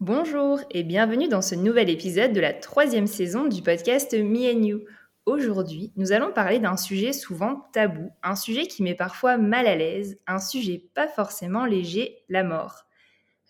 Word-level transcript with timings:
Bonjour 0.00 0.60
et 0.72 0.82
bienvenue 0.82 1.26
dans 1.26 1.40
ce 1.40 1.54
nouvel 1.54 1.88
épisode 1.88 2.34
de 2.34 2.40
la 2.40 2.52
troisième 2.52 3.06
saison 3.06 3.46
du 3.46 3.62
podcast 3.62 4.12
Me 4.12 4.54
and 4.54 4.62
You. 4.62 4.80
Aujourd'hui, 5.24 5.90
nous 5.96 6.12
allons 6.12 6.34
parler 6.34 6.58
d'un 6.58 6.76
sujet 6.76 7.14
souvent 7.14 7.62
tabou, 7.72 8.10
un 8.22 8.36
sujet 8.36 8.66
qui 8.66 8.82
met 8.82 8.94
parfois 8.94 9.38
mal 9.38 9.66
à 9.66 9.74
l'aise, 9.74 10.18
un 10.26 10.38
sujet 10.38 10.84
pas 10.94 11.08
forcément 11.08 11.64
léger, 11.64 12.18
la 12.28 12.44
mort. 12.44 12.84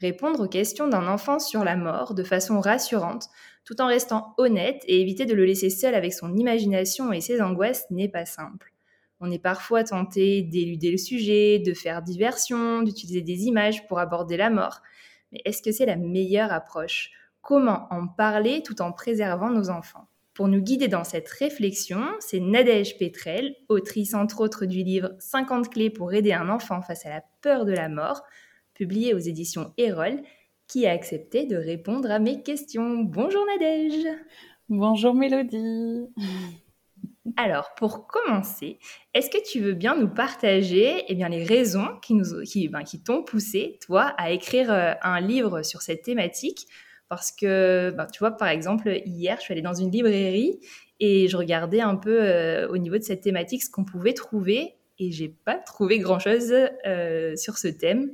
Répondre 0.00 0.44
aux 0.44 0.48
questions 0.48 0.86
d'un 0.86 1.08
enfant 1.08 1.40
sur 1.40 1.64
la 1.64 1.74
mort 1.74 2.14
de 2.14 2.22
façon 2.22 2.60
rassurante, 2.60 3.26
tout 3.64 3.80
en 3.80 3.88
restant 3.88 4.32
honnête 4.38 4.84
et 4.86 5.00
éviter 5.00 5.26
de 5.26 5.34
le 5.34 5.46
laisser 5.46 5.68
seul 5.68 5.96
avec 5.96 6.14
son 6.14 6.32
imagination 6.36 7.12
et 7.12 7.20
ses 7.20 7.42
angoisses 7.42 7.90
n'est 7.90 8.08
pas 8.08 8.24
simple. 8.24 8.72
On 9.18 9.32
est 9.32 9.42
parfois 9.42 9.82
tenté 9.82 10.42
d'éluder 10.42 10.92
le 10.92 10.98
sujet, 10.98 11.58
de 11.58 11.74
faire 11.74 12.02
diversion, 12.02 12.82
d'utiliser 12.82 13.22
des 13.22 13.46
images 13.46 13.84
pour 13.88 13.98
aborder 13.98 14.36
la 14.36 14.50
mort, 14.50 14.80
est-ce 15.44 15.62
que 15.62 15.72
c'est 15.72 15.86
la 15.86 15.96
meilleure 15.96 16.52
approche? 16.52 17.10
Comment 17.40 17.86
en 17.90 18.06
parler 18.06 18.62
tout 18.62 18.82
en 18.82 18.92
préservant 18.92 19.50
nos 19.50 19.70
enfants? 19.70 20.08
Pour 20.34 20.48
nous 20.48 20.60
guider 20.60 20.88
dans 20.88 21.04
cette 21.04 21.28
réflexion, 21.28 22.00
c'est 22.20 22.40
Nadège 22.40 22.98
Petrel, 22.98 23.54
autrice 23.68 24.12
entre 24.12 24.40
autres 24.42 24.66
du 24.66 24.82
livre 24.82 25.12
50 25.18 25.70
clés 25.70 25.88
pour 25.88 26.12
aider 26.12 26.34
un 26.34 26.50
enfant 26.50 26.82
face 26.82 27.06
à 27.06 27.10
la 27.10 27.22
peur 27.40 27.64
de 27.64 27.72
la 27.72 27.88
mort, 27.88 28.22
publié 28.74 29.14
aux 29.14 29.18
éditions 29.18 29.72
Erol, 29.78 30.20
qui 30.66 30.86
a 30.86 30.90
accepté 30.90 31.46
de 31.46 31.56
répondre 31.56 32.10
à 32.10 32.18
mes 32.18 32.42
questions. 32.42 32.98
Bonjour 32.98 33.46
Nadège. 33.46 34.06
Bonjour 34.68 35.14
Mélodie 35.14 36.08
alors, 37.36 37.74
pour 37.76 38.06
commencer, 38.06 38.78
est-ce 39.14 39.30
que 39.30 39.42
tu 39.44 39.60
veux 39.60 39.72
bien 39.72 39.96
nous 39.96 40.08
partager 40.08 41.04
eh 41.08 41.14
les 41.14 41.44
raisons 41.44 41.88
ben, 42.70 42.84
qui 42.84 43.02
t'ont 43.02 43.22
poussé, 43.22 43.78
toi, 43.84 44.14
à 44.16 44.30
écrire 44.30 44.70
euh, 44.70 44.92
un 45.02 45.20
livre 45.20 45.62
sur 45.62 45.82
cette 45.82 46.02
thématique? 46.02 46.66
Parce 47.08 47.32
que, 47.32 47.92
ben, 47.96 48.06
tu 48.06 48.18
vois, 48.20 48.32
par 48.32 48.48
exemple, 48.48 49.00
hier, 49.04 49.36
je 49.38 49.42
suis 49.42 49.52
allée 49.52 49.62
dans 49.62 49.74
une 49.74 49.90
librairie 49.90 50.60
et 51.00 51.28
je 51.28 51.36
regardais 51.36 51.80
un 51.80 51.96
peu 51.96 52.22
euh, 52.22 52.68
au 52.68 52.78
niveau 52.78 52.96
de 52.96 53.02
cette 53.02 53.22
thématique 53.22 53.62
ce 53.62 53.70
qu'on 53.70 53.84
pouvait 53.84 54.14
trouver 54.14 54.74
et 54.98 55.10
j'ai 55.10 55.28
pas 55.28 55.56
trouvé 55.56 55.98
grand-chose 55.98 56.54
euh, 56.86 57.36
sur 57.36 57.58
ce 57.58 57.68
thème. 57.68 58.12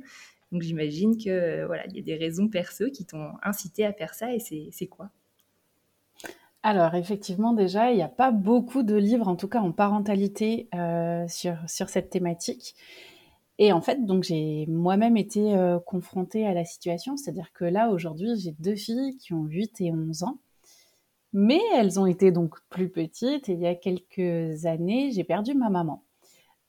Donc 0.51 0.61
j'imagine 0.61 1.17
que 1.17 1.65
voilà, 1.65 1.85
il 1.87 1.95
y 1.95 1.99
a 1.99 2.03
des 2.03 2.15
raisons 2.15 2.47
perso 2.47 2.89
qui 2.91 3.05
t'ont 3.05 3.31
incité 3.41 3.85
à 3.85 3.93
faire 3.93 4.13
ça 4.13 4.33
et 4.33 4.39
c'est 4.39 4.87
quoi? 4.87 5.09
Alors 6.63 6.95
effectivement 6.95 7.53
déjà, 7.53 7.91
il 7.91 7.97
n'y 7.97 8.01
a 8.01 8.07
pas 8.07 8.31
beaucoup 8.31 8.83
de 8.83 8.95
livres, 8.95 9.27
en 9.27 9.35
tout 9.35 9.49
cas 9.49 9.59
en 9.59 9.73
parentalité, 9.73 10.69
euh, 10.73 11.27
sur, 11.27 11.57
sur 11.67 11.89
cette 11.89 12.09
thématique. 12.09 12.75
Et 13.59 13.71
en 13.73 13.81
fait, 13.81 14.05
donc 14.05 14.23
j'ai 14.23 14.65
moi-même 14.67 15.17
été 15.17 15.55
euh, 15.55 15.79
confrontée 15.79 16.47
à 16.47 16.53
la 16.53 16.65
situation, 16.65 17.17
c'est-à-dire 17.17 17.51
que 17.53 17.65
là 17.65 17.89
aujourd'hui, 17.89 18.35
j'ai 18.37 18.51
deux 18.59 18.75
filles 18.75 19.17
qui 19.17 19.33
ont 19.33 19.43
8 19.43 19.81
et 19.81 19.91
11 19.91 20.23
ans, 20.23 20.39
mais 21.33 21.59
elles 21.75 21.99
ont 21.99 22.05
été 22.05 22.31
donc 22.31 22.55
plus 22.69 22.89
petites 22.89 23.49
et 23.49 23.53
il 23.53 23.59
y 23.59 23.67
a 23.67 23.75
quelques 23.75 24.65
années, 24.65 25.11
j'ai 25.11 25.23
perdu 25.23 25.53
ma 25.55 25.69
maman. 25.69 26.03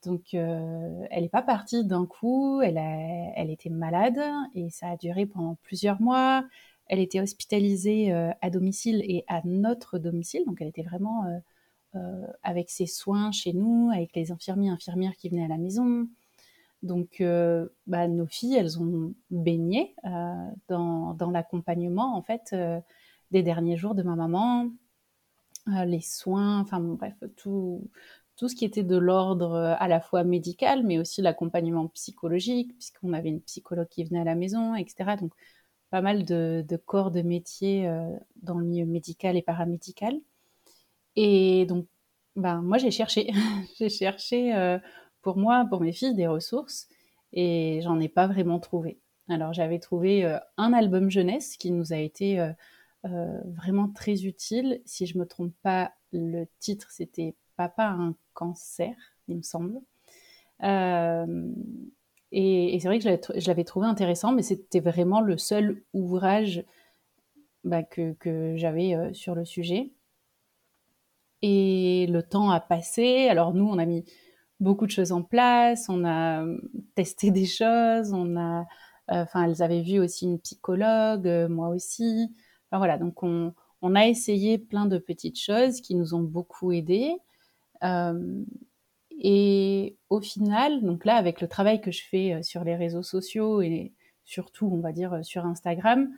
Donc 0.04 0.34
euh, 0.34 1.06
elle 1.10 1.22
n'est 1.22 1.28
pas 1.28 1.42
partie 1.42 1.84
d'un 1.84 2.06
coup, 2.06 2.60
elle, 2.62 2.78
elle 2.78 3.50
était 3.50 3.70
malade 3.70 4.20
et 4.54 4.68
ça 4.70 4.90
a 4.90 4.96
duré 4.96 5.26
pendant 5.26 5.56
plusieurs 5.62 6.00
mois. 6.02 6.44
Elle 6.86 7.00
était 7.00 7.20
hospitalisée 7.20 8.12
euh, 8.12 8.30
à 8.40 8.50
domicile 8.50 9.02
et 9.04 9.24
à 9.28 9.40
notre 9.44 9.98
domicile, 9.98 10.44
donc 10.46 10.60
elle 10.60 10.68
était 10.68 10.82
vraiment 10.82 11.24
euh, 11.24 11.38
euh, 11.96 12.26
avec 12.42 12.70
ses 12.70 12.86
soins 12.86 13.32
chez 13.32 13.52
nous, 13.52 13.90
avec 13.92 14.14
les 14.14 14.32
infirmiers 14.32 14.70
infirmières 14.70 15.16
qui 15.16 15.28
venaient 15.28 15.44
à 15.44 15.48
la 15.48 15.58
maison. 15.58 16.08
Donc, 16.82 17.22
bah, 17.86 18.08
nos 18.08 18.26
filles, 18.26 18.56
elles 18.56 18.78
ont 18.78 19.14
baigné 19.30 19.96
dans, 20.68 21.30
l'accompagnement, 21.32 22.14
en 22.14 22.20
fait, 22.20 22.54
des 23.30 23.42
derniers 23.42 23.78
jours 23.78 23.94
de 23.94 24.02
ma 24.02 24.16
maman, 24.16 24.68
les 25.66 26.02
soins, 26.02 26.60
enfin 26.60 26.80
bref, 26.80 27.14
tout, 27.38 27.88
tout 28.36 28.48
ce 28.48 28.54
qui 28.54 28.66
était 28.66 28.82
de 28.82 28.98
l'ordre 28.98 29.54
à 29.54 29.88
la 29.88 29.98
fois 29.98 30.24
médical, 30.24 30.82
mais 30.84 30.98
aussi 30.98 31.22
l'accompagnement 31.22 31.88
psychologique, 31.88 32.74
puisqu'on 32.74 33.14
avait 33.14 33.30
une 33.30 33.40
psychologue 33.40 33.88
qui 33.88 34.04
venait 34.04 34.20
à 34.20 34.24
la 34.24 34.34
maison, 34.34 34.74
etc. 34.74 35.16
Donc, 35.18 35.32
pas 35.94 36.00
mal 36.00 36.24
de, 36.24 36.76
corps 36.86 37.12
de 37.12 37.22
métier 37.22 37.86
euh, 37.86 38.18
dans 38.42 38.58
le 38.58 38.64
milieu 38.66 38.84
médical 38.84 39.36
et 39.36 39.42
paramédical. 39.42 40.18
Et 41.14 41.66
donc, 41.66 41.86
ben, 42.34 42.62
moi, 42.62 42.78
j'ai 42.78 42.90
cherché. 42.90 43.30
j'ai 43.78 43.88
cherché 43.88 44.56
euh, 44.56 44.80
pour 45.22 45.36
moi, 45.36 45.64
pour 45.70 45.80
mes 45.80 45.92
filles, 45.92 46.16
des 46.16 46.26
ressources 46.26 46.88
et 47.32 47.78
j'en 47.84 48.00
ai 48.00 48.08
pas 48.08 48.26
vraiment 48.26 48.58
trouvé. 48.58 48.98
Alors, 49.28 49.52
j'avais 49.52 49.78
trouvé 49.78 50.24
euh, 50.24 50.36
un 50.56 50.72
album 50.72 51.12
jeunesse 51.12 51.56
qui 51.56 51.70
nous 51.70 51.92
a 51.92 51.98
été 51.98 52.44
vraiment 53.04 53.86
très 53.86 54.24
utile. 54.24 54.82
Si 54.86 55.06
je 55.06 55.16
me 55.16 55.26
trompe 55.26 55.54
pas, 55.62 55.92
le 56.10 56.46
titre, 56.58 56.90
c'était 56.90 57.36
Papa 57.56 57.86
un 57.86 58.16
cancer, 58.32 58.96
il 59.28 59.36
me 59.36 59.42
semble. 59.42 59.80
Et, 62.36 62.80
c'est 62.80 62.88
vrai 62.88 62.98
que 62.98 63.04
je 63.38 63.46
l'avais 63.46 63.62
trouvé 63.62 63.86
intéressant, 63.86 64.32
mais 64.32 64.42
c'était 64.42 64.80
vraiment 64.80 65.20
le 65.20 65.38
seul 65.38 65.84
ouvrage 65.92 66.64
bah, 67.62 67.84
que, 67.84 68.16
j'avais 68.56 68.96
euh, 68.96 69.12
sur 69.14 69.36
le 69.36 69.44
sujet. 69.44 69.92
Et 71.42 72.08
le 72.10 72.24
temps 72.24 72.50
a 72.50 72.58
passé. 72.58 73.28
Alors 73.28 73.54
nous, 73.54 73.66
on 73.66 73.78
a 73.78 73.86
mis 73.86 74.04
beaucoup 74.58 74.86
de 74.86 74.90
choses 74.90 75.12
en 75.12 75.22
place, 75.22 75.88
on 75.88 76.04
a 76.04 76.44
euh, 76.44 76.58
testé 76.96 77.30
des 77.30 77.46
choses, 77.46 78.12
euh, 78.12 78.62
enfin, 79.08 79.44
elles 79.44 79.62
avaient 79.62 79.82
vu 79.82 80.00
aussi 80.00 80.24
une 80.24 80.40
psychologue, 80.40 81.28
moi 81.48 81.68
aussi. 81.68 82.34
Enfin 82.66 82.78
voilà, 82.78 82.98
donc 82.98 83.22
on, 83.22 83.54
on, 83.80 83.94
a 83.94 84.08
essayé 84.08 84.58
plein 84.58 84.86
de 84.86 84.98
petites 84.98 85.38
choses 85.38 85.80
qui 85.80 85.94
nous 85.94 86.14
ont 86.14 86.22
beaucoup 86.22 86.72
aidés. 86.72 87.14
Et 89.20 89.96
au 90.10 90.20
final, 90.20 90.82
donc 90.82 91.04
là, 91.04 91.16
avec 91.16 91.40
le 91.40 91.48
travail 91.48 91.80
que 91.80 91.90
je 91.90 92.02
fais 92.04 92.34
euh, 92.34 92.42
sur 92.42 92.64
les 92.64 92.76
réseaux 92.76 93.02
sociaux 93.02 93.62
et 93.62 93.92
surtout, 94.24 94.68
on 94.72 94.80
va 94.80 94.92
dire, 94.92 95.12
euh, 95.12 95.22
sur 95.22 95.46
Instagram, 95.46 96.10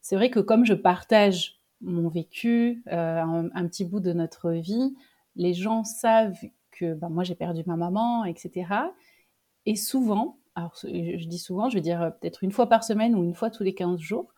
c'est 0.00 0.16
vrai 0.16 0.30
que 0.30 0.40
comme 0.40 0.64
je 0.64 0.74
partage 0.74 1.58
mon 1.80 2.08
vécu, 2.08 2.82
euh, 2.92 3.22
un, 3.54 3.66
petit 3.66 3.84
bout 3.84 4.00
de 4.00 4.12
notre 4.12 4.50
vie, 4.52 4.94
les 5.34 5.54
gens 5.54 5.84
savent 5.84 6.38
que 6.70 6.94
ben, 6.94 7.08
moi 7.08 7.24
j'ai 7.24 7.34
perdu 7.34 7.62
ma 7.66 7.76
maman, 7.76 8.24
etc. 8.24 8.66
Et 9.66 9.74
souvent, 9.74 10.38
alors 10.54 10.74
je 10.82 11.26
dis 11.26 11.38
souvent, 11.38 11.68
je 11.68 11.76
veux 11.76 11.82
dire 11.82 12.12
peut-être 12.20 12.44
une 12.44 12.52
fois 12.52 12.68
par 12.68 12.84
semaine 12.84 13.14
ou 13.14 13.24
une 13.24 13.34
fois 13.34 13.50
tous 13.50 13.62
les 13.62 13.74
15 13.74 13.98
jours, 13.98 14.32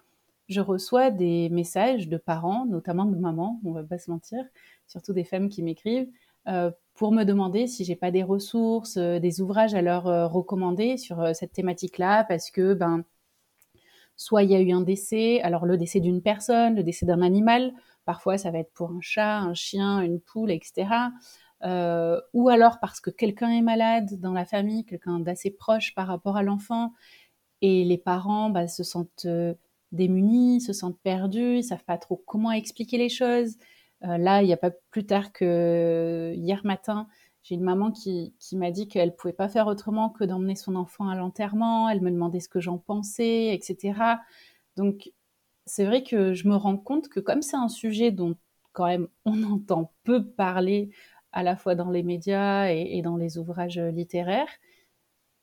je 0.48 0.60
reçois 0.60 1.10
des 1.10 1.48
messages 1.50 2.08
de 2.08 2.16
parents, 2.16 2.66
notamment 2.66 3.04
de 3.04 3.16
mamans, 3.16 3.60
on 3.64 3.72
va 3.72 3.84
pas 3.84 3.98
se 3.98 4.10
mentir, 4.10 4.44
surtout 4.88 5.12
des 5.12 5.24
femmes 5.24 5.48
qui 5.48 5.62
m'écrivent, 5.62 6.08
pour 6.98 7.12
me 7.12 7.24
demander 7.24 7.68
si 7.68 7.84
j'ai 7.84 7.94
pas 7.96 8.10
des 8.10 8.24
ressources, 8.24 8.98
des 8.98 9.40
ouvrages 9.40 9.74
à 9.74 9.82
leur 9.82 10.04
recommander 10.32 10.96
sur 10.96 11.34
cette 11.34 11.52
thématique-là, 11.52 12.24
parce 12.24 12.50
que 12.50 12.74
ben 12.74 13.04
soit 14.16 14.42
il 14.42 14.50
y 14.50 14.56
a 14.56 14.60
eu 14.60 14.72
un 14.72 14.82
décès, 14.82 15.40
alors 15.42 15.64
le 15.64 15.78
décès 15.78 16.00
d'une 16.00 16.20
personne, 16.20 16.74
le 16.74 16.82
décès 16.82 17.06
d'un 17.06 17.22
animal, 17.22 17.72
parfois 18.04 18.36
ça 18.36 18.50
va 18.50 18.58
être 18.58 18.72
pour 18.72 18.90
un 18.90 19.00
chat, 19.00 19.38
un 19.38 19.54
chien, 19.54 20.00
une 20.00 20.20
poule, 20.20 20.50
etc. 20.50 20.88
Euh, 21.64 22.20
ou 22.34 22.48
alors 22.48 22.78
parce 22.80 23.00
que 23.00 23.10
quelqu'un 23.10 23.50
est 23.50 23.62
malade 23.62 24.20
dans 24.20 24.32
la 24.32 24.44
famille, 24.44 24.84
quelqu'un 24.84 25.20
d'assez 25.20 25.50
proche 25.50 25.94
par 25.94 26.08
rapport 26.08 26.36
à 26.36 26.42
l'enfant, 26.42 26.92
et 27.62 27.84
les 27.84 27.98
parents 27.98 28.50
bah, 28.50 28.66
se 28.66 28.82
sentent 28.82 29.26
euh, 29.26 29.54
démunis, 29.92 30.60
se 30.60 30.72
sentent 30.72 31.00
perdus, 31.00 31.58
ils 31.58 31.64
savent 31.64 31.84
pas 31.84 31.98
trop 31.98 32.22
comment 32.26 32.52
expliquer 32.52 32.98
les 32.98 33.08
choses. 33.08 33.56
Euh, 34.04 34.18
là, 34.18 34.42
il 34.42 34.46
n'y 34.46 34.52
a 34.52 34.58
pas 34.58 34.70
plus 34.90 35.06
tard 35.06 35.32
que 35.32 36.32
hier 36.36 36.60
matin, 36.64 37.08
j'ai 37.42 37.54
une 37.54 37.62
maman 37.62 37.90
qui, 37.90 38.34
m'a 38.52 38.70
dit 38.70 38.88
qu'elle 38.88 39.16
pouvait 39.16 39.32
pas 39.32 39.48
faire 39.48 39.66
autrement 39.66 40.10
que 40.10 40.24
d'emmener 40.24 40.54
son 40.54 40.76
enfant 40.76 41.08
à 41.08 41.16
l'enterrement. 41.16 41.88
Elle 41.88 42.02
me 42.02 42.10
demandait 42.10 42.40
ce 42.40 42.48
que 42.48 42.60
j'en 42.60 42.78
pensais, 42.78 43.54
etc. 43.54 44.18
Donc, 44.76 45.12
c'est 45.66 45.84
vrai 45.84 46.02
que 46.02 46.34
je 46.34 46.48
me 46.48 46.56
rends 46.56 46.76
compte 46.76 47.08
que 47.08 47.20
comme 47.20 47.42
c'est 47.42 47.56
un 47.56 47.68
sujet 47.68 48.10
dont 48.10 48.36
quand 48.72 48.86
même 48.86 49.08
on 49.24 49.42
entend 49.54 49.92
peu 50.04 50.24
parler 50.26 50.90
à 51.32 51.42
la 51.42 51.56
fois 51.56 51.74
dans 51.74 51.90
les 51.90 52.02
médias 52.02 52.68
et, 52.70 53.02
dans 53.02 53.16
les 53.16 53.38
ouvrages 53.38 53.78
littéraires, 53.78 54.48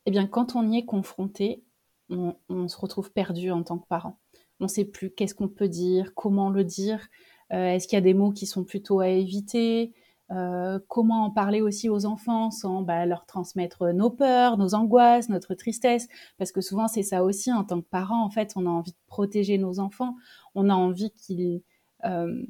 eh 0.05 0.11
bien, 0.11 0.27
quand 0.27 0.55
on 0.55 0.69
y 0.71 0.77
est 0.77 0.85
confronté, 0.85 1.63
on, 2.09 2.67
se 2.67 2.77
retrouve 2.77 3.11
perdu 3.11 3.51
en 3.51 3.63
tant 3.63 3.79
que 3.79 3.87
parent. 3.87 4.19
On 4.59 4.65
ne 4.65 4.69
sait 4.69 4.85
plus 4.85 5.11
qu'est-ce 5.11 5.35
qu'on 5.35 5.47
peut 5.47 5.67
dire, 5.67 6.13
comment 6.15 6.49
le 6.49 6.63
dire, 6.63 6.99
euh, 6.99 7.34
est-ce 7.63 7.87
qu'il 7.87 7.95
y 7.95 7.99
a 7.99 8.01
des 8.01 8.13
mots 8.13 8.31
qui 8.31 8.45
sont 8.45 8.63
plutôt 8.63 8.99
à 8.99 9.07
éviter, 9.07 9.93
euh, 10.31 10.79
comment 10.87 11.25
en 11.25 11.31
parler 11.31 11.61
aussi 11.61 11.87
aux 11.89 12.05
enfants 12.05 12.51
sans 12.51 12.81
bah, 12.81 13.05
leur 13.05 13.25
transmettre 13.25 13.93
nos 13.93 14.09
peurs, 14.09 14.57
nos 14.57 14.73
angoisses, 14.73 15.29
notre 15.29 15.53
tristesse, 15.53 16.07
parce 16.37 16.51
que 16.51 16.61
souvent 16.61 16.87
c'est 16.87 17.03
ça 17.03 17.23
aussi 17.23 17.53
en 17.53 17.63
tant 17.63 17.81
que 17.81 17.87
parent, 17.87 18.23
en 18.23 18.29
fait, 18.29 18.53
on 18.55 18.65
a 18.65 18.69
envie 18.69 18.91
de 18.91 18.97
protéger 19.07 19.57
nos 19.57 19.79
enfants, 19.79 20.15
on 20.55 20.69
a 20.69 20.73
envie 20.73 21.11
qu'ils 21.11 21.61
euh, 22.05 22.43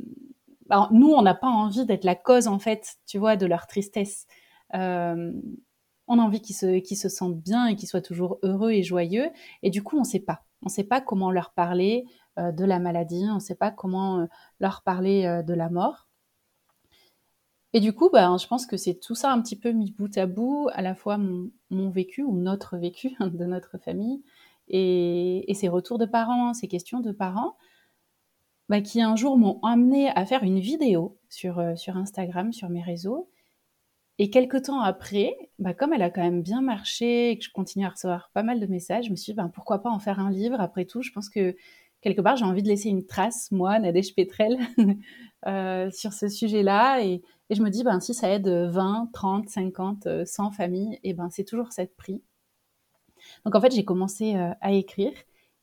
nous, 0.91 1.11
on 1.11 1.21
n'a 1.21 1.35
pas 1.35 1.47
envie 1.47 1.85
d'être 1.85 2.03
la 2.03 2.15
cause, 2.15 2.47
en 2.47 2.59
fait, 2.59 2.95
tu 3.05 3.17
vois, 3.17 3.35
de 3.35 3.45
leur 3.45 3.67
tristesse. 3.67 4.25
Euh, 4.73 5.31
on 6.07 6.19
a 6.19 6.21
envie 6.21 6.41
qu'ils 6.41 6.55
se, 6.55 7.09
sentent 7.09 7.39
bien 7.39 7.67
et 7.67 7.75
qu'ils 7.75 7.87
soient 7.87 8.01
toujours 8.01 8.39
heureux 8.43 8.71
et 8.71 8.83
joyeux. 8.83 9.29
Et 9.63 9.69
du 9.69 9.83
coup, 9.83 9.97
on 9.97 10.01
ne 10.01 10.05
sait 10.05 10.19
pas. 10.19 10.43
On 10.61 10.67
ne 10.67 10.71
sait 10.71 10.83
pas 10.83 11.01
comment 11.01 11.31
leur 11.31 11.53
parler 11.53 12.05
euh, 12.05 12.24
de 12.37 12.65
la 12.65 12.79
maladie, 12.79 13.25
on 13.29 13.35
ne 13.35 13.39
sait 13.39 13.55
pas 13.55 13.71
comment 13.71 14.19
euh, 14.19 14.25
leur 14.59 14.81
parler 14.83 15.43
de 15.45 15.53
la 15.53 15.69
mort. 15.69 16.07
Et 17.73 17.81
du 17.81 17.91
coup, 17.91 18.09
ben, 18.09 18.37
je 18.37 18.47
pense 18.47 18.65
que 18.65 18.77
c'est 18.77 18.95
tout 18.95 19.15
ça 19.15 19.31
un 19.33 19.41
petit 19.41 19.57
peu 19.57 19.71
mis 19.71 19.91
bout 19.91 20.17
à 20.17 20.27
bout, 20.27 20.69
à 20.73 20.81
la 20.81 20.95
fois 20.95 21.17
mon, 21.17 21.89
vécu 21.89 22.23
ou 22.23 22.37
notre 22.37 22.77
vécu 22.79 23.11
de 23.19 23.45
notre 23.45 23.77
famille 23.77 24.23
et, 24.69 25.53
ces 25.53 25.67
retours 25.67 25.97
de 25.97 26.05
parents, 26.05 26.53
ces 26.53 26.67
questions 26.67 27.01
de 27.01 27.11
parents. 27.11 27.57
Bah, 28.69 28.81
qui 28.81 29.01
un 29.01 29.15
jour 29.15 29.37
m'ont 29.37 29.59
amené 29.61 30.09
à 30.09 30.25
faire 30.25 30.41
une 30.41 30.59
vidéo 30.59 31.19
sur, 31.29 31.59
euh, 31.59 31.75
sur 31.75 31.97
Instagram, 31.97 32.51
sur 32.51 32.69
mes 32.69 32.81
réseaux. 32.81 33.29
Et 34.17 34.29
quelques 34.29 34.63
temps 34.63 34.79
après, 34.79 35.35
bah, 35.59 35.73
comme 35.73 35.93
elle 35.93 36.01
a 36.01 36.09
quand 36.09 36.23
même 36.23 36.41
bien 36.41 36.61
marché 36.61 37.31
et 37.31 37.37
que 37.37 37.43
je 37.43 37.51
continue 37.51 37.85
à 37.85 37.89
recevoir 37.89 38.31
pas 38.33 38.43
mal 38.43 38.59
de 38.59 38.65
messages, 38.65 39.05
je 39.05 39.11
me 39.11 39.15
suis 39.17 39.33
dit, 39.33 39.37
ben, 39.37 39.49
pourquoi 39.49 39.83
pas 39.83 39.89
en 39.89 39.99
faire 39.99 40.19
un 40.19 40.31
livre? 40.31 40.59
Après 40.61 40.85
tout, 40.85 41.01
je 41.01 41.11
pense 41.11 41.29
que 41.29 41.55
quelque 42.05 42.21
part, 42.21 42.37
j'ai 42.37 42.45
envie 42.45 42.61
de 42.61 42.67
laisser 42.67 42.89
une 42.89 43.05
trace, 43.05 43.51
moi, 43.51 43.79
Nadège 43.79 44.13
Petrel, 44.13 44.59
euh, 45.47 45.89
sur 45.89 46.13
ce 46.13 46.29
sujet-là. 46.29 47.03
Et, 47.03 47.23
je 47.49 47.61
me 47.63 47.69
dis, 47.69 47.83
ben, 47.83 47.99
si 47.99 48.13
ça 48.13 48.29
aide 48.29 48.47
20, 48.47 49.09
30, 49.11 49.49
50, 49.49 50.25
100 50.25 50.51
familles, 50.51 50.99
et 51.03 51.13
ben, 51.13 51.29
c'est 51.31 51.43
toujours 51.43 51.71
cette 51.71 51.95
prix. 51.95 52.21
Donc 53.43 53.55
en 53.55 53.61
fait, 53.61 53.71
j'ai 53.73 53.83
commencé 53.83 54.35
euh, 54.35 54.51
à 54.61 54.71
écrire. 54.71 55.13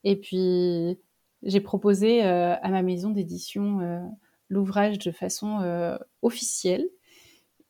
Et 0.03 0.17
puis, 0.17 0.99
j'ai 1.45 1.61
proposé 1.61 2.25
euh, 2.25 2.57
à 2.61 2.71
ma 2.71 2.83
maison 2.83 3.11
d'édition 3.11 4.11
l'ouvrage 4.49 4.99
de 4.99 5.13
façon 5.13 5.97
officielle. 6.23 6.89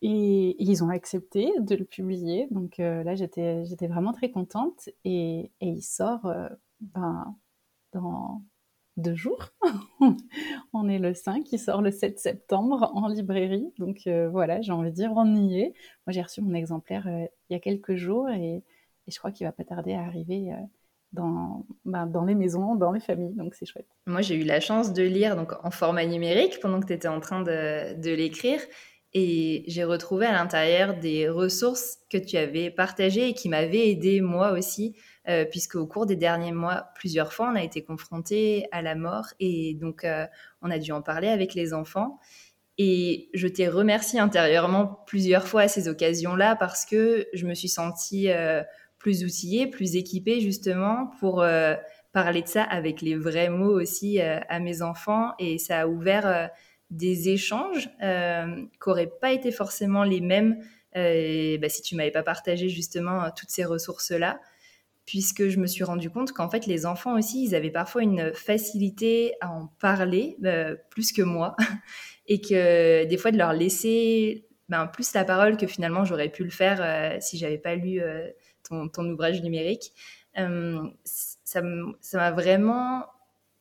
Et, 0.01 0.55
ils 0.59 0.83
ont 0.83 0.89
accepté 0.89 1.51
de 1.59 1.75
le 1.75 1.85
publier. 1.85 2.47
Donc 2.49 2.79
là, 2.79 3.13
j'étais, 3.13 3.65
j'étais 3.65 3.87
vraiment 3.87 4.13
très 4.13 4.31
contente. 4.31 4.89
Et, 5.05 5.51
et 5.61 5.67
il 5.67 5.83
sort 5.83 6.27
ben, 6.81 7.35
dans 7.93 8.41
deux 8.97 9.15
jours. 9.15 9.49
on 10.73 10.87
est 10.87 10.99
le 10.99 11.13
5, 11.13 11.51
il 11.51 11.59
sort 11.59 11.81
le 11.81 11.91
7 11.91 12.19
septembre 12.19 12.91
en 12.93 13.07
librairie. 13.07 13.71
Donc 13.77 14.07
voilà, 14.31 14.61
j'ai 14.61 14.71
envie 14.71 14.91
de 14.91 14.95
dire, 14.95 15.11
on 15.15 15.35
y 15.35 15.61
est. 15.61 15.73
Moi, 16.05 16.13
j'ai 16.13 16.21
reçu 16.21 16.41
mon 16.41 16.53
exemplaire 16.53 17.07
il 17.07 17.53
y 17.53 17.55
a 17.55 17.59
quelques 17.59 17.95
jours 17.95 18.29
et, 18.29 18.63
je 19.07 19.17
crois 19.17 19.31
qu'il 19.31 19.45
va 19.45 19.51
pas 19.51 19.65
tarder 19.65 19.93
à 19.93 20.01
arriver 20.03 20.53
dans, 21.13 21.65
ben, 21.85 22.07
dans 22.07 22.25
les 22.25 22.35
maisons, 22.35 22.75
dans 22.75 22.91
les 22.91 22.99
familles, 22.99 23.33
donc 23.35 23.55
c'est 23.55 23.65
chouette. 23.65 23.87
Moi, 24.07 24.21
j'ai 24.21 24.35
eu 24.35 24.43
la 24.43 24.59
chance 24.59 24.93
de 24.93 25.03
lire 25.03 25.35
donc, 25.35 25.53
en 25.63 25.71
format 25.71 26.05
numérique 26.05 26.59
pendant 26.61 26.79
que 26.79 26.87
tu 26.87 26.93
étais 26.93 27.07
en 27.07 27.19
train 27.19 27.41
de, 27.41 27.99
de 27.99 28.11
l'écrire. 28.11 28.59
Et 29.13 29.63
j'ai 29.67 29.83
retrouvé 29.83 30.25
à 30.25 30.31
l'intérieur 30.31 30.95
des 30.95 31.29
ressources 31.29 31.99
que 32.09 32.17
tu 32.17 32.35
avais 32.35 32.71
partagées 32.71 33.29
et 33.29 33.33
qui 33.35 33.47
m'avaient 33.47 33.89
aidé 33.89 34.21
moi 34.21 34.53
aussi, 34.53 34.95
euh, 35.29 35.45
puisque 35.45 35.75
au 35.75 35.87
cours 35.87 36.05
des 36.05 36.17
derniers 36.17 36.51
mois, 36.51 36.89
plusieurs 36.95 37.31
fois, 37.31 37.49
on 37.49 37.55
a 37.55 37.63
été 37.63 37.81
confrontés 37.81 38.67
à 38.73 38.81
la 38.81 38.95
mort 38.95 39.27
et 39.39 39.73
donc 39.75 40.03
euh, 40.03 40.27
on 40.61 40.69
a 40.69 40.79
dû 40.79 40.91
en 40.91 41.01
parler 41.01 41.29
avec 41.29 41.53
les 41.53 41.73
enfants. 41.73 42.19
Et 42.77 43.29
je 43.33 43.47
t'ai 43.47 43.69
remercié 43.69 44.19
intérieurement 44.19 44.99
plusieurs 45.07 45.47
fois 45.47 45.61
à 45.61 45.67
ces 45.69 45.87
occasions-là 45.87 46.57
parce 46.57 46.85
que 46.85 47.27
je 47.33 47.45
me 47.45 47.53
suis 47.53 47.69
sentie 47.69 48.31
euh, 48.31 48.63
plus 48.97 49.23
outillé, 49.23 49.67
plus 49.67 49.95
équipé 49.95 50.41
justement 50.41 51.11
pour 51.19 51.45
parler 52.13 52.41
de 52.41 52.47
ça 52.47 52.63
avec 52.63 53.01
les 53.01 53.15
vrais 53.15 53.49
mots 53.49 53.79
aussi 53.79 54.21
à 54.21 54.59
mes 54.59 54.81
enfants. 54.81 55.33
Et 55.39 55.57
ça 55.57 55.81
a 55.81 55.87
ouvert 55.87 56.49
des 56.89 57.29
échanges 57.29 57.89
qui 57.99 58.87
n'auraient 58.87 59.11
pas 59.21 59.33
été 59.33 59.51
forcément 59.51 60.05
les 60.05 60.21
mêmes 60.21 60.57
bah, 60.95 61.69
si 61.69 61.81
tu 61.81 61.95
m'avais 61.95 62.11
pas 62.11 62.23
partagé 62.23 62.69
justement 62.69 63.29
toutes 63.31 63.49
ces 63.49 63.65
ressources-là. 63.65 64.39
Puisque 65.05 65.49
je 65.49 65.59
me 65.59 65.67
suis 65.67 65.83
rendu 65.83 66.09
compte 66.09 66.31
qu'en 66.31 66.49
fait, 66.49 66.65
les 66.65 66.85
enfants 66.85 67.17
aussi, 67.17 67.43
ils 67.43 67.55
avaient 67.55 67.71
parfois 67.71 68.03
une 68.03 68.33
facilité 68.33 69.33
à 69.41 69.51
en 69.51 69.67
parler, 69.79 70.37
plus 70.89 71.11
que 71.11 71.21
moi. 71.21 71.55
Et 72.27 72.39
que 72.39 73.03
des 73.03 73.17
fois, 73.17 73.31
de 73.31 73.37
leur 73.37 73.51
laisser 73.51 74.45
ben, 74.69 74.87
plus 74.87 75.13
la 75.13 75.25
parole 75.25 75.57
que 75.57 75.67
finalement 75.67 76.05
j'aurais 76.05 76.29
pu 76.29 76.45
le 76.45 76.49
faire 76.49 77.21
si 77.21 77.37
j'avais 77.37 77.57
pas 77.57 77.75
lu 77.75 78.01
ton, 78.63 79.11
ouvrage 79.11 79.41
numérique, 79.41 79.91
euh, 80.37 80.87
ça 81.03 81.61
m'a 81.61 82.31
vraiment 82.31 83.05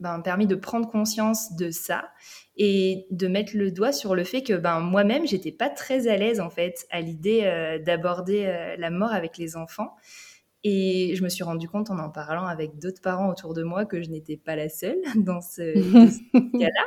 ben, 0.01 0.21
permis 0.21 0.47
de 0.47 0.55
prendre 0.55 0.91
conscience 0.91 1.55
de 1.57 1.71
ça 1.71 2.11
et 2.57 3.07
de 3.11 3.29
mettre 3.29 3.57
le 3.57 3.71
doigt 3.71 3.93
sur 3.93 4.15
le 4.15 4.25
fait 4.25 4.43
que 4.43 4.55
ben, 4.55 4.81
moi-même, 4.81 5.27
j'étais 5.27 5.53
pas 5.53 5.71
très 5.71 6.09
à 6.09 6.17
l'aise 6.17 6.41
en 6.41 6.51
fait 6.51 6.87
à 6.91 7.01
l'idée 7.01 7.43
euh, 7.45 7.79
d'aborder 7.79 8.47
euh, 8.47 8.77
la 8.79 8.91
mort 8.91 9.13
avec 9.13 9.39
les 9.39 9.57
enfants. 9.57 9.95
Et 10.65 11.15
je 11.17 11.25
me 11.25 11.29
suis 11.29 11.43
rendu 11.45 11.69
compte 11.69 11.91
en 11.91 11.99
en 11.99 12.11
parlant 12.11 12.47
avec 12.47 12.79
d'autres 12.79 13.01
parents 13.03 13.29
autour 13.29 13.53
de 13.55 13.63
moi 13.63 13.85
que 13.85 14.01
je 14.03 14.11
n'étais 14.11 14.37
pas 14.37 14.57
la 14.57 14.69
seule 14.69 14.99
dans 15.17 15.41
ce, 15.41 15.73
cas-là. 16.59 16.85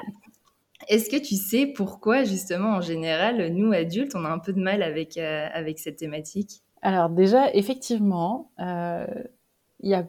Est-ce 0.88 1.10
que 1.10 1.18
tu 1.18 1.36
sais 1.36 1.68
pourquoi 1.68 2.24
justement 2.24 2.76
en 2.76 2.82
général, 2.82 3.54
nous 3.54 3.72
adultes, 3.72 4.14
on 4.16 4.24
a 4.26 4.30
un 4.30 4.40
peu 4.40 4.54
de 4.54 4.62
mal 4.62 4.84
avec, 4.84 5.18
avec 5.18 5.80
cette 5.80 5.98
thématique? 5.98 6.62
Alors 6.86 7.10
déjà, 7.10 7.52
effectivement, 7.56 8.52
euh, 8.60 9.08
il 9.80 9.90
y 9.90 9.96
a 9.96 10.08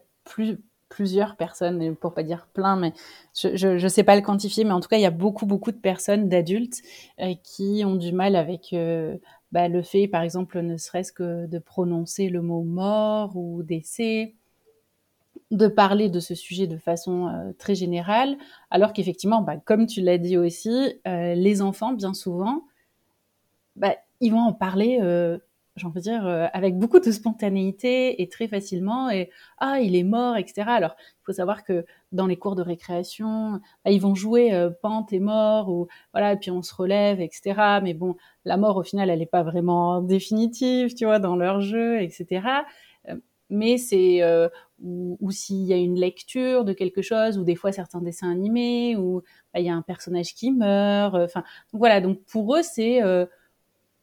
plusieurs 0.90 1.37
personnes, 1.37 1.96
pour 1.96 2.12
pas 2.12 2.23
dire 2.23 2.49
plein, 2.52 2.76
mais 2.76 2.92
je 3.35 3.82
ne 3.82 3.88
sais 3.88 4.04
pas 4.04 4.14
le 4.14 4.20
quantifier, 4.20 4.64
mais 4.64 4.73
en 4.73 4.80
tout 4.80 4.88
cas, 4.88 4.99
il 4.99 5.02
y 5.02 5.06
a 5.06 5.11
beaucoup, 5.11 5.46
beaucoup 5.46 5.73
de 5.73 5.78
personnes, 5.78 6.28
d'adultes, 6.28 6.82
euh, 7.20 7.32
qui 7.42 7.82
ont 7.87 7.94
du 7.94 8.12
mal 8.12 8.37
avec 8.37 8.75
euh, 8.75 9.16
bah, 9.56 9.68
le 9.68 9.80
fait, 9.80 10.06
par 10.06 10.20
exemple, 10.20 10.60
ne 10.60 10.76
serait-ce 10.76 11.12
que 11.12 11.46
de 11.46 11.58
prononcer 11.58 12.28
le 12.28 12.42
mot 12.42 12.62
mort 12.62 13.38
ou 13.38 13.62
décès, 13.62 14.34
de 15.50 15.66
parler 15.66 16.10
de 16.10 16.20
ce 16.20 16.34
sujet 16.34 16.66
de 16.66 16.76
façon 16.76 17.54
très 17.56 17.75
générale, 17.75 18.36
alors 18.70 18.92
qu'effectivement, 18.92 19.40
bah, 19.40 19.56
comme 19.56 19.86
tu 19.86 20.02
l'as 20.02 20.18
dit 20.18 20.36
aussi, 20.36 21.00
les 21.06 21.62
enfants, 21.62 21.94
bien 21.94 22.12
souvent, 22.12 22.64
bah, 23.76 23.96
ils 24.20 24.30
vont 24.30 24.40
en 24.42 24.52
parler 24.52 25.00
j'ai 25.76 25.87
envie 25.87 26.00
de 26.00 26.04
dire, 26.04 26.26
euh, 26.26 26.47
avec 26.52 26.78
beaucoup 26.78 27.00
de 27.00 27.11
spontanéité 27.11 28.23
et 28.23 28.28
très 28.28 28.49
facilement. 28.49 29.11
Et 29.11 29.30
ah, 29.59 29.80
il 29.80 29.95
est 29.95 30.02
mort, 30.04 30.37
etc. 30.37 30.68
Alors, 30.68 30.97
il 30.99 31.25
faut 31.25 31.33
savoir 31.33 31.64
que 31.64 31.85
dans 32.12 32.26
les 32.26 32.37
cours 32.37 32.56
de 32.56 32.62
récréation, 32.62 33.61
bah, 33.85 33.90
ils 33.90 34.00
vont 34.00 34.14
jouer 34.14 34.54
euh, 34.54 34.71
pente 34.71 35.12
et 35.12 35.21
mort, 35.21 35.68
ou 35.68 35.87
voilà, 36.12 36.33
et 36.33 36.37
puis 36.37 36.50
on 36.50 36.62
se 36.62 36.75
relève, 36.75 37.21
etc. 37.21 37.80
Mais 37.83 37.95
bon, 37.95 38.16
la 38.45 38.56
mort, 38.56 38.76
au 38.78 38.83
final, 38.83 39.11
elle 39.11 39.18
n'est 39.18 39.26
pas 39.26 39.42
vraiment 39.42 40.00
définitive, 40.00 40.95
tu 40.95 41.04
vois, 41.04 41.18
dans 41.18 41.37
leur 41.37 41.61
jeu, 41.61 42.00
etc. 42.00 42.47
Euh, 43.09 43.16
mais 43.50 43.76
c'est 43.76 44.23
ou, 44.83 45.16
ou 45.21 45.30
s'il 45.30 45.62
y 45.64 45.73
a 45.73 45.76
une 45.76 45.99
lecture 45.99 46.64
de 46.64 46.73
quelque 46.73 47.00
chose, 47.00 47.38
ou 47.38 47.45
des 47.45 47.54
fois 47.54 47.71
certains 47.71 48.00
dessins 48.00 48.30
animés, 48.30 48.97
ou 48.97 49.23
bah, 49.54 49.61
il 49.61 49.66
y 49.66 49.68
a 49.68 49.75
un 49.75 49.83
personnage 49.83 50.35
qui 50.35 50.52
meurt. 50.52 51.14
Enfin, 51.14 51.45
voilà. 51.73 52.00
Donc 52.00 52.21
pour 52.25 52.56
eux, 52.56 52.62
c'est 52.62 53.00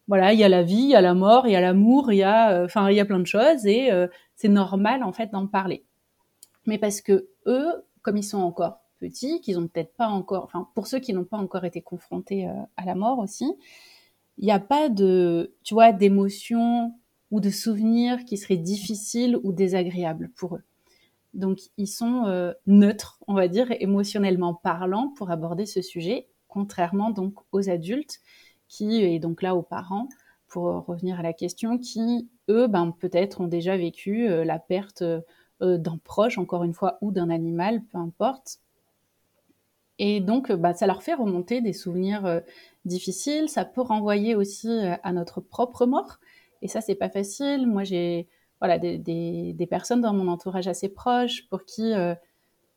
voilà, 0.08 0.34
il 0.34 0.40
y 0.40 0.44
a 0.44 0.50
la 0.50 0.64
vie, 0.64 0.76
il 0.76 0.90
y 0.90 0.96
a 0.96 1.02
la 1.02 1.14
mort, 1.14 1.48
il 1.48 1.52
y 1.52 1.56
a 1.56 1.62
l'amour, 1.62 2.12
il 2.12 2.18
y 2.18 2.24
a, 2.24 2.64
enfin, 2.64 2.90
il 2.90 2.96
y 2.96 3.00
a 3.00 3.06
plein 3.06 3.20
de 3.20 3.26
choses 3.26 3.66
et 3.66 3.90
c'est 4.36 4.50
normal 4.50 5.04
en 5.04 5.14
fait 5.14 5.32
d'en 5.32 5.48
parler. 5.48 5.86
Mais 6.66 6.78
parce 6.78 7.02
que 7.02 7.30
eux, 7.46 7.86
comme 8.02 8.18
ils 8.18 8.24
sont 8.24 8.40
encore 8.40 8.82
petits, 9.00 9.40
qu'ils 9.42 9.60
ont 9.60 9.68
peut-être 9.68 9.94
pas 9.96 10.08
encore, 10.08 10.44
enfin, 10.44 10.68
pour 10.76 10.88
ceux 10.88 11.00
qui 11.00 11.14
n'ont 11.14 11.24
pas 11.24 11.38
encore 11.38 11.64
été 11.64 11.82
confrontés 11.82 12.50
à 12.76 12.86
la 12.86 12.96
mort 12.96 13.20
aussi, 13.20 13.54
il 14.38 14.46
n'y 14.46 14.52
a 14.52 14.60
pas 14.60 14.90
de, 14.90 15.54
tu 15.64 15.74
vois, 15.74 15.92
d'émotions 15.92 16.94
ou 17.32 17.40
de 17.40 17.50
souvenirs 17.50 18.26
qui 18.26 18.38
seraient 18.38 18.58
difficiles 18.58 19.38
ou 19.44 19.52
désagréables 19.52 20.30
pour 20.36 20.56
eux. 20.56 20.64
Donc, 21.34 21.60
ils 21.78 21.88
sont 21.88 22.26
euh, 22.28 22.54
neutres, 22.68 23.20
on 23.28 23.34
va 23.34 23.48
dire, 23.48 23.72
émotionnellement 23.80 24.54
parlant 24.54 25.10
pour 25.18 25.32
aborder 25.32 25.66
ce 25.66 25.82
sujet, 25.82 26.28
contrairement 26.48 27.10
donc 27.10 27.34
aux 27.52 27.70
adultes 27.70 28.20
qui, 28.74 29.02
et 29.02 29.20
donc 29.20 29.42
là 29.42 29.56
aux 29.56 29.62
parents, 29.62 30.08
pour 30.48 30.86
revenir 30.86 31.20
à 31.20 31.24
la 31.24 31.34
question, 31.34 31.78
qui, 31.78 32.30
eux, 32.50 32.68
ben, 32.68 32.94
peut-être 33.00 33.42
ont 33.42 33.48
déjà 33.48 33.78
vécu 33.78 34.28
euh, 34.28 34.46
la 34.46 34.60
perte 34.60 35.02
euh, 35.02 35.78
d'un 35.78 35.98
proche, 36.04 36.38
encore 36.38 36.64
une 36.64 36.74
fois, 36.74 36.98
ou 37.02 37.12
d'un 37.12 37.30
animal, 37.30 37.84
peu 37.92 37.98
importe. 37.98 38.60
Et 40.00 40.20
donc, 40.20 40.52
bah, 40.52 40.74
ça 40.74 40.88
leur 40.88 41.04
fait 41.04 41.14
remonter 41.14 41.62
des 41.62 41.74
souvenirs 41.74 42.42
difficiles. 42.84 43.48
Ça 43.48 43.64
peut 43.64 43.82
renvoyer 43.82 44.36
aussi 44.36 44.70
à 45.04 45.14
notre 45.14 45.40
propre 45.40 45.86
mort. 45.86 46.18
Et 46.64 46.68
ça, 46.68 46.82
c'est 46.82 46.96
pas 46.96 47.10
facile. 47.10 47.68
Moi, 47.68 47.84
j'ai 47.84 48.28
voilà, 48.64 48.80
des, 48.80 48.98
des, 48.98 49.68
personnes 49.68 50.00
dans 50.00 50.14
mon 50.14 50.30
entourage 50.30 50.70
assez 50.70 50.88
proche 50.88 51.50
pour 51.50 51.66
qui 51.66 51.92
euh, 51.94 52.16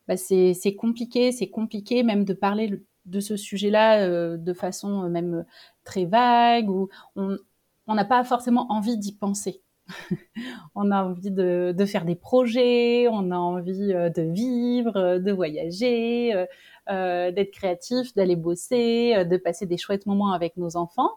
bah, 0.08 0.16
c'est 0.16 0.74
compliqué, 0.76 1.30
c'est 1.30 1.48
compliqué 1.48 2.02
même 2.02 2.24
de 2.24 2.34
parler 2.34 2.82
de 3.06 3.20
ce 3.20 3.36
sujet-là 3.36 4.06
euh, 4.06 4.36
de 4.36 4.52
façon 4.52 5.04
euh, 5.04 5.08
même 5.08 5.44
très 5.84 6.04
vague, 6.04 6.68
ou 6.68 6.88
on 7.16 7.94
n'a 7.94 8.04
pas 8.04 8.24
forcément 8.24 8.66
envie 8.70 8.98
d'y 8.98 9.12
penser. 9.12 9.62
on 10.74 10.90
a 10.90 11.04
envie 11.04 11.30
de, 11.30 11.72
de, 11.76 11.84
faire 11.84 12.04
des 12.04 12.16
projets, 12.16 13.06
on 13.08 13.30
a 13.30 13.36
envie 13.36 13.88
de 13.88 14.32
vivre, 14.32 15.18
de 15.18 15.32
voyager, 15.32 16.46
d'être 16.88 17.52
créatif, 17.52 18.12
d'aller 18.14 18.34
bosser, 18.34 19.24
de 19.24 19.36
passer 19.36 19.64
des 19.64 19.76
chouettes 19.76 20.06
moments 20.06 20.32
avec 20.32 20.56
nos 20.56 20.76
enfants, 20.76 21.12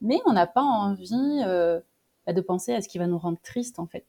mais 0.00 0.20
on 0.24 0.32
n'a 0.32 0.46
pas 0.46 0.62
envie 0.62 1.42
bah, 2.26 2.32
de 2.32 2.40
penser 2.40 2.72
à 2.72 2.80
ce 2.80 2.88
qui 2.88 2.96
va 2.96 3.06
nous 3.06 3.18
rendre 3.18 3.38
triste 3.42 3.78
en 3.78 3.86
fait. 3.86 4.06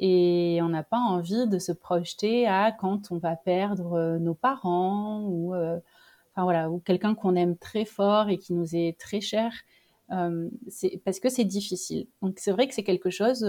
Et 0.00 0.60
on 0.62 0.70
n'a 0.70 0.82
pas 0.82 0.98
envie 0.98 1.46
de 1.46 1.58
se 1.58 1.72
projeter 1.72 2.46
à 2.46 2.72
quand 2.72 3.12
on 3.12 3.18
va 3.18 3.36
perdre 3.36 3.92
euh, 3.92 4.18
nos 4.18 4.34
parents 4.34 5.24
ou, 5.24 5.54
euh, 5.54 5.78
enfin 6.40 6.44
voilà, 6.44 6.70
ou 6.70 6.78
quelqu'un 6.78 7.14
qu'on 7.14 7.36
aime 7.36 7.56
très 7.56 7.84
fort 7.84 8.28
et 8.30 8.38
qui 8.38 8.54
nous 8.54 8.74
est 8.74 8.98
très 8.98 9.20
cher. 9.20 9.52
Euh, 10.12 10.48
c'est 10.68 11.00
parce 11.04 11.20
que 11.20 11.28
c'est 11.28 11.44
difficile. 11.44 12.06
Donc 12.22 12.38
c'est 12.38 12.52
vrai 12.52 12.66
que 12.66 12.74
c'est 12.74 12.82
quelque 12.82 13.10
chose. 13.10 13.44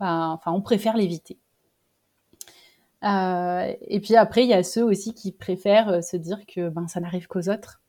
Bah, 0.00 0.28
enfin, 0.30 0.52
on 0.52 0.62
préfère 0.62 0.96
l'éviter. 0.96 1.38
et 3.02 4.00
puis 4.02 4.16
après, 4.16 4.44
il 4.44 4.48
y 4.48 4.54
a 4.54 4.62
ceux 4.62 4.84
aussi 4.84 5.14
qui 5.14 5.32
préfèrent 5.32 6.02
se 6.02 6.16
dire 6.16 6.40
que 6.46 6.68
ben 6.68 6.88
ça 6.88 7.00
n'arrive 7.00 7.26
qu'aux 7.28 7.48
autres 7.48 7.80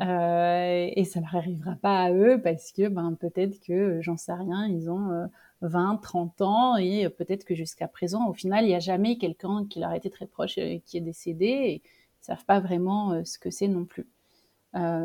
euh, 0.00 0.90
et 0.94 1.04
ça 1.04 1.20
leur 1.20 1.36
arrivera 1.36 1.76
pas 1.76 2.02
à 2.02 2.12
eux 2.12 2.40
parce 2.42 2.72
que 2.72 2.88
ben, 2.88 3.14
peut-être 3.18 3.60
que, 3.60 4.00
j'en 4.02 4.16
sais 4.16 4.32
rien, 4.32 4.66
ils 4.66 4.90
ont 4.90 5.28
20, 5.62 5.94
euh, 5.94 5.98
30 6.02 6.40
ans 6.42 6.76
et 6.76 7.08
peut-être 7.08 7.44
que 7.44 7.54
jusqu'à 7.54 7.88
présent, 7.88 8.28
au 8.28 8.34
final, 8.34 8.64
il 8.64 8.68
n'y 8.68 8.74
a 8.74 8.80
jamais 8.80 9.16
quelqu'un 9.16 9.66
qui 9.68 9.80
leur 9.80 9.90
a 9.90 9.96
été 9.96 10.10
très 10.10 10.26
proche 10.26 10.58
et 10.58 10.82
qui 10.84 10.98
est 10.98 11.00
décédé 11.00 11.46
et 11.46 11.82
savent 12.26 12.44
pas 12.44 12.60
vraiment 12.60 13.12
euh, 13.12 13.24
ce 13.24 13.38
que 13.38 13.50
c'est 13.50 13.68
non 13.68 13.84
plus. 13.84 14.06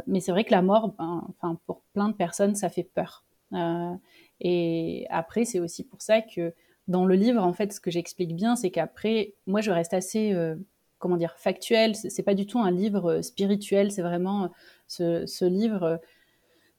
mais 0.07 0.19
c'est 0.19 0.31
vrai 0.31 0.43
que 0.43 0.51
la 0.51 0.61
mort, 0.61 0.93
ben, 0.97 1.57
pour 1.65 1.81
plein 1.93 2.09
de 2.09 2.13
personnes, 2.13 2.55
ça 2.55 2.69
fait 2.69 2.83
peur. 2.83 3.23
et 4.41 5.07
après, 5.09 5.45
c'est 5.45 5.59
aussi 5.59 5.85
pour 5.85 6.01
ça 6.01 6.21
que 6.21 6.53
dans 6.87 7.05
le 7.05 7.15
livre, 7.15 7.41
en 7.41 7.53
fait, 7.53 7.71
ce 7.71 7.79
que 7.79 7.91
j'explique 7.91 8.35
bien, 8.35 8.55
c'est 8.55 8.71
qu'après, 8.71 9.33
moi, 9.47 9.61
je 9.61 9.71
reste 9.71 9.93
assez 9.93 10.33
comment 11.01 11.17
dire, 11.17 11.35
factuel. 11.37 11.95
C'est 11.95 12.23
pas 12.23 12.35
du 12.35 12.45
tout 12.45 12.59
un 12.59 12.71
livre 12.71 13.11
euh, 13.11 13.21
spirituel. 13.21 13.91
C'est 13.91 14.03
vraiment 14.03 14.49
euh, 15.01 15.25
ce, 15.27 15.45
livre 15.45 15.99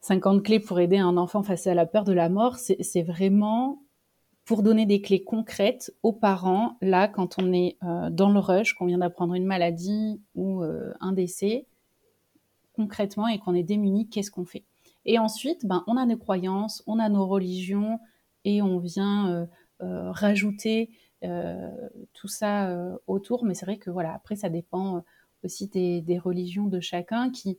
50 0.01 0.37
euh, 0.37 0.41
clés 0.41 0.59
pour 0.59 0.79
aider 0.79 0.97
un 0.97 1.17
enfant 1.17 1.43
face 1.43 1.67
à 1.67 1.75
la 1.75 1.85
peur 1.85 2.05
de 2.05 2.13
la 2.13 2.29
mort. 2.29 2.55
C'est 2.57 3.03
vraiment 3.03 3.82
pour 4.45 4.63
donner 4.63 4.85
des 4.85 5.01
clés 5.01 5.23
concrètes 5.23 5.93
aux 6.03 6.11
parents, 6.11 6.77
là, 6.81 7.07
quand 7.07 7.41
on 7.41 7.53
est 7.53 7.77
dans 8.11 8.29
le 8.29 8.39
rush, 8.39 8.73
qu'on 8.73 8.87
vient 8.87 8.97
d'apprendre 8.97 9.35
une 9.35 9.45
maladie 9.45 10.19
ou 10.35 10.63
un 10.99 11.13
décès, 11.13 11.65
concrètement, 12.73 13.27
et 13.27 13.39
qu'on 13.39 13.53
est 13.53 13.63
démuni, 13.63 14.09
qu'est-ce 14.09 14.31
qu'on 14.31 14.43
fait? 14.43 14.65
Et 15.05 15.17
ensuite, 15.17 15.65
ben, 15.65 15.85
on 15.87 15.95
a 15.95 16.05
nos 16.05 16.17
croyances, 16.17 16.83
on 16.87 16.99
a 16.99 17.07
nos 17.07 17.25
religions, 17.25 17.99
et 18.43 18.61
on 18.61 18.79
vient 18.79 19.47
rajouter 19.79 20.89
euh, 21.23 21.69
tout 22.13 22.27
ça 22.27 22.69
euh, 22.69 22.97
autour. 23.07 23.45
Mais 23.45 23.53
c'est 23.53 23.65
vrai 23.65 23.77
que 23.77 23.89
voilà, 23.89 24.13
après, 24.13 24.35
ça 24.35 24.49
dépend 24.49 24.97
euh, 24.97 24.99
aussi 25.43 25.67
des, 25.69 26.19
religions 26.19 26.65
de 26.67 26.81
chacun 26.81 27.29
qui, 27.29 27.57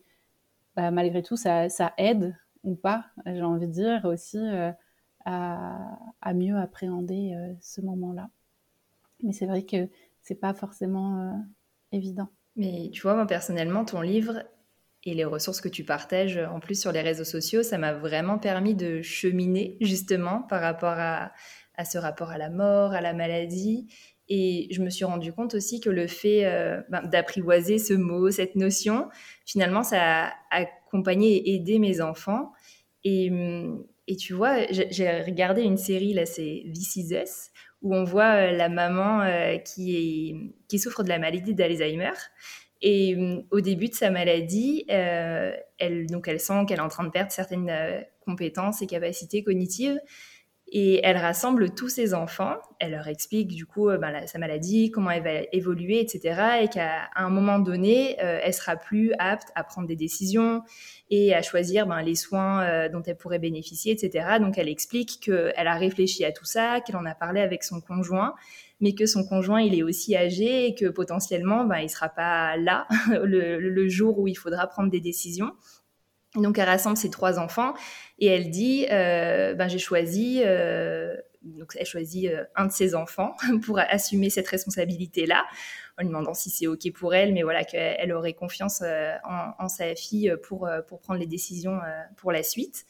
bah, 0.77 0.91
malgré 0.91 1.23
tout, 1.23 1.37
ça, 1.37 1.69
aide 1.97 2.37
ou 2.63 2.75
pas, 2.75 3.07
j'ai 3.27 3.43
envie 3.43 3.67
de 3.67 3.73
dire, 3.73 4.05
aussi 4.05 4.39
à, 5.25 6.35
mieux 6.35 6.57
appréhender 6.57 7.35
ce 7.61 7.81
moment-là. 7.81 8.29
Mais 9.23 9.33
c'est 9.33 9.47
vrai 9.47 9.63
que 9.63 9.89
c'est 10.21 10.35
pas 10.35 10.55
forcément 10.55 11.45
évident. 11.93 12.29
Mais 12.57 12.91
tu 12.93 13.03
vois, 13.03 13.15
moi 13.15 13.27
personnellement, 13.27 13.85
ton 13.85 14.01
livre 14.01 14.43
et 15.05 15.15
les 15.15 15.25
ressources 15.25 15.61
que 15.61 15.69
tu 15.69 15.85
partages 15.85 16.39
en 16.39 16.61
plus 16.61 16.81
sur 16.81 16.93
les 16.93 17.03
réseaux 17.03 17.25
sociaux, 17.25 17.63
ça 17.63 17.79
m'a 17.79 17.93
vraiment 17.93 18.39
permis 18.39 18.75
de 18.75 19.03
cheminer 19.03 19.77
justement 19.81 20.43
par 20.43 20.61
rapport 20.63 20.95
à, 20.97 21.33
ce 21.85 21.99
rapport 21.99 22.31
à 22.31 22.39
la 22.39 22.51
mort, 22.51 22.93
à 22.93 23.01
la 23.01 23.13
maladie. 23.13 23.87
Et 24.29 24.69
je 24.71 24.83
me 24.83 24.89
suis 24.89 25.05
rendu 25.05 25.33
compte 25.33 25.55
aussi 25.55 25.81
que 25.81 25.91
le 25.91 26.07
fait 26.07 26.47
euh, 26.47 26.81
ben, 26.89 27.03
d'apprivoiser 27.03 27.79
ce 27.79 27.93
mot, 27.93 28.31
cette 28.31 28.57
notion, 28.57 29.09
finalement, 29.45 29.83
ça 29.83 30.29
a 30.29 30.33
accompagné 30.51 31.37
et 31.37 31.57
aidé 31.57 31.79
mes 31.79 32.01
enfants. 32.01 32.53
Et, 33.03 33.31
hum, 33.31 33.85
et 34.07 34.17
tu 34.17 34.35
vois, 34.35 34.67
j'ai 34.71 35.21
regardé 35.23 35.63
une 35.63 35.77
série, 35.77 36.13
là, 36.13 36.27
c'est 36.27 36.65
This 36.73 36.97
Is 36.97 37.15
Us, 37.15 37.51
où 37.83 37.95
on 37.95 38.05
voit 38.05 38.35
euh, 38.35 38.51
la 38.53 38.69
maman 38.69 39.23
euh, 39.23 39.59
qui, 39.59 40.53
qui 40.69 40.79
souffre 40.79 41.03
de 41.03 41.09
la 41.09 41.19
maladie 41.19 41.55
d'Alzheimer. 41.55 42.13
Et 42.83 43.17
hum, 43.17 43.45
au 43.51 43.61
début 43.61 43.89
de 43.89 43.95
sa 43.95 44.11
maladie, 44.11 44.85
elle, 44.89 46.07
donc 46.11 46.29
elle 46.29 46.41
sent 46.41 46.65
qu'elle 46.69 46.79
est 46.79 46.83
en 46.83 46.89
train 46.89 47.05
de 47.05 47.11
perdre 47.11 47.33
certaines 47.33 48.05
compétences 48.25 48.83
et 48.83 48.87
capacités 48.87 49.43
cognitives. 49.43 49.99
Et 50.77 50.99
elle 51.05 51.19
rassemble 51.19 51.73
tous 51.73 51.89
ses 51.89 52.15
enfants, 52.15 52.57
elle 52.81 52.91
leur 52.91 53.07
explique 53.07 53.47
du 53.47 53.65
coup 53.65 53.91
euh, 53.91 53.97
ben, 53.97 54.27
sa 54.27 54.41
maladie, 54.41 54.91
comment 54.91 55.13
elle 55.13 55.23
va 55.23 55.43
évoluer, 55.53 56.01
etc. 56.01 56.63
Et 56.63 56.69
qu'à 56.69 57.11
un 57.15 57.31
moment 57.31 57.61
donné, 57.61 58.21
euh, 58.21 58.41
elle 58.43 58.53
sera 58.53 58.75
plus 58.75 59.13
apte 59.21 59.51
à 59.55 59.63
prendre 59.63 59.87
des 59.87 59.95
décisions 59.95 60.63
et 61.11 61.33
à 61.33 61.43
choisir 61.43 61.87
ben, 61.87 62.03
les 62.03 62.17
soins 62.17 62.65
euh, 62.65 62.89
dont 62.89 63.03
elle 63.07 63.17
pourrait 63.17 63.39
bénéficier, 63.39 63.93
etc. 63.93 64.39
Donc 64.41 64.59
elle 64.59 64.69
explique 64.69 65.21
qu'elle 65.21 65.69
a 65.69 65.75
réfléchi 65.75 66.25
à 66.25 66.33
tout 66.33 66.45
ça, 66.45 66.81
qu'elle 66.81 66.97
en 66.97 67.07
a 67.07 67.15
parlé 67.15 67.41
avec 67.41 67.63
son 67.63 67.81
conjoint, 67.81 68.35
mais 68.81 68.97
que 68.97 69.07
son 69.07 69.25
conjoint 69.25 69.61
il 69.61 69.79
est 69.79 69.85
aussi 69.85 70.17
âgé 70.17 70.67
et 70.67 70.75
que 70.75 70.87
potentiellement 70.87 71.67
ben, 71.67 71.79
il 71.79 71.89
sera 71.89 72.09
pas 72.09 72.57
là 72.57 72.89
le 73.23 73.89
jour 73.89 74.19
où 74.19 74.27
il 74.27 74.35
faudra 74.35 74.67
prendre 74.67 74.91
des 74.91 75.01
décisions 75.01 75.53
donc 76.37 76.59
elle 76.59 76.69
rassemble 76.69 76.97
ses 76.97 77.11
trois 77.11 77.39
enfants 77.39 77.75
et 78.19 78.27
elle 78.27 78.51
dit 78.51 78.87
euh, 78.91 79.55
ben 79.55 79.69
j'ai 79.69 79.79
choisi 79.79 80.43
euh, 80.45 81.15
donc 81.43 81.77
elle 81.79 81.87
choisit 81.87 82.31
euh, 82.31 82.45
un 82.57 82.67
de 82.67 82.73
ses 82.73 82.95
enfants 82.95 83.37
pour 83.65 83.79
assumer 83.79 84.31
cette 84.31 84.49
responsabilité 84.49 85.27
là 85.27 85.45
en 85.99 86.03
lui 86.03 86.09
demandant 86.09 86.35
si 86.35 86.51
c'est 86.51 86.67
ok 86.67 86.93
pour 86.93 87.15
elle 87.15 87.33
mais 87.33 87.43
voilà 87.43 87.65
qu'elle 87.65 88.13
aurait 88.13 88.33
confiance 88.33 88.83
en, 88.83 89.53
en, 89.59 89.69
sa 89.69 89.95
fille 89.95 90.35
pour 90.43 90.69
pour 90.89 91.01
prendre 91.01 91.21
les 91.21 91.27
décisions 91.27 91.79
pour 92.17 92.33
la 92.33 92.43
suite 92.43 92.85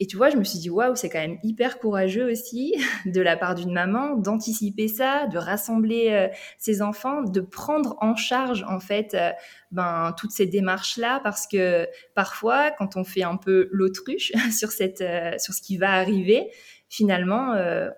et 0.00 0.06
tu 0.06 0.16
vois, 0.16 0.30
je 0.30 0.36
me 0.36 0.44
suis 0.44 0.60
dit, 0.60 0.70
waouh, 0.70 0.94
c'est 0.94 1.08
quand 1.08 1.18
même 1.18 1.38
hyper 1.42 1.80
courageux 1.80 2.30
aussi 2.30 2.74
de 3.06 3.20
la 3.20 3.36
part 3.36 3.56
d'une 3.56 3.72
maman 3.72 4.16
d'anticiper 4.16 4.86
ça, 4.86 5.26
de 5.26 5.38
rassembler 5.38 6.10
euh, 6.10 6.28
ses 6.56 6.82
enfants, 6.82 7.22
de 7.22 7.40
prendre 7.40 7.96
en 8.00 8.14
charge 8.14 8.64
en 8.68 8.78
fait 8.78 9.14
euh, 9.14 9.32
ben, 9.72 10.14
toutes 10.16 10.30
ces 10.30 10.46
démarches-là, 10.46 11.20
parce 11.24 11.48
que 11.48 11.88
parfois, 12.14 12.70
quand 12.70 12.96
on 12.96 13.02
fait 13.02 13.24
un 13.24 13.36
peu 13.36 13.68
l'autruche 13.72 14.32
sur, 14.56 14.70
cette, 14.70 15.00
euh, 15.00 15.32
sur 15.38 15.52
ce 15.52 15.62
qui 15.62 15.78
va 15.78 15.90
arriver, 15.90 16.48
finalement, 16.90 17.54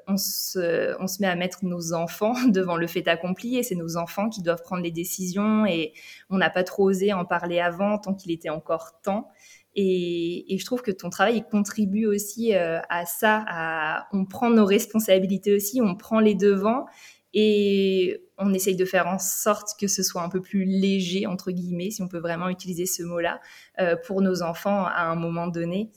on, 0.09 0.17
se, 0.17 1.01
on 1.01 1.07
se 1.07 1.23
met 1.23 1.29
à 1.29 1.37
mettre 1.37 1.65
nos 1.65 1.93
enfants 1.93 2.35
devant 2.49 2.77
le 2.77 2.89
fait 2.89 3.07
accompli. 3.07 3.57
Et 3.57 3.63
c'est 3.63 3.77
nos 3.77 3.97
enfants 3.97 4.29
qui 4.29 4.43
doivent 4.43 4.63
prendre 4.63 4.83
les 4.83 4.91
décisions. 4.91 5.65
Et 5.65 5.93
on 6.29 6.39
n'a 6.39 6.51
pas 6.51 6.65
trop 6.65 6.89
osé 6.89 7.13
en 7.13 7.25
parler 7.25 7.61
avant 7.61 7.99
tant 7.99 8.15
qu'il 8.15 8.33
était 8.33 8.51
encore 8.51 9.01
temps. 9.01 9.31
Et, 9.83 10.59
je 10.59 10.65
trouve 10.67 10.83
que 10.83 10.91
ton 10.91 11.09
travail 11.09 11.43
contribue 11.51 12.05
aussi 12.05 12.55
euh, 12.55 12.81
à 12.91 13.07
ça, 13.07 14.05
on 14.13 14.27
prend 14.27 14.51
nos 14.51 14.67
responsabilités 14.67 15.55
aussi, 15.55 15.81
on 15.81 15.95
prend 15.95 16.21
les 16.21 16.35
devants 16.35 16.85
et 17.33 18.23
on 18.37 18.53
essaye 18.53 18.77
de 18.77 18.85
faire 18.85 19.07
en 19.07 19.19
sorte 19.19 19.71
que 19.81 19.87
ce 19.87 20.03
soit 20.03 20.23
un 20.23 20.29
peu 20.29 20.43
plus 20.43 20.65
léger, 20.65 21.27
entre 21.27 21.51
guillemets, 21.51 21.91
si 21.91 22.03
on 22.03 22.09
peut 22.09 22.19
vraiment 22.19 22.51
utiliser 22.51 22.85
ce 22.85 23.03
mot-là, 23.03 23.41
euh, 23.81 23.97
pour 23.97 24.21
nos 24.21 24.43
enfants 24.43 24.85
à 24.85 25.05
un 25.05 25.15
moment 25.15 25.47
donné. 25.47 25.91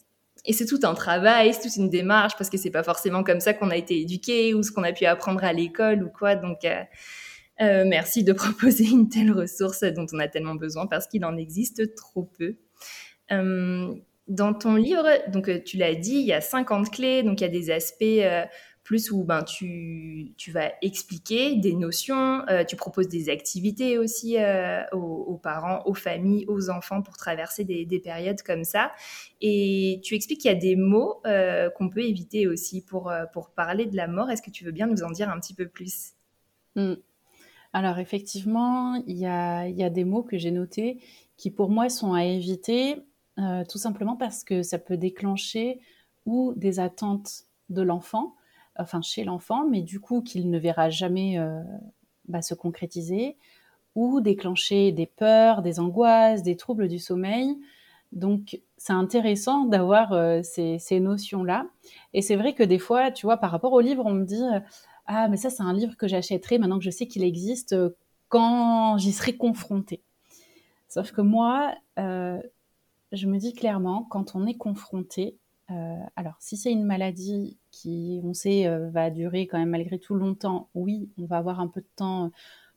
et 0.46 0.54
c'est 0.54 0.66
tout 0.66 0.80
un 0.84 0.94
travail, 0.94 1.54
c'est 1.54 1.64
toute 1.64 1.76
une 1.76 1.90
démarche 1.90 2.34
parce 2.38 2.50
que 2.50 2.58
c'est 2.58 2.72
pas 2.72 2.84
forcément 2.84 3.24
comme 3.24 3.42
ça 3.42 3.54
qu'on 3.54 3.70
a 3.70 3.76
été 3.76 4.00
éduqué 4.00 4.54
ou 4.54 4.64
ce 4.64 4.72
qu'on 4.72 4.84
a 4.84 4.94
pu 4.94 5.06
apprendre 5.06 5.44
à 5.44 5.52
l'école 5.52 6.04
ou 6.04 6.10
quoi. 6.10 6.36
Donc, 6.36 6.60
euh, 6.64 7.84
merci 7.86 8.24
de 8.24 8.32
proposer 8.44 8.86
une 8.86 9.10
telle 9.10 9.32
ressource 9.32 9.84
dont 9.84 10.06
on 10.14 10.20
a 10.20 10.30
tellement 10.30 10.56
besoin 10.56 10.88
parce 10.88 11.08
qu'il 11.08 11.26
en 11.26 11.36
existe 11.36 11.96
trop 11.96 12.30
peu. 12.38 12.56
Euh, 13.34 13.94
dans 14.30 14.54
ton 14.54 14.76
livre, 14.76 15.06
donc 15.28 15.64
tu 15.66 15.76
l'as 15.76 15.96
dit, 15.96 16.16
il 16.16 16.26
y 16.26 16.32
a 16.32 16.40
50 16.40 16.92
clés, 16.92 17.24
donc 17.24 17.42
il 17.42 17.44
y 17.44 17.48
a 17.48 17.50
des 17.50 17.72
aspects 17.72 18.22
plus 18.84 19.12
où 19.12 19.24
ben, 19.24 19.44
tu, 19.44 20.34
tu 20.38 20.52
vas 20.52 20.72
expliquer 20.82 21.56
des 21.56 21.74
notions, 21.74 22.44
euh, 22.50 22.66
tu 22.66 22.76
proposes 22.76 23.08
des 23.08 23.30
activités 23.30 23.98
aussi 23.98 24.38
euh, 24.38 24.84
aux, 24.92 25.38
parents, 25.38 25.84
aux 25.86 25.94
familles, 25.94 26.46
aux 26.48 26.70
enfants 26.70 27.02
pour 27.02 27.16
traverser 27.16 27.64
des, 27.64 27.86
des 27.86 28.00
périodes 28.00 28.42
comme 28.42 28.66
ça. 28.66 28.92
Et 29.42 30.02
tu 30.04 30.16
expliques 30.16 30.42
qu'il 30.42 30.52
y 30.52 30.54
a 30.54 30.58
des 30.58 30.76
mots 30.76 31.22
euh, 31.26 31.70
qu'on 31.70 31.90
peut 31.90 32.04
éviter 32.04 32.48
aussi 32.48 32.84
pour, 32.84 33.12
pour 33.32 33.52
parler 33.52 33.86
de 33.86 33.96
la 33.96 34.08
mort. 34.08 34.30
Est-ce 34.30 34.42
que 34.42 34.52
tu 34.52 34.66
veux 34.66 34.72
bien 34.72 34.88
nous 34.88 35.04
en 35.04 35.12
dire 35.12 35.30
un 35.30 35.40
petit 35.40 35.54
peu 35.54 35.68
plus? 35.68 36.14
Mmh. 36.76 36.96
Alors 37.72 38.00
effectivement, 38.00 39.02
il 39.08 39.18
y 39.18 39.26
a, 39.26 39.68
y 39.68 39.84
a, 39.84 39.90
des 39.90 40.04
mots 40.04 40.24
que 40.24 40.38
j'ai 40.38 40.52
notés 40.52 41.00
qui 41.38 41.50
pour 41.50 41.70
moi 41.70 41.90
sont 41.90 42.14
à 42.14 42.24
éviter, 42.26 42.98
tout 43.38 43.78
simplement 43.78 44.16
parce 44.16 44.44
que 44.44 44.62
ça 44.62 44.78
peut 44.78 44.98
déclencher 44.98 45.80
ou 46.26 46.54
des 46.56 46.80
attentes 46.80 47.44
de 47.70 47.82
l'enfant, 47.82 48.36
enfin 48.78 49.02
chez 49.02 49.24
l'enfant, 49.24 49.68
mais 49.68 49.82
du 49.82 50.00
coup 50.00 50.22
qu'il 50.22 50.50
ne 50.50 50.58
verra 50.58 50.90
jamais 50.90 51.38
euh, 51.38 51.62
bah, 52.28 52.42
se 52.42 52.54
concrétiser, 52.54 53.38
ou 53.96 54.22
déclencher 54.22 54.92
des 54.92 55.06
peurs, 55.06 55.62
des 55.62 55.80
angoisses, 55.80 56.42
des 56.42 56.58
troubles 56.58 56.88
du 56.88 57.00
sommeil. 57.00 57.60
Donc 58.12 58.60
c'est 58.78 58.94
intéressant 58.94 59.66
d'avoir 59.66 60.14
euh, 60.14 60.42
ces, 60.44 61.00
notions-là. 61.00 61.68
Et 62.14 62.22
c'est 62.22 62.36
vrai 62.36 62.54
que 62.54 62.64
des 62.64 62.80
fois, 62.80 63.12
tu 63.12 63.26
vois, 63.26 63.38
par 63.38 63.52
rapport 63.52 63.74
au 63.74 63.82
livre, 63.82 64.04
on 64.06 64.14
me 64.14 64.26
dit 64.26 64.44
euh, 64.44 64.60
ah 65.06 65.28
mais 65.28 65.38
ça 65.38 65.50
c'est 65.50 65.64
un 65.64 65.74
livre 65.74 65.98
que 65.98 66.08
j'achèterai 66.08 66.58
maintenant 66.58 66.78
que 66.78 66.86
je 66.86 66.90
sais 66.90 67.08
qu'il 67.08 67.24
existe 67.24 67.76
quand 68.30 68.98
j'y 68.98 69.12
serai 69.12 69.36
confrontée. 69.36 70.02
Sauf 70.88 71.12
que 71.12 71.22
moi, 71.22 71.74
je 73.14 73.28
me 73.28 73.38
dis 73.38 73.54
clairement, 73.54 74.04
quand 74.10 74.36
on 74.36 74.46
est 74.46 74.58
confronté, 74.58 75.38
euh, 75.72 75.96
alors, 76.16 76.36
si 76.40 76.58
c'est 76.58 76.72
une 76.72 76.84
maladie 76.84 77.58
qui, 77.72 78.20
on 78.24 78.34
sait, 78.34 78.68
euh, 78.68 78.90
va 78.90 79.10
durer 79.10 79.48
quand 79.48 79.58
même 79.58 79.70
malgré 79.70 79.98
tout 79.98 80.16
longtemps, 80.16 80.70
oui, 80.76 81.10
on 81.18 81.26
va 81.26 81.38
avoir 81.38 81.60
un 81.60 81.68
peu 81.68 81.82
de 81.82 81.88
temps 81.96 82.32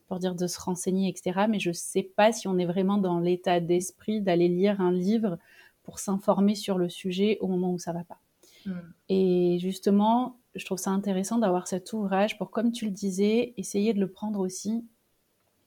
pour 0.07 0.19
dire 0.19 0.35
de 0.35 0.47
se 0.47 0.59
renseigner, 0.59 1.09
etc. 1.09 1.47
Mais 1.49 1.59
je 1.59 1.69
ne 1.69 1.73
sais 1.73 2.03
pas 2.03 2.31
si 2.31 2.47
on 2.47 2.57
est 2.57 2.65
vraiment 2.65 2.97
dans 2.97 3.19
l'état 3.19 3.59
d'esprit 3.59 4.21
d'aller 4.21 4.47
lire 4.47 4.79
un 4.79 4.91
livre 4.91 5.37
pour 5.83 5.99
s'informer 5.99 6.55
sur 6.55 6.77
le 6.77 6.89
sujet 6.89 7.37
au 7.41 7.47
moment 7.47 7.73
où 7.73 7.79
ça 7.79 7.91
va 7.91 8.03
pas. 8.05 8.19
Hmm. 8.65 8.79
Et 9.09 9.57
justement, 9.59 10.37
je 10.55 10.65
trouve 10.65 10.77
ça 10.77 10.91
intéressant 10.91 11.37
d'avoir 11.37 11.67
cet 11.67 11.91
ouvrage 11.93 12.37
pour, 12.37 12.51
comme 12.51 12.71
tu 12.71 12.85
le 12.85 12.91
disais, 12.91 13.53
essayer 13.57 13.93
de 13.93 13.99
le 13.99 14.09
prendre 14.09 14.39
aussi. 14.39 14.85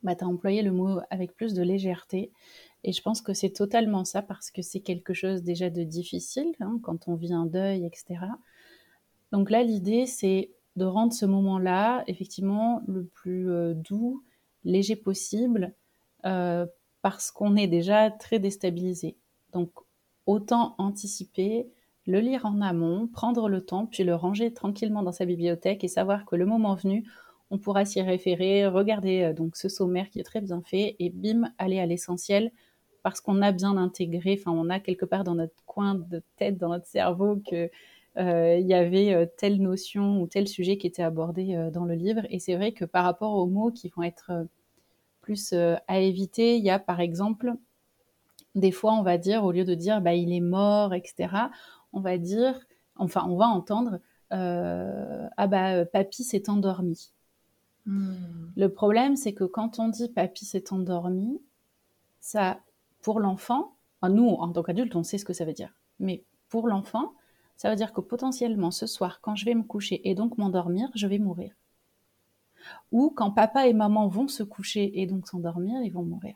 Bah, 0.02 0.14
tu 0.14 0.24
as 0.24 0.26
employé 0.26 0.62
le 0.62 0.72
mot 0.72 1.00
avec 1.10 1.36
plus 1.36 1.52
de 1.52 1.62
légèreté. 1.62 2.32
Et 2.84 2.92
je 2.92 3.02
pense 3.02 3.20
que 3.20 3.34
c'est 3.34 3.50
totalement 3.50 4.04
ça 4.04 4.22
parce 4.22 4.50
que 4.50 4.62
c'est 4.62 4.80
quelque 4.80 5.12
chose 5.12 5.42
déjà 5.42 5.70
de 5.70 5.82
difficile 5.82 6.52
hein, 6.60 6.78
quand 6.82 7.08
on 7.08 7.14
vit 7.14 7.34
un 7.34 7.46
deuil, 7.46 7.84
etc. 7.84 8.20
Donc 9.32 9.50
là, 9.50 9.62
l'idée, 9.62 10.06
c'est 10.06 10.50
de 10.76 10.84
rendre 10.84 11.12
ce 11.12 11.26
moment-là, 11.26 12.04
effectivement, 12.06 12.82
le 12.86 13.04
plus 13.04 13.50
euh, 13.50 13.74
doux, 13.74 14.24
léger 14.64 14.96
possible, 14.96 15.74
euh, 16.24 16.66
parce 17.02 17.30
qu'on 17.30 17.56
est 17.56 17.66
déjà 17.66 18.10
très 18.10 18.38
déstabilisé. 18.38 19.16
Donc, 19.52 19.70
autant 20.26 20.74
anticiper, 20.78 21.68
le 22.06 22.20
lire 22.20 22.46
en 22.46 22.60
amont, 22.60 23.08
prendre 23.08 23.48
le 23.48 23.60
temps, 23.64 23.86
puis 23.86 24.04
le 24.04 24.14
ranger 24.14 24.52
tranquillement 24.52 25.02
dans 25.02 25.12
sa 25.12 25.26
bibliothèque 25.26 25.84
et 25.84 25.88
savoir 25.88 26.24
que 26.24 26.36
le 26.36 26.46
moment 26.46 26.74
venu, 26.74 27.04
on 27.50 27.58
pourra 27.58 27.84
s'y 27.84 28.00
référer, 28.00 28.66
regarder 28.66 29.22
euh, 29.22 29.32
donc 29.32 29.56
ce 29.56 29.68
sommaire 29.68 30.08
qui 30.10 30.20
est 30.20 30.24
très 30.24 30.40
bien 30.40 30.62
fait 30.62 30.96
et 30.98 31.10
bim, 31.10 31.52
aller 31.58 31.78
à 31.78 31.86
l'essentiel 31.86 32.52
parce 33.02 33.20
qu'on 33.20 33.42
a 33.42 33.52
bien 33.52 33.76
intégré, 33.76 34.38
enfin 34.38 34.52
on 34.52 34.70
a 34.70 34.80
quelque 34.80 35.04
part 35.04 35.24
dans 35.24 35.34
notre 35.34 35.64
coin 35.66 35.94
de 35.94 36.22
tête, 36.36 36.58
dans 36.58 36.68
notre 36.68 36.86
cerveau 36.86 37.40
que 37.48 37.70
euh, 38.18 38.58
y 38.58 38.74
avait 38.74 39.14
euh, 39.14 39.26
telle 39.38 39.62
notion 39.62 40.20
ou 40.20 40.26
tel 40.26 40.48
sujet 40.48 40.76
qui 40.78 40.86
était 40.88 41.02
abordé 41.02 41.54
euh, 41.54 41.70
dans 41.70 41.84
le 41.84 41.94
livre. 41.94 42.22
Et 42.30 42.40
c'est 42.40 42.56
vrai 42.56 42.72
que 42.72 42.84
par 42.84 43.04
rapport 43.04 43.34
aux 43.34 43.46
mots 43.46 43.70
qui 43.70 43.88
vont 43.88 44.02
être 44.02 44.46
plus 45.20 45.52
à 45.52 46.00
éviter, 46.00 46.56
il 46.56 46.64
y 46.64 46.70
a 46.70 46.78
par 46.78 47.00
exemple 47.00 47.54
des 48.56 48.72
fois 48.72 48.94
on 48.94 49.02
va 49.02 49.16
dire 49.16 49.44
au 49.44 49.52
lieu 49.52 49.64
de 49.64 49.74
dire 49.74 50.00
bah 50.00 50.14
il 50.14 50.32
est 50.32 50.40
mort, 50.40 50.92
etc. 50.92 51.50
On 51.92 52.00
va 52.00 52.18
dire, 52.18 52.58
enfin 52.96 53.24
on 53.28 53.36
va 53.36 53.46
entendre 53.46 54.00
ah 54.30 55.46
bah 55.46 55.84
papy 55.84 56.24
s'est 56.24 56.50
endormi. 56.50 57.12
Hmm. 57.86 58.14
Le 58.56 58.68
problème 58.68 59.14
c'est 59.14 59.34
que 59.34 59.44
quand 59.44 59.78
on 59.78 59.88
dit 59.88 60.08
papy 60.08 60.46
s'est 60.46 60.72
endormi, 60.72 61.40
ça 62.20 62.60
pour 63.00 63.20
l'enfant, 63.20 63.76
nous, 64.02 64.28
en 64.28 64.52
tant 64.52 64.62
qu'adultes, 64.62 64.96
on 64.96 65.02
sait 65.02 65.18
ce 65.18 65.24
que 65.24 65.32
ça 65.32 65.44
veut 65.44 65.52
dire. 65.52 65.74
Mais 65.98 66.24
pour 66.48 66.68
l'enfant, 66.68 67.14
ça 67.56 67.68
veut 67.68 67.76
dire 67.76 67.92
que 67.92 68.00
potentiellement, 68.00 68.70
ce 68.70 68.86
soir, 68.86 69.20
quand 69.20 69.36
je 69.36 69.44
vais 69.44 69.54
me 69.54 69.62
coucher 69.62 70.08
et 70.08 70.14
donc 70.14 70.38
m'endormir, 70.38 70.90
je 70.94 71.06
vais 71.06 71.18
mourir. 71.18 71.54
Ou 72.92 73.10
quand 73.10 73.30
papa 73.30 73.66
et 73.66 73.74
maman 73.74 74.08
vont 74.08 74.28
se 74.28 74.42
coucher 74.42 75.00
et 75.00 75.06
donc 75.06 75.26
s'endormir, 75.26 75.82
ils 75.82 75.92
vont 75.92 76.02
mourir. 76.02 76.34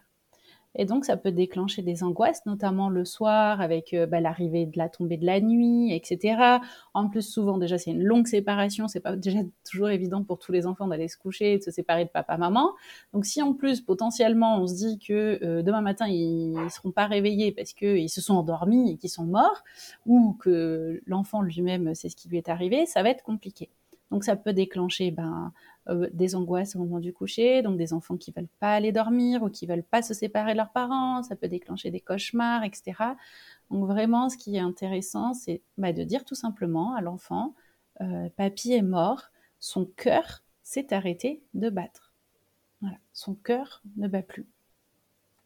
Et 0.76 0.84
donc, 0.84 1.04
ça 1.04 1.16
peut 1.16 1.30
déclencher 1.30 1.82
des 1.82 2.02
angoisses, 2.02 2.44
notamment 2.46 2.88
le 2.88 3.04
soir 3.04 3.60
avec 3.60 3.94
euh, 3.94 4.06
bah, 4.06 4.20
l'arrivée 4.20 4.66
de 4.66 4.76
la 4.76 4.88
tombée 4.88 5.16
de 5.16 5.26
la 5.26 5.40
nuit, 5.40 5.94
etc. 5.94 6.58
En 6.94 7.08
plus, 7.08 7.22
souvent, 7.22 7.58
déjà, 7.58 7.78
c'est 7.78 7.92
une 7.92 8.02
longue 8.02 8.26
séparation. 8.26 8.88
C'est 8.88 9.00
pas 9.00 9.16
déjà 9.16 9.40
toujours 9.68 9.90
évident 9.90 10.24
pour 10.24 10.38
tous 10.38 10.52
les 10.52 10.66
enfants 10.66 10.88
d'aller 10.88 11.08
se 11.08 11.16
coucher 11.16 11.54
et 11.54 11.58
de 11.58 11.62
se 11.62 11.70
séparer 11.70 12.04
de 12.04 12.10
papa-maman. 12.10 12.72
Donc, 13.12 13.24
si 13.24 13.40
en 13.42 13.54
plus, 13.54 13.80
potentiellement, 13.80 14.60
on 14.60 14.66
se 14.66 14.74
dit 14.74 14.98
que 14.98 15.38
euh, 15.42 15.62
demain 15.62 15.80
matin, 15.80 16.06
ils, 16.08 16.52
ne 16.52 16.68
seront 16.68 16.90
pas 16.90 17.06
réveillés 17.06 17.52
parce 17.52 17.72
qu'ils 17.72 18.10
se 18.10 18.20
sont 18.20 18.34
endormis 18.34 18.92
et 18.92 18.96
qu'ils 18.96 19.10
sont 19.10 19.24
morts, 19.24 19.62
ou 20.06 20.36
que 20.40 21.00
l'enfant 21.06 21.42
lui-même, 21.42 21.94
c'est 21.94 22.08
ce 22.08 22.16
qui 22.16 22.28
lui 22.28 22.38
est 22.38 22.48
arrivé, 22.48 22.86
ça 22.86 23.02
va 23.02 23.10
être 23.10 23.22
compliqué. 23.22 23.70
Donc, 24.14 24.22
ça 24.22 24.36
peut 24.36 24.52
déclencher 24.52 25.10
ben, 25.10 25.52
euh, 25.88 26.08
des 26.12 26.36
angoisses 26.36 26.76
au 26.76 26.78
moment 26.78 27.00
du 27.00 27.12
coucher, 27.12 27.62
donc 27.62 27.76
des 27.76 27.92
enfants 27.92 28.16
qui 28.16 28.30
veulent 28.30 28.46
pas 28.60 28.72
aller 28.72 28.92
dormir 28.92 29.42
ou 29.42 29.48
qui 29.48 29.66
veulent 29.66 29.82
pas 29.82 30.02
se 30.02 30.14
séparer 30.14 30.52
de 30.52 30.56
leurs 30.56 30.70
parents, 30.70 31.24
ça 31.24 31.34
peut 31.34 31.48
déclencher 31.48 31.90
des 31.90 31.98
cauchemars, 31.98 32.62
etc. 32.62 32.92
Donc 33.72 33.86
vraiment, 33.86 34.28
ce 34.28 34.36
qui 34.36 34.54
est 34.54 34.60
intéressant, 34.60 35.34
c'est 35.34 35.62
bah, 35.78 35.92
de 35.92 36.04
dire 36.04 36.24
tout 36.24 36.36
simplement 36.36 36.94
à 36.94 37.00
l'enfant, 37.00 37.56
euh, 38.02 38.28
papy 38.36 38.70
est 38.74 38.82
mort, 38.82 39.32
son 39.58 39.84
cœur 39.84 40.44
s'est 40.62 40.94
arrêté 40.94 41.42
de 41.54 41.68
battre. 41.68 42.12
Voilà, 42.82 42.98
son 43.12 43.34
cœur 43.34 43.82
ne 43.96 44.06
bat 44.06 44.22
plus. 44.22 44.46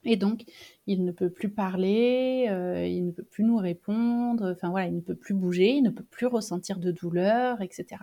Et 0.05 0.17
donc, 0.17 0.45
il 0.87 1.07
ne 1.07 1.11
peut 1.11 1.31
plus 1.31 1.49
parler, 1.49 2.49
euh, 2.51 2.87
il 2.87 3.07
ne 3.07 3.13
peut 3.13 3.23
plus 3.23 3.45
nous 3.45 3.57
répondre, 3.57 4.53
enfin 4.53 4.69
voilà, 4.69 4.89
il 4.89 4.95
ne 4.97 5.01
peut 5.01 5.17
plus 5.17 5.33
bouger, 5.33 5.71
il 5.71 5.83
ne 5.83 5.91
peut 5.91 6.05
plus 6.05 6.27
ressentir 6.27 6.79
de 6.79 6.91
douleur, 6.91 7.63
etc. 7.63 8.03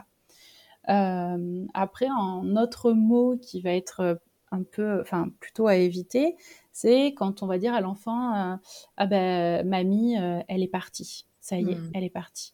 Euh, 0.89 1.65
après, 1.73 2.07
un 2.07 2.55
autre 2.55 2.91
mot 2.91 3.37
qui 3.37 3.61
va 3.61 3.71
être 3.71 3.99
euh, 4.01 4.15
un 4.51 4.63
peu, 4.63 5.01
enfin 5.01 5.29
plutôt 5.39 5.67
à 5.67 5.75
éviter, 5.75 6.35
c'est 6.71 7.13
quand 7.15 7.43
on 7.43 7.47
va 7.47 7.57
dire 7.57 7.73
à 7.73 7.81
l'enfant 7.81 8.35
euh, 8.35 8.55
ah 8.97 9.05
ben 9.05 9.67
mamie 9.67 10.15
elle 10.15 10.61
est 10.61 10.67
partie, 10.67 11.25
ça 11.41 11.57
y 11.57 11.71
est, 11.71 11.75
hmm. 11.75 11.91
elle 11.93 12.03
est 12.03 12.09
partie, 12.09 12.53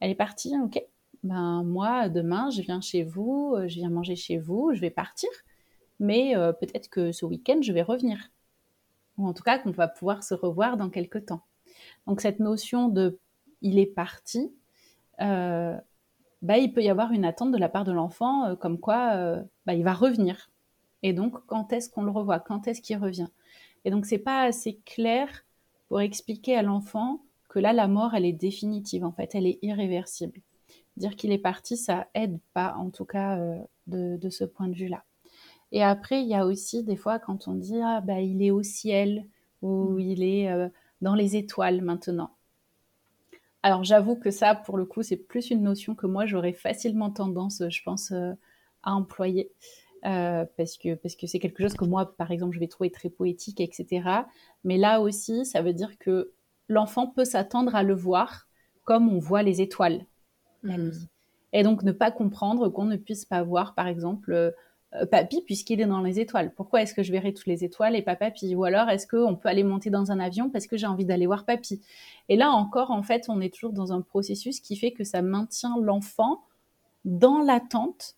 elle 0.00 0.10
est 0.10 0.16
partie, 0.16 0.54
ok. 0.62 0.82
Ben 1.22 1.62
moi 1.62 2.08
demain 2.08 2.50
je 2.50 2.62
viens 2.62 2.80
chez 2.80 3.04
vous, 3.04 3.56
je 3.66 3.74
viens 3.76 3.90
manger 3.90 4.16
chez 4.16 4.38
vous, 4.38 4.72
je 4.72 4.80
vais 4.80 4.90
partir, 4.90 5.28
mais 6.00 6.34
peut-être 6.58 6.88
que 6.88 7.12
ce 7.12 7.26
week-end 7.26 7.58
je 7.62 7.72
vais 7.72 7.82
revenir, 7.82 8.30
ou 9.18 9.28
en 9.28 9.34
tout 9.34 9.42
cas 9.42 9.58
qu'on 9.58 9.70
va 9.70 9.88
pouvoir 9.88 10.24
se 10.24 10.34
revoir 10.34 10.76
dans 10.76 10.90
quelques 10.90 11.26
temps. 11.26 11.42
Donc 12.06 12.20
cette 12.20 12.40
notion 12.40 12.88
de 12.88 13.18
il 13.60 13.78
est 13.78 13.86
parti, 13.86 14.52
euh, 15.20 15.76
bah, 16.44 16.58
il 16.58 16.74
peut 16.74 16.82
y 16.82 16.90
avoir 16.90 17.10
une 17.12 17.24
attente 17.24 17.52
de 17.52 17.58
la 17.58 17.70
part 17.70 17.84
de 17.84 17.92
l'enfant, 17.92 18.44
euh, 18.44 18.54
comme 18.54 18.78
quoi 18.78 19.14
euh, 19.14 19.42
bah, 19.64 19.72
il 19.72 19.82
va 19.82 19.94
revenir. 19.94 20.50
Et 21.02 21.14
donc, 21.14 21.34
quand 21.46 21.72
est-ce 21.72 21.88
qu'on 21.88 22.02
le 22.02 22.10
revoit? 22.10 22.38
Quand 22.38 22.68
est-ce 22.68 22.82
qu'il 22.82 22.98
revient? 22.98 23.28
Et 23.86 23.90
donc, 23.90 24.04
c'est 24.04 24.18
pas 24.18 24.42
assez 24.42 24.78
clair 24.84 25.26
pour 25.88 26.02
expliquer 26.02 26.54
à 26.54 26.62
l'enfant 26.62 27.22
que 27.48 27.58
là, 27.58 27.72
la 27.72 27.88
mort, 27.88 28.14
elle 28.14 28.26
est 28.26 28.32
définitive, 28.32 29.04
en 29.04 29.12
fait, 29.12 29.34
elle 29.34 29.46
est 29.46 29.58
irréversible. 29.62 30.42
Dire 30.98 31.16
qu'il 31.16 31.32
est 31.32 31.38
parti, 31.38 31.78
ça 31.78 32.08
aide 32.14 32.38
pas, 32.52 32.74
en 32.76 32.90
tout 32.90 33.06
cas, 33.06 33.38
euh, 33.38 33.58
de, 33.86 34.28
ce 34.28 34.44
point 34.44 34.68
de 34.68 34.74
vue-là. 34.74 35.02
Et 35.72 35.82
après, 35.82 36.20
il 36.20 36.28
y 36.28 36.34
a 36.34 36.44
aussi 36.44 36.84
des 36.84 36.96
fois 36.96 37.18
quand 37.18 37.48
on 37.48 37.54
dit 37.54 37.80
ah 37.82 38.00
bah 38.00 38.20
il 38.20 38.42
est 38.42 38.52
au 38.52 38.62
ciel 38.62 39.26
ou 39.60 39.94
mmh. 39.94 40.00
il 40.00 40.22
est 40.22 40.70
dans 41.00 41.16
les 41.16 41.34
étoiles 41.36 41.82
maintenant. 41.82 42.30
Alors 43.64 43.84
j'avoue 43.84 44.16
que 44.16 44.30
ça, 44.30 44.54
pour 44.54 44.76
le 44.78 44.86
coup, 44.86 45.02
c'est 45.02 45.16
plus 45.16 45.50
une 45.50 45.62
notion 45.62 45.96
que 45.96 46.06
moi 46.06 46.26
j'aurais 46.26 46.52
facilement 46.52 47.10
tendance, 47.10 47.62
je 47.70 47.82
pense, 47.82 48.12
euh, 48.12 48.32
à 48.84 48.94
employer. 48.94 49.52
Euh, 50.06 50.46
parce 50.58 50.76
que 50.78 50.94
parce 50.96 51.16
que 51.16 51.26
c'est 51.26 51.40
quelque 51.40 51.62
chose 51.62 51.74
que 51.76 51.86
moi, 51.86 52.16
par 52.16 52.30
exemple, 52.30 52.54
je 52.54 52.60
vais 52.60 52.68
trouver 52.68 52.90
très 52.92 53.10
poétique, 53.10 53.60
etc. 53.60 54.28
Mais 54.64 54.78
là 54.78 55.00
aussi, 55.00 55.46
ça 55.46 55.62
veut 55.62 55.74
dire 55.74 55.98
que 55.98 56.32
l'enfant 56.68 57.08
peut 57.08 57.24
s'attendre 57.24 57.74
à 57.74 57.82
le 57.82 57.94
voir, 57.94 58.48
comme 58.84 59.08
on 59.08 59.18
voit 59.18 59.42
les 59.42 59.62
étoiles 59.62 60.06
la 60.66 60.78
Mhm. 60.78 60.90
nuit. 60.90 61.08
Et 61.52 61.62
donc 61.62 61.82
ne 61.84 61.92
pas 61.92 62.10
comprendre 62.10 62.68
qu'on 62.70 62.84
ne 62.86 62.96
puisse 62.96 63.24
pas 63.26 63.42
voir, 63.44 63.74
par 63.74 63.86
exemple, 63.88 64.32
euh, 64.32 64.52
papy 65.10 65.42
puisqu'il 65.42 65.80
est 65.80 65.86
dans 65.86 66.00
les 66.00 66.20
étoiles. 66.20 66.52
Pourquoi 66.54 66.82
est-ce 66.82 66.94
que 66.94 67.02
je 67.02 67.12
verrai 67.12 67.34
toutes 67.34 67.46
les 67.46 67.64
étoiles 67.64 67.96
et 67.96 68.02
pas 68.02 68.16
papy? 68.16 68.54
Ou 68.54 68.64
alors 68.64 68.88
est-ce 68.88 69.06
qu'on 69.06 69.34
peut 69.34 69.48
aller 69.48 69.64
monter 69.64 69.90
dans 69.90 70.12
un 70.12 70.20
avion 70.20 70.50
parce 70.50 70.66
que 70.66 70.76
j'ai 70.76 70.86
envie 70.86 71.04
d'aller 71.04 71.26
voir 71.26 71.44
papy? 71.44 71.80
Et 72.28 72.36
là 72.36 72.50
encore, 72.50 72.90
en 72.90 73.02
fait, 73.02 73.26
on 73.28 73.40
est 73.40 73.52
toujours 73.52 73.72
dans 73.72 73.92
un 73.92 74.00
processus 74.00 74.60
qui 74.60 74.76
fait 74.76 74.92
que 74.92 75.04
ça 75.04 75.22
maintient 75.22 75.76
l'enfant 75.80 76.44
dans 77.04 77.38
l'attente 77.38 78.16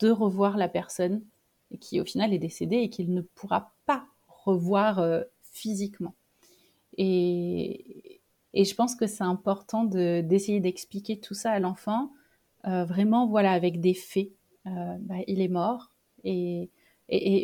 de 0.00 0.10
revoir 0.10 0.56
la 0.56 0.68
personne 0.68 1.22
qui 1.80 2.00
au 2.00 2.04
final 2.04 2.32
est 2.32 2.38
décédée 2.38 2.76
et 2.76 2.90
qu'il 2.90 3.12
ne 3.12 3.22
pourra 3.22 3.72
pas 3.86 4.04
revoir 4.28 4.98
euh, 4.98 5.22
physiquement. 5.42 6.14
Et, 6.98 8.20
je 8.54 8.74
pense 8.74 8.94
que 8.94 9.06
c'est 9.06 9.24
important 9.24 9.84
de- 9.84 10.20
d'essayer 10.20 10.60
d'expliquer 10.60 11.18
tout 11.18 11.34
ça 11.34 11.52
à 11.52 11.58
l'enfant, 11.58 12.12
euh, 12.66 12.84
vraiment, 12.84 13.26
voilà, 13.26 13.52
avec 13.52 13.80
des 13.80 13.94
faits. 13.94 14.28
Euh, 14.66 14.96
bah, 15.00 15.16
il 15.26 15.40
est 15.40 15.48
mort. 15.48 15.92
Et, 16.24 16.70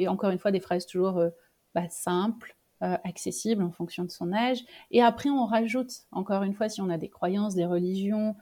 encore 0.08 0.30
une 0.30 0.38
fois, 0.38 0.50
des 0.50 0.60
phrases 0.60 0.86
toujours 0.86 1.18
euh, 1.18 1.30
bah, 1.74 1.88
simples, 1.88 2.56
euh, 2.82 2.96
accessibles 3.04 3.62
en 3.62 3.72
fonction 3.72 4.04
de 4.04 4.10
son 4.10 4.32
âge. 4.32 4.64
Et 4.90 5.02
après, 5.02 5.30
on 5.30 5.44
rajoute, 5.44 5.92
encore 6.12 6.42
une 6.42 6.54
fois, 6.54 6.68
si 6.68 6.80
on 6.80 6.88
a 6.90 6.98
des 6.98 7.08
croyances, 7.08 7.54
des 7.54 7.66
religions, 7.66 8.36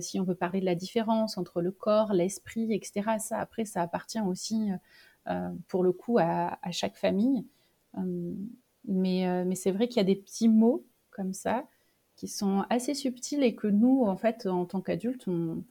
si 0.00 0.20
on 0.20 0.24
veut 0.24 0.34
parler 0.34 0.60
de 0.60 0.66
la 0.66 0.74
différence 0.74 1.38
entre 1.38 1.62
le 1.62 1.70
corps, 1.70 2.12
l'esprit, 2.12 2.74
etc. 2.74 3.16
Ça, 3.18 3.38
après, 3.38 3.64
ça 3.64 3.80
appartient 3.80 4.20
aussi, 4.20 4.68
pour 5.68 5.82
le 5.82 5.92
coup, 5.92 6.18
à, 6.18 6.58
chaque 6.72 6.96
famille. 6.96 7.46
Mais 8.84 9.44
mais 9.46 9.54
c'est 9.54 9.70
vrai 9.70 9.88
qu'il 9.88 9.96
y 9.96 10.00
a 10.00 10.04
des 10.04 10.16
petits 10.16 10.50
mots 10.50 10.84
comme 11.10 11.32
ça 11.32 11.64
qui 12.16 12.28
sont 12.28 12.66
assez 12.68 12.92
subtils 12.92 13.42
et 13.42 13.54
que 13.54 13.66
nous, 13.66 14.02
en 14.04 14.16
fait, 14.16 14.46
en 14.46 14.66
tant 14.66 14.82
qu'adultes, 14.82 15.26
on... 15.26 15.64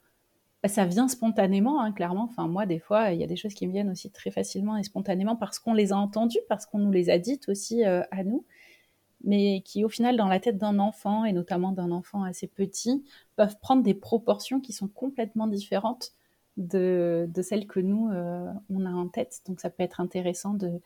bah, 0.63 0.69
ça 0.69 0.86
vient 0.86 1.08
spontanément, 1.08 1.82
hein, 1.82 1.91
clairement. 1.91 2.24
Enfin, 2.24 2.47
moi, 2.47 2.65
des 2.65 2.80
fois, 2.80 3.12
il 3.12 3.19
y 3.19 3.24
a 3.24 3.28
des 3.28 3.36
choses 3.36 3.54
qui 3.54 3.65
me 3.67 3.71
viennent 3.71 3.89
aussi 3.89 4.12
très 4.12 4.30
facilement 4.30 4.78
et 4.78 4.84
spontanément 4.84 5.36
parce 5.36 5.58
qu'on 5.58 5.74
les 5.74 5.91
a 5.91 5.97
entendues, 5.97 6.39
parce 6.47 6.65
qu'on 6.65 6.80
nous 6.80 6.91
les 6.91 7.10
a 7.10 7.17
dites 7.17 7.50
aussi 7.50 7.84
euh, 7.84 8.04
à 8.12 8.24
nous, 8.24 8.45
mais 9.24 9.62
qui, 9.65 9.84
au 9.84 9.89
final, 9.89 10.17
dans 10.17 10.28
la 10.28 10.39
tête 10.39 10.58
d'un 10.58 10.78
enfant, 10.78 11.26
et 11.26 11.34
notamment 11.34 11.71
d'un 11.71 11.91
enfant 11.91 12.24
assez 12.24 12.47
petit, 12.47 13.04
peuvent 13.36 13.58
prendre 13.60 13.82
des 13.82 13.95
proportions 13.95 14.60
qui 14.60 14.74
sont 14.74 14.88
complètement 14.88 15.47
différentes 15.47 16.12
de, 16.58 17.28
celles 17.41 17.65
que 17.65 17.80
nous, 17.80 18.10
euh, 18.12 18.52
on 18.69 18.86
a 18.86 18.91
en 18.91 19.08
tête. 19.08 19.41
Donc, 19.47 19.62
ça 19.62 19.71
peut 19.71 19.84
être 19.84 20.00
intéressant 20.00 20.54
de 20.54 20.80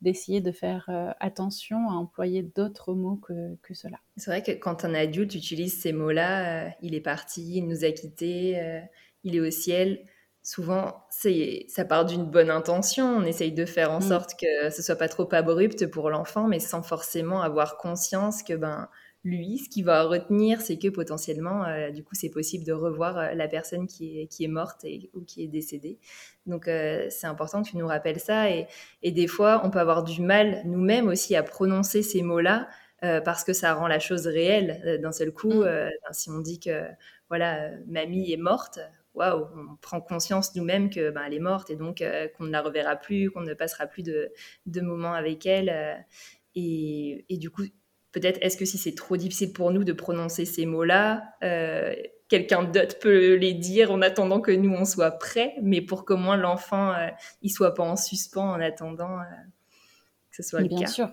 d'essayer 0.00 0.40
de 0.40 0.52
faire 0.52 0.86
euh, 0.88 1.10
attention 1.18 1.90
à 1.90 1.94
employer 1.94 2.42
d'autres 2.42 2.94
mots 2.94 3.16
que, 3.16 3.56
que 3.62 3.74
cela. 3.74 3.98
C'est 4.16 4.30
vrai 4.30 4.42
que 4.42 4.52
quand 4.52 4.84
un 4.84 4.94
adulte 4.94 5.34
utilise 5.34 5.80
ces 5.80 5.92
mots-là, 5.92 6.66
euh, 6.66 6.70
il 6.82 6.94
est 6.94 7.00
parti, 7.00 7.56
il 7.56 7.66
nous 7.66 7.84
a 7.84 7.90
quittés, 7.90 8.80
il 9.24 9.36
est 9.36 9.40
au 9.40 9.50
ciel. 9.50 10.00
Souvent, 10.42 11.04
c'est, 11.10 11.66
ça 11.68 11.84
part 11.84 12.06
d'une 12.06 12.24
bonne 12.24 12.50
intention. 12.50 13.04
On 13.06 13.24
essaye 13.24 13.52
de 13.52 13.66
faire 13.66 13.90
en 13.92 13.98
Mm. 13.98 14.02
sorte 14.02 14.30
que 14.40 14.70
ce 14.70 14.82
soit 14.82 14.96
pas 14.96 15.08
trop 15.08 15.28
abrupt 15.34 15.86
pour 15.86 16.10
l'enfant, 16.10 16.48
mais 16.48 16.58
sans 16.60 16.82
forcément 16.82 17.42
avoir 17.42 17.76
conscience 17.76 18.42
que 18.42 18.54
ben 18.54 18.88
lui, 19.24 19.58
ce 19.58 19.68
qu'il 19.68 19.84
va 19.84 20.04
retenir, 20.04 20.60
c'est 20.60 20.78
que 20.78 20.88
potentiellement, 20.88 21.64
euh, 21.64 21.90
du 21.90 22.04
coup, 22.04 22.14
c'est 22.14 22.30
possible 22.30 22.64
de 22.64 22.72
revoir 22.72 23.18
euh, 23.18 23.34
la 23.34 23.48
personne 23.48 23.86
qui 23.86 24.20
est, 24.20 24.26
qui 24.28 24.44
est 24.44 24.48
morte 24.48 24.84
et, 24.84 25.10
ou 25.12 25.22
qui 25.22 25.42
est 25.42 25.48
décédée. 25.48 25.98
Donc, 26.46 26.68
euh, 26.68 27.06
c'est 27.10 27.26
important 27.26 27.62
que 27.62 27.68
tu 27.68 27.76
nous 27.76 27.86
rappelles 27.88 28.20
ça. 28.20 28.48
Et, 28.50 28.68
et 29.02 29.10
des 29.12 29.26
fois, 29.26 29.60
on 29.64 29.70
peut 29.70 29.80
avoir 29.80 30.04
du 30.04 30.22
mal 30.22 30.62
nous-mêmes 30.64 31.08
aussi 31.08 31.34
à 31.36 31.42
prononcer 31.42 32.02
ces 32.02 32.22
mots-là 32.22 32.68
parce 33.24 33.44
que 33.44 33.52
ça 33.52 33.74
rend 33.74 33.86
la 33.86 34.00
chose 34.00 34.26
réelle 34.26 34.98
d'un 35.00 35.12
seul 35.12 35.30
coup. 35.32 35.52
Mm. 35.52 35.62
Euh, 35.64 35.88
si 36.10 36.30
on 36.30 36.38
dit 36.40 36.58
que 36.58 36.82
voilà, 37.28 37.70
mamie 37.86 38.32
est 38.32 38.36
morte, 38.36 38.80
waouh, 39.18 39.46
on 39.56 39.76
prend 39.76 40.00
conscience 40.00 40.54
nous-mêmes 40.54 40.90
que 40.90 41.10
ben, 41.10 41.22
elle 41.26 41.34
est 41.34 41.40
morte 41.40 41.70
et 41.70 41.76
donc 41.76 42.00
euh, 42.02 42.28
qu'on 42.36 42.44
ne 42.44 42.50
la 42.50 42.62
reverra 42.62 42.96
plus, 42.96 43.30
qu'on 43.30 43.40
ne 43.42 43.54
passera 43.54 43.86
plus 43.86 44.02
de, 44.02 44.32
de 44.66 44.80
moments 44.80 45.12
avec 45.14 45.46
elle. 45.46 45.68
euh, 45.68 45.94
et, 46.54 47.24
et, 47.28 47.36
du 47.36 47.50
coup, 47.50 47.62
peut-être 48.12 48.38
est-ce 48.42 48.56
que 48.56 48.64
si 48.64 48.78
c'est 48.78 48.94
trop 48.94 49.16
difficile 49.16 49.52
pour 49.52 49.70
nous 49.70 49.84
de 49.84 49.92
prononcer 49.92 50.44
ces 50.44 50.66
mots-là, 50.66 51.22
euh, 51.44 51.94
quelqu'un 52.28 52.64
d'autre 52.64 52.98
peut 52.98 53.34
les 53.34 53.54
dire 53.54 53.92
en 53.92 54.02
attendant 54.02 54.40
que 54.40 54.50
nous 54.50 54.72
on 54.72 54.84
soit 54.84 55.12
prêts, 55.12 55.54
mais 55.62 55.80
pour 55.80 56.04
qu'au 56.04 56.16
moins 56.16 56.36
l'enfant 56.36 56.94
il 57.42 57.50
soit 57.50 57.74
pas 57.74 57.84
en 57.84 57.96
suspens 57.96 58.50
en 58.50 58.60
attendant 58.60 59.18
que 60.30 60.36
ce 60.36 60.42
soit 60.42 60.62
Mais 60.62 60.68
le 60.68 60.68
bien 60.68 60.80
cas. 60.80 60.86
sûr. 60.86 61.10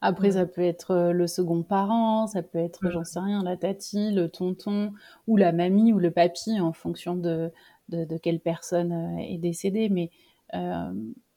Après, 0.00 0.28
Mm. 0.28 0.32
ça 0.32 0.46
peut 0.46 0.62
être 0.62 0.90
euh, 0.92 1.12
le 1.12 1.26
second 1.26 1.62
parent, 1.62 2.26
ça 2.26 2.42
peut 2.42 2.58
être, 2.58 2.86
Mm. 2.86 2.90
j'en 2.90 3.04
sais 3.04 3.20
rien, 3.20 3.42
la 3.42 3.56
tati, 3.56 4.12
le 4.12 4.28
tonton, 4.28 4.92
ou 5.26 5.36
la 5.36 5.52
mamie, 5.52 5.92
ou 5.92 5.98
le 5.98 6.10
papy, 6.10 6.58
en 6.60 6.72
fonction 6.72 7.14
de, 7.16 7.50
de, 7.90 8.04
de 8.04 8.16
quelle 8.16 8.40
personne 8.40 8.92
euh, 8.92 9.18
est 9.18 9.38
décédée. 9.38 9.88
Mais 9.88 10.10
euh, 10.54 10.92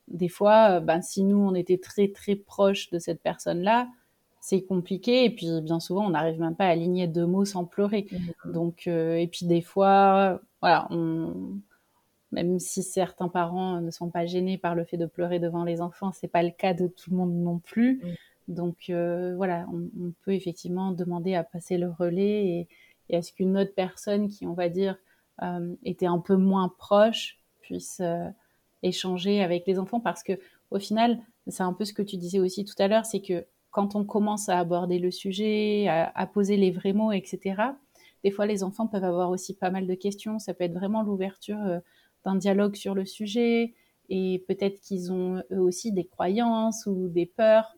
des 0.08 0.30
fois, 0.30 0.78
euh, 0.78 0.80
ben, 0.80 1.02
si 1.02 1.24
nous, 1.24 1.38
on 1.38 1.56
était 1.56 1.78
très, 1.78 2.08
très 2.10 2.36
proche 2.36 2.90
de 2.92 3.00
cette 3.00 3.22
personne-là, 3.22 3.88
c'est 4.40 4.62
compliqué. 4.64 5.26
Et 5.26 5.30
puis, 5.30 5.48
bien 5.62 5.80
souvent, 5.80 6.06
on 6.06 6.10
n'arrive 6.12 6.40
même 6.40 6.56
pas 6.56 6.66
à 6.66 6.70
aligner 6.70 7.08
deux 7.08 7.26
mots 7.26 7.46
sans 7.46 7.66
pleurer. 7.66 8.08
Mm. 8.46 8.52
Donc, 8.52 8.88
euh, 8.88 9.16
et 9.16 9.28
puis, 9.28 9.46
des 9.46 9.62
fois, 9.62 10.42
voilà, 10.62 10.88
on, 10.90 11.34
même 12.32 12.60
si 12.60 12.82
certains 12.82 13.28
parents 13.30 13.80
ne 13.82 13.92
sont 13.92 14.10
pas 14.10 14.26
gênés 14.26 14.58
par 14.58 14.74
le 14.76 14.86
fait 14.86 14.98
de 14.98 15.06
pleurer 15.06 15.40
devant 15.40 15.64
les 15.64 15.82
enfants, 15.82 16.12
c'est 16.14 16.28
pas 16.28 16.44
le 16.44 16.50
cas 16.52 16.74
de 16.74 16.88
tout 16.88 17.12
le 17.12 17.18
monde 17.18 17.34
non 17.34 17.60
plus. 17.60 18.02
Donc 18.48 18.90
euh, 18.90 19.36
voilà, 19.36 19.66
on, 19.72 20.12
peut 20.24 20.34
effectivement 20.34 20.92
demander 20.92 21.36
à 21.36 21.44
passer 21.44 21.78
le 21.78 21.90
relais 21.90 22.46
et, 22.46 22.68
et 23.10 23.18
à 23.18 23.22
ce 23.22 23.32
qu'une 23.32 23.58
autre 23.58 23.74
personne 23.76 24.28
qui, 24.28 24.46
on 24.46 24.54
va 24.54 24.70
dire, 24.70 24.98
euh, 25.42 25.76
était 25.84 26.06
un 26.06 26.20
peu 26.20 26.36
moins 26.36 26.70
proche 26.78 27.40
puisse 27.62 28.00
euh, 28.02 28.28
échanger 28.84 29.42
avec 29.42 29.66
les 29.66 29.80
enfants 29.80 30.00
parce 30.00 30.24
que 30.24 30.34
au 30.72 30.80
final, 30.80 31.20
c'est 31.48 31.64
un 31.64 31.74
peu 31.74 31.86
ce 31.86 31.94
que 31.94 32.02
tu 32.02 32.18
disais 32.18 32.40
aussi 32.40 32.66
tout 32.66 32.76
à 32.80 32.88
l'heure, 32.88 33.06
c'est 33.06 33.22
que 33.22 33.46
quand 33.72 33.96
on 33.96 34.04
commence 34.04 34.50
à 34.50 34.60
aborder 34.60 35.00
le 35.00 35.10
sujet, 35.10 35.88
à, 35.88 36.12
à, 36.14 36.28
poser 36.28 36.58
les 36.58 36.72
vrais 36.72 36.94
mots, 36.94 37.12
etc., 37.12 37.56
des 38.24 38.32
fois 38.32 38.46
les 38.46 38.64
enfants 38.64 38.88
peuvent 38.88 39.04
avoir 39.04 39.30
aussi 39.30 39.56
pas 39.56 39.70
mal 39.70 39.88
de 39.88 39.94
questions. 39.96 40.40
Ça 40.40 40.54
peut 40.54 40.64
être 40.64 40.74
vraiment 40.74 41.04
l'ouverture 41.04 41.60
euh, 41.62 41.80
d'un 42.26 42.36
dialogue 42.36 42.76
sur 42.76 42.94
le 42.94 43.06
sujet 43.06 43.74
et 44.10 44.44
peut-être 44.48 44.80
qu'ils 44.82 45.12
ont 45.12 45.42
eux 45.52 45.60
aussi 45.60 45.92
des 45.92 46.06
croyances 46.06 46.86
ou 46.86 47.08
des 47.08 47.26
peurs. 47.26 47.76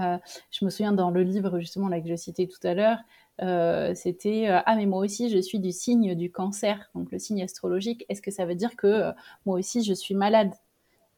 Euh, 0.00 0.18
je 0.50 0.64
me 0.64 0.70
souviens 0.70 0.92
dans 0.92 1.10
le 1.10 1.22
livre 1.22 1.58
justement 1.60 1.88
là 1.88 2.00
que 2.00 2.08
je 2.08 2.16
citais 2.16 2.46
tout 2.46 2.66
à 2.66 2.74
l'heure, 2.74 2.98
euh, 3.40 3.92
c'était 3.94 4.48
euh, 4.48 4.60
ah 4.66 4.76
mais 4.76 4.86
moi 4.86 5.00
aussi 5.00 5.30
je 5.30 5.38
suis 5.38 5.58
du 5.58 5.72
signe 5.72 6.14
du 6.14 6.30
cancer, 6.30 6.90
donc 6.94 7.10
le 7.10 7.18
signe 7.18 7.42
astrologique. 7.42 8.04
Est-ce 8.08 8.22
que 8.22 8.30
ça 8.30 8.44
veut 8.44 8.54
dire 8.54 8.76
que 8.76 9.12
moi 9.46 9.58
aussi 9.58 9.82
je 9.82 9.94
suis 9.94 10.14
malade? 10.14 10.52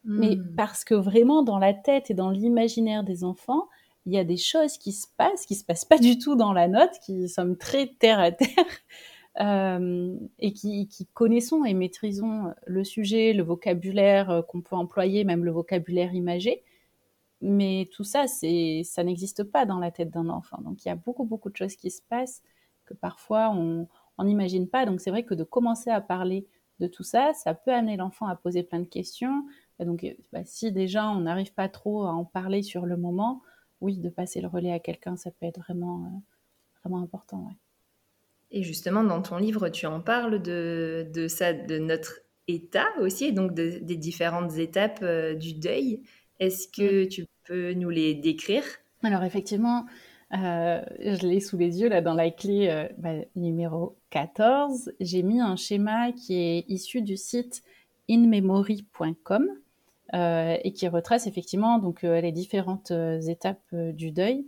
Mmh. 0.03 0.19
Mais 0.19 0.37
parce 0.55 0.83
que 0.83 0.95
vraiment 0.95 1.43
dans 1.43 1.59
la 1.59 1.73
tête 1.73 2.09
et 2.11 2.13
dans 2.13 2.29
l'imaginaire 2.29 3.03
des 3.03 3.23
enfants, 3.23 3.67
il 4.05 4.13
y 4.13 4.19
a 4.19 4.23
des 4.23 4.37
choses 4.37 4.77
qui 4.77 4.91
se 4.91 5.07
passent, 5.17 5.45
qui 5.45 5.55
se 5.55 5.63
passent 5.63 5.85
pas 5.85 5.97
du 5.97 6.19
tout 6.19 6.35
dans 6.35 6.53
la 6.53 6.67
note, 6.67 6.91
qui 7.03 7.27
sommes 7.27 7.57
très 7.57 7.87
terre 7.87 8.19
à 8.19 8.31
terre. 8.31 8.49
Et 9.37 10.53
qui, 10.53 10.87
qui, 10.87 11.07
connaissons 11.07 11.65
et 11.65 11.73
maîtrisons 11.73 12.53
le 12.65 12.85
sujet, 12.85 13.33
le 13.33 13.43
vocabulaire 13.43 14.43
qu'on 14.47 14.61
peut 14.61 14.77
employer, 14.77 15.25
même 15.25 15.43
le 15.43 15.51
vocabulaire 15.51 16.13
imagé. 16.13 16.63
Mais 17.47 17.87
tout 17.91 18.03
ça, 18.03 18.25
c'est, 18.25 18.81
ça 18.83 19.03
n'existe 19.03 19.43
pas 19.43 19.67
dans 19.67 19.77
la 19.77 19.91
tête 19.91 20.09
d'un 20.09 20.29
enfant. 20.29 20.59
Donc 20.63 20.83
il 20.83 20.87
y 20.87 20.91
a 20.91 20.95
beaucoup, 20.95 21.25
beaucoup 21.25 21.51
de 21.51 21.55
choses 21.55 21.75
qui 21.75 21.91
se 21.91 22.01
passent 22.01 22.41
que 22.85 22.95
parfois 22.95 23.51
on 23.51 23.87
n'imagine 24.23 24.67
pas. 24.67 24.87
Donc 24.87 24.99
c'est 24.99 25.11
vrai 25.11 25.23
que 25.23 25.35
de 25.35 25.43
commencer 25.43 25.91
à 25.91 26.01
parler 26.01 26.47
de 26.79 26.87
tout 26.87 27.03
ça, 27.03 27.33
ça 27.35 27.53
peut 27.53 27.71
amener 27.71 27.97
l'enfant 27.97 28.25
à 28.25 28.35
poser 28.35 28.63
plein 28.63 28.79
de 28.79 28.87
questions. 28.87 29.45
Et 29.77 29.85
donc 29.85 30.03
bah, 30.33 30.41
si 30.43 30.71
déjà 30.71 31.07
on 31.07 31.21
n'arrive 31.21 31.53
pas 31.53 31.69
trop 31.69 32.05
à 32.05 32.13
en 32.13 32.25
parler 32.25 32.63
sur 32.63 32.87
le 32.87 32.97
moment, 32.97 33.43
oui, 33.79 33.99
de 33.99 34.09
passer 34.09 34.41
le 34.41 34.47
relais 34.47 34.71
à 34.71 34.79
quelqu'un, 34.79 35.15
ça 35.15 35.29
peut 35.29 35.45
être 35.45 35.59
vraiment, 35.59 36.03
euh, 36.05 36.19
vraiment 36.83 37.03
important. 37.03 37.45
Ouais. 37.45 37.55
Et 38.49 38.63
justement, 38.63 39.03
dans 39.03 39.21
ton 39.21 39.37
livre, 39.37 39.69
tu 39.69 39.85
en 39.85 40.01
parles 40.01 40.41
de, 40.41 41.07
de 41.13 41.27
ça, 41.27 41.53
de 41.53 41.77
notre 41.77 42.21
état 42.47 42.87
aussi, 42.99 43.25
et 43.25 43.31
donc 43.31 43.53
de, 43.53 43.77
des 43.83 43.97
différentes 43.97 44.57
étapes 44.57 44.99
euh, 45.03 45.35
du 45.35 45.53
deuil. 45.53 46.01
Est-ce 46.39 46.67
que 46.67 47.05
tu 47.05 47.25
peux 47.45 47.73
nous 47.73 47.89
les 47.89 48.13
décrire? 48.13 48.63
Alors 49.03 49.23
effectivement, 49.23 49.85
euh, 50.33 50.81
je 50.99 51.27
l'ai 51.27 51.39
sous 51.39 51.57
les 51.57 51.79
yeux 51.79 51.87
là 51.87 52.01
dans 52.01 52.13
la 52.13 52.31
clé 52.31 52.67
euh, 52.69 52.87
bah, 52.97 53.13
numéro 53.35 53.95
14. 54.09 54.91
J'ai 54.99 55.23
mis 55.23 55.39
un 55.39 55.55
schéma 55.55 56.11
qui 56.11 56.35
est 56.35 56.65
issu 56.67 57.01
du 57.01 57.15
site 57.15 57.63
inmemory.com 58.07 59.47
euh, 60.13 60.57
et 60.63 60.73
qui 60.73 60.87
retrace 60.87 61.27
effectivement 61.27 61.79
donc 61.79 62.01
les 62.01 62.31
différentes 62.31 62.91
étapes 63.27 63.73
du 63.73 64.11
deuil. 64.11 64.45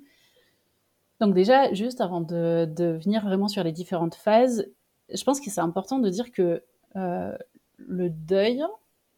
Donc 1.19 1.33
déjà, 1.33 1.73
juste 1.73 2.01
avant 2.01 2.21
de, 2.21 2.65
de, 2.65 2.99
venir 3.03 3.23
vraiment 3.23 3.47
sur 3.47 3.63
les 3.63 3.71
différentes 3.71 4.13
phases, 4.13 4.69
je 5.12 5.23
pense 5.23 5.39
que 5.39 5.49
c'est 5.49 5.62
important 5.62 5.97
de 5.97 6.10
dire 6.10 6.31
que 6.31 6.62
le 6.95 8.10
deuil, 8.10 8.63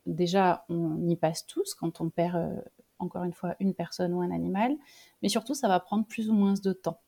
déjà, 0.05 0.65
on 0.69 1.07
y 1.07 1.15
passe 1.17 1.45
tous 1.45 1.73
quand 1.73 1.99
on 1.99 2.09
perd, 2.09 2.63
encore 2.99 3.23
une 3.23 3.33
fois, 3.33 3.55
une 3.59 3.73
personne 3.73 4.13
ou 4.13 4.21
un 4.21 4.31
animal, 4.31 4.75
mais 5.21 5.29
surtout, 5.29 5.53
ça 5.53 5.67
va 5.67 5.79
prendre 5.79 6.05
plus 6.05 6.29
ou 6.29 6.33
moins 6.33 6.53
de 6.63 6.73
temps. 6.73 6.99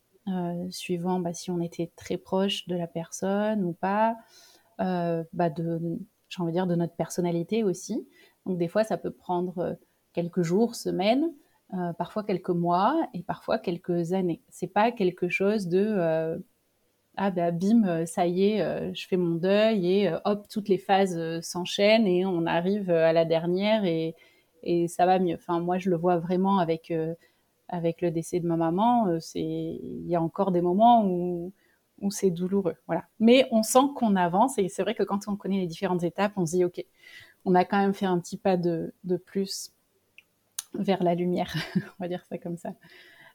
suivant 0.70 1.20
bah, 1.20 1.34
si 1.34 1.52
on 1.52 1.60
était 1.62 1.92
très 1.96 2.18
proche 2.18 2.68
de 2.68 2.76
la 2.76 2.88
personne 2.88 3.64
ou 3.64 3.74
pas, 3.74 4.18
bah, 4.80 5.50
de, 5.50 6.00
j'ai 6.30 6.42
envie 6.42 6.52
de 6.52 6.58
dire, 6.58 6.68
de 6.68 6.76
notre 6.76 6.96
personnalité 6.96 7.64
aussi. 7.64 8.08
Donc 8.46 8.58
des 8.58 8.68
fois, 8.68 8.84
ça 8.84 8.98
peut 8.98 9.12
prendre 9.12 9.78
quelques 10.14 10.42
jours, 10.42 10.76
semaines, 10.76 11.32
parfois 11.98 12.24
quelques 12.24 12.50
mois 12.50 13.08
et 13.14 13.24
parfois 13.24 13.60
quelques 13.60 14.14
années. 14.14 14.42
C'est 14.50 14.68
pas 14.68 14.92
quelque 14.92 15.30
chose 15.30 15.68
de 15.68 16.42
ah 17.18 17.30
bah 17.30 17.52
bim, 17.52 18.06
ça 18.06 18.26
y 18.26 18.52
est, 18.52 18.94
je 18.94 19.08
fais 19.08 19.18
mon 19.18 19.36
deuil 19.36 19.86
et 19.86 20.14
hop, 20.24 20.48
toutes 20.50 20.70
les 20.70 20.78
phases 20.78 21.42
s'enchaînent 21.42 22.08
et 22.08 22.26
on 22.26 22.46
arrive 22.46 22.90
à 22.90 23.12
la 23.12 23.26
dernière 23.26 23.84
et, 23.86 24.16
et 24.64 24.88
ça 24.88 25.06
va 25.06 25.20
mieux. 25.20 25.36
Enfin, 25.36 25.60
moi, 25.60 25.78
je 25.78 25.90
le 25.90 25.96
vois 25.96 26.18
vraiment 26.18 26.60
avec, 26.60 26.94
avec 27.70 28.02
le 28.02 28.12
décès 28.12 28.40
de 28.40 28.48
ma 28.48 28.58
maman. 28.58 29.20
c'est, 29.20 29.40
il 29.40 30.08
y 30.08 30.16
a 30.16 30.22
encore 30.22 30.52
des 30.52 30.62
moments 30.62 31.06
où, 31.06 31.52
où 32.02 32.12
c'est 32.12 32.32
douloureux. 32.32 32.76
Voilà. 32.88 33.06
Mais 33.20 33.48
on 33.52 33.64
sent 33.64 33.94
qu'on 33.96 34.16
avance 34.16 34.58
et 34.58 34.70
c'est 34.70 34.82
vrai 34.84 34.96
que 34.96 35.04
quand 35.04 35.28
on 35.28 35.36
connaît 35.36 35.60
les 35.60 35.68
différentes 35.68 36.04
étapes, 36.04 36.34
on 36.36 36.46
se 36.46 36.56
dit, 36.56 36.66
OK, 36.66 36.84
on 37.46 37.56
a 37.56 37.66
quand 37.66 37.78
même 37.78 37.94
fait 37.94 38.06
un 38.06 38.20
petit 38.20 38.38
pas 38.38 38.58
de, 38.58 38.94
de 39.04 39.18
plus 39.18 39.72
vers 40.74 41.04
la 41.04 41.16
lumière, 41.16 41.54
on 41.76 42.04
va 42.04 42.08
dire 42.08 42.24
ça 42.26 42.38
comme 42.38 42.58
ça. 42.58 42.74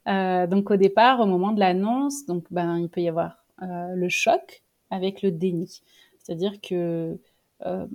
Euh, 0.08 0.46
donc 0.46 0.70
au 0.70 0.76
départ, 0.76 1.20
au 1.20 1.26
moment 1.26 1.52
de 1.52 1.60
l'annonce, 1.60 2.26
donc 2.26 2.44
ben 2.50 2.78
il 2.78 2.88
peut 2.88 3.00
y 3.00 3.08
avoir 3.08 3.44
euh, 3.62 3.94
le 3.94 4.08
choc 4.08 4.62
avec 4.90 5.22
le 5.22 5.32
déni. 5.32 5.82
C'est-à-dire 6.18 6.60
que 6.60 7.18
euh, 7.64 7.86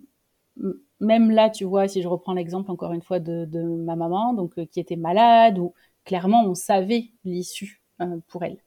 même 0.99 1.31
là, 1.31 1.49
tu 1.49 1.65
vois, 1.65 1.87
si 1.87 2.01
je 2.01 2.07
reprends 2.07 2.33
l'exemple 2.33 2.71
encore 2.71 2.93
une 2.93 3.01
fois 3.01 3.19
de, 3.19 3.47
ma 3.61 3.95
maman, 3.95 4.33
donc 4.33 4.63
qui 4.67 4.79
était 4.79 4.95
malade, 4.95 5.57
ou 5.59 5.73
clairement 6.05 6.43
on 6.45 6.55
savait 6.55 7.11
l'issue 7.25 7.81
pour 8.27 8.43
elle. 8.43 8.57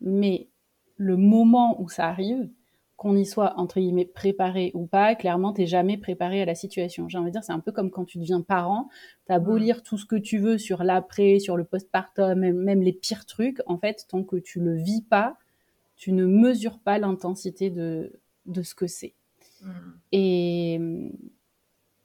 Mais 0.00 0.48
le 0.96 1.16
moment 1.16 1.80
où 1.80 1.88
ça 1.88 2.06
arrive, 2.06 2.48
qu'on 2.98 3.16
y 3.16 3.24
soit 3.24 3.56
entre 3.58 3.78
guillemets 3.78 4.04
préparé 4.04 4.72
ou 4.74 4.86
pas, 4.86 5.14
clairement, 5.14 5.52
t'es 5.52 5.66
jamais 5.66 5.96
préparé 5.96 6.42
à 6.42 6.44
la 6.44 6.56
situation. 6.56 7.08
J'ai 7.08 7.16
envie 7.16 7.28
de 7.28 7.32
dire, 7.32 7.44
c'est 7.44 7.52
un 7.52 7.60
peu 7.60 7.70
comme 7.70 7.92
quand 7.92 8.04
tu 8.04 8.18
deviens 8.18 8.42
parent, 8.42 8.88
t'as 9.26 9.38
beau 9.38 9.56
lire 9.56 9.84
tout 9.84 9.96
ce 9.96 10.04
que 10.04 10.16
tu 10.16 10.38
veux 10.38 10.58
sur 10.58 10.82
l'après, 10.82 11.38
sur 11.38 11.56
le 11.56 11.62
postpartum, 11.62 12.40
même, 12.40 12.56
même 12.56 12.82
les 12.82 12.92
pires 12.92 13.24
trucs, 13.24 13.62
en 13.66 13.78
fait, 13.78 14.04
tant 14.08 14.24
que 14.24 14.34
tu 14.34 14.58
le 14.58 14.74
vis 14.74 15.02
pas, 15.02 15.36
tu 15.96 16.12
ne 16.12 16.26
mesures 16.26 16.80
pas 16.80 16.98
l'intensité 16.98 17.70
de, 17.70 18.20
de 18.46 18.62
ce 18.62 18.74
que 18.74 18.88
c'est. 18.88 19.14
Mm. 19.62 19.92
Et 20.12 20.80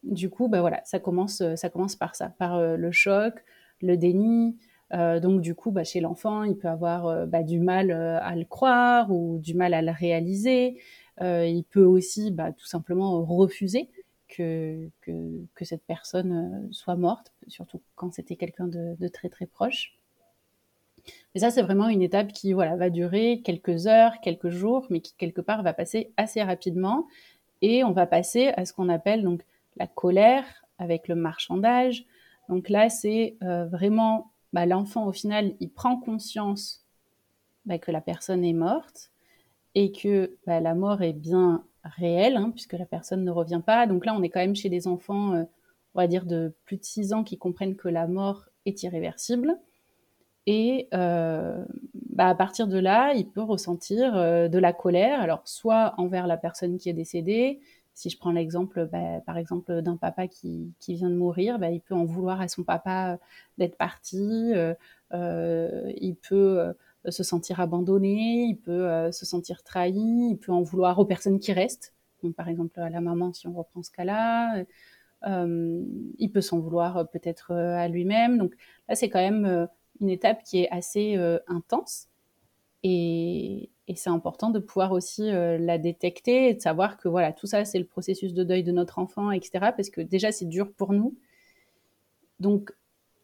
du 0.04 0.30
coup, 0.30 0.48
bah 0.48 0.62
voilà, 0.62 0.82
ça 0.84 1.00
commence, 1.00 1.42
ça 1.56 1.70
commence 1.70 1.96
par 1.96 2.16
ça, 2.16 2.30
par 2.38 2.56
euh, 2.56 2.76
le 2.78 2.92
choc, 2.92 3.34
le 3.82 3.98
déni. 3.98 4.58
Euh, 4.94 5.20
donc 5.20 5.42
du 5.42 5.56
coup, 5.56 5.72
bah, 5.72 5.84
chez 5.84 6.02
l'enfant, 6.02 6.44
il 6.44 6.58
peut 6.58 6.68
avoir 6.68 7.08
euh, 7.08 7.26
bah, 7.26 7.44
du 7.44 7.60
mal 7.60 7.92
à 7.92 8.36
le 8.36 8.46
croire 8.46 9.12
ou 9.12 9.40
du 9.40 9.54
mal 9.56 9.74
à 9.74 9.82
le 9.82 9.92
réaliser. 9.92 10.78
il 11.22 11.64
peut 11.70 11.86
aussi 11.86 12.32
bah, 12.32 12.52
tout 12.52 12.66
simplement 12.66 13.24
refuser 13.24 13.90
que, 14.28 14.90
que, 15.02 15.46
que 15.56 15.66
cette 15.66 15.84
personne 15.86 16.68
soit 16.72 16.96
morte, 16.96 17.32
surtout 17.48 17.82
quand 17.96 18.14
c'était 18.14 18.36
quelqu'un 18.36 18.68
de, 18.68 18.96
de, 19.00 19.08
très 19.08 19.30
très 19.30 19.46
proche. 19.46 19.98
Mais 21.34 21.42
ça, 21.42 21.52
c'est 21.52 21.62
vraiment 21.62 21.90
une 21.90 22.02
étape 22.02 22.32
qui 22.32 22.54
voilà, 22.54 22.76
va 22.76 22.90
durer 22.90 23.42
quelques 23.44 23.88
heures, 23.88 24.14
quelques 24.22 24.50
jours, 24.50 24.88
mais 24.90 25.02
qui 25.02 25.14
quelque 25.16 25.42
part 25.42 25.62
va 25.62 25.74
passer 25.74 26.14
assez 26.18 26.42
rapidement. 26.42 27.08
Et 27.64 27.86
on 27.86 27.94
va 27.94 28.06
passer 28.06 28.50
à 28.58 28.66
ce 28.66 28.74
qu'on 28.74 28.90
appelle 28.90 29.24
donc 29.24 29.42
la 29.78 29.88
colère 29.88 30.44
avec 30.78 31.08
le 31.08 31.16
marchandage. 31.16 32.06
Donc 32.50 32.68
là, 32.68 32.90
c'est 32.90 33.38
euh, 33.42 33.66
vraiment 33.66 34.34
bah, 34.52 34.66
l'enfant, 34.66 35.08
au 35.08 35.14
final, 35.14 35.56
il 35.62 35.72
prend 35.72 35.98
conscience 35.98 36.86
bah, 37.66 37.80
que 37.80 37.90
la 37.90 38.02
personne 38.02 38.44
est 38.44 38.54
morte 38.54 39.12
et 39.76 39.94
que 39.94 40.38
bah, 40.46 40.60
la 40.60 40.76
mort 40.76 41.04
est 41.04 41.14
bien 41.14 41.64
réelle, 41.86 42.36
hein, 42.36 42.52
puisque 42.52 42.74
la 42.74 42.86
personne 42.86 43.24
ne 43.24 43.32
revient 43.32 43.62
pas. 43.66 43.88
Donc 43.88 44.06
là, 44.06 44.14
on 44.14 44.22
est 44.24 44.30
quand 44.30 44.42
même 44.42 44.58
chez 44.58 44.70
des 44.70 44.86
enfants, 44.86 45.34
euh, 45.34 45.44
on 45.96 46.02
va 46.02 46.08
dire, 46.08 46.26
de 46.26 46.54
plus 46.66 46.76
de 46.76 46.84
6 46.84 47.14
ans 47.14 47.24
qui 47.24 47.38
comprennent 47.38 47.78
que 47.78 47.88
la 47.88 48.08
mort 48.08 48.50
est 48.66 48.84
irréversible. 48.84 49.58
Et 50.46 50.90
euh, 50.94 51.64
bah, 52.10 52.28
à 52.28 52.36
partir 52.36 52.68
de 52.68 52.78
là, 52.78 53.14
il 53.14 53.30
peut 53.30 53.42
ressentir 53.42 54.16
euh, 54.16 54.48
de 54.50 54.60
la 54.60 54.74
colère, 54.74 55.22
alors 55.22 55.42
soit 55.46 55.94
envers 55.98 56.28
la 56.28 56.38
personne 56.38 56.78
qui 56.78 56.90
est 56.90 56.94
décédée, 56.94 57.62
si 57.94 58.10
je 58.10 58.18
prends 58.18 58.32
l'exemple, 58.32 58.88
bah, 58.92 59.22
par 59.26 59.38
exemple, 59.38 59.82
d'un 59.82 59.98
papa 59.98 60.28
qui, 60.28 60.74
qui, 60.80 60.96
vient 60.96 61.10
de 61.10 61.16
mourir, 61.16 61.60
bah, 61.60 61.70
il 61.70 61.80
peut 61.80 61.94
en 61.94 62.06
vouloir 62.06 62.42
à 62.42 62.48
son 62.48 62.64
papa 62.64 63.20
d'être 63.58 63.78
parti, 63.78 64.52
euh, 64.54 64.74
euh 65.14 65.92
il 65.98 66.16
peut 66.16 66.60
euh, 66.60 66.74
se 67.10 67.24
sentir 67.24 67.60
abandonné, 67.60 68.46
il 68.50 68.56
peut 68.58 69.12
se 69.12 69.26
sentir 69.26 69.64
trahi, 69.64 70.30
il 70.32 70.38
peut 70.38 70.52
en 70.52 70.62
vouloir 70.62 71.00
aux 71.00 71.06
personnes 71.06 71.40
qui 71.40 71.54
restent, 71.54 71.94
donc 72.24 72.36
par 72.36 72.48
exemple 72.50 72.80
à 72.80 72.90
la 72.90 73.02
maman 73.02 73.34
si 73.34 73.48
on 73.48 73.54
reprend 73.54 73.84
ce 73.84 73.92
cas-là, 73.92 74.64
il 75.26 76.32
peut 76.32 76.42
s'en 76.42 76.60
vouloir 76.60 77.10
peut-être 77.10 77.54
à 77.54 77.88
lui-même. 77.90 78.38
Donc 78.38 78.56
là, 78.88 78.96
c'est 78.96 79.10
quand 79.10 79.20
même 79.20 79.68
une 80.02 80.10
étape 80.10 80.44
qui 80.44 80.62
est 80.62 80.70
assez 80.70 81.16
euh, 81.18 81.40
intense. 81.48 82.08
Et, 82.84 83.70
c'est 83.96 84.10
important 84.10 84.50
de 84.50 84.60
pouvoir 84.60 84.92
aussi 84.92 85.30
euh, 85.30 85.58
la 85.58 85.78
détecter 85.78 86.50
et 86.50 86.54
de 86.54 86.62
savoir 86.62 86.98
que 86.98 87.08
voilà, 87.10 87.32
tout 87.34 87.48
ça, 87.48 87.64
c'est 87.66 87.80
le 87.80 87.86
processus 87.86 88.34
de 88.34 88.44
deuil 88.44 88.64
de 88.64 88.72
notre 88.72 88.98
enfant, 88.98 89.30
etc. 89.30 89.72
Parce 89.76 89.90
que 89.90 90.02
déjà, 90.02 90.32
c'est 90.32 90.46
dur 90.46 90.72
pour 90.72 90.94
nous. 90.94 91.16
Donc, 92.40 92.72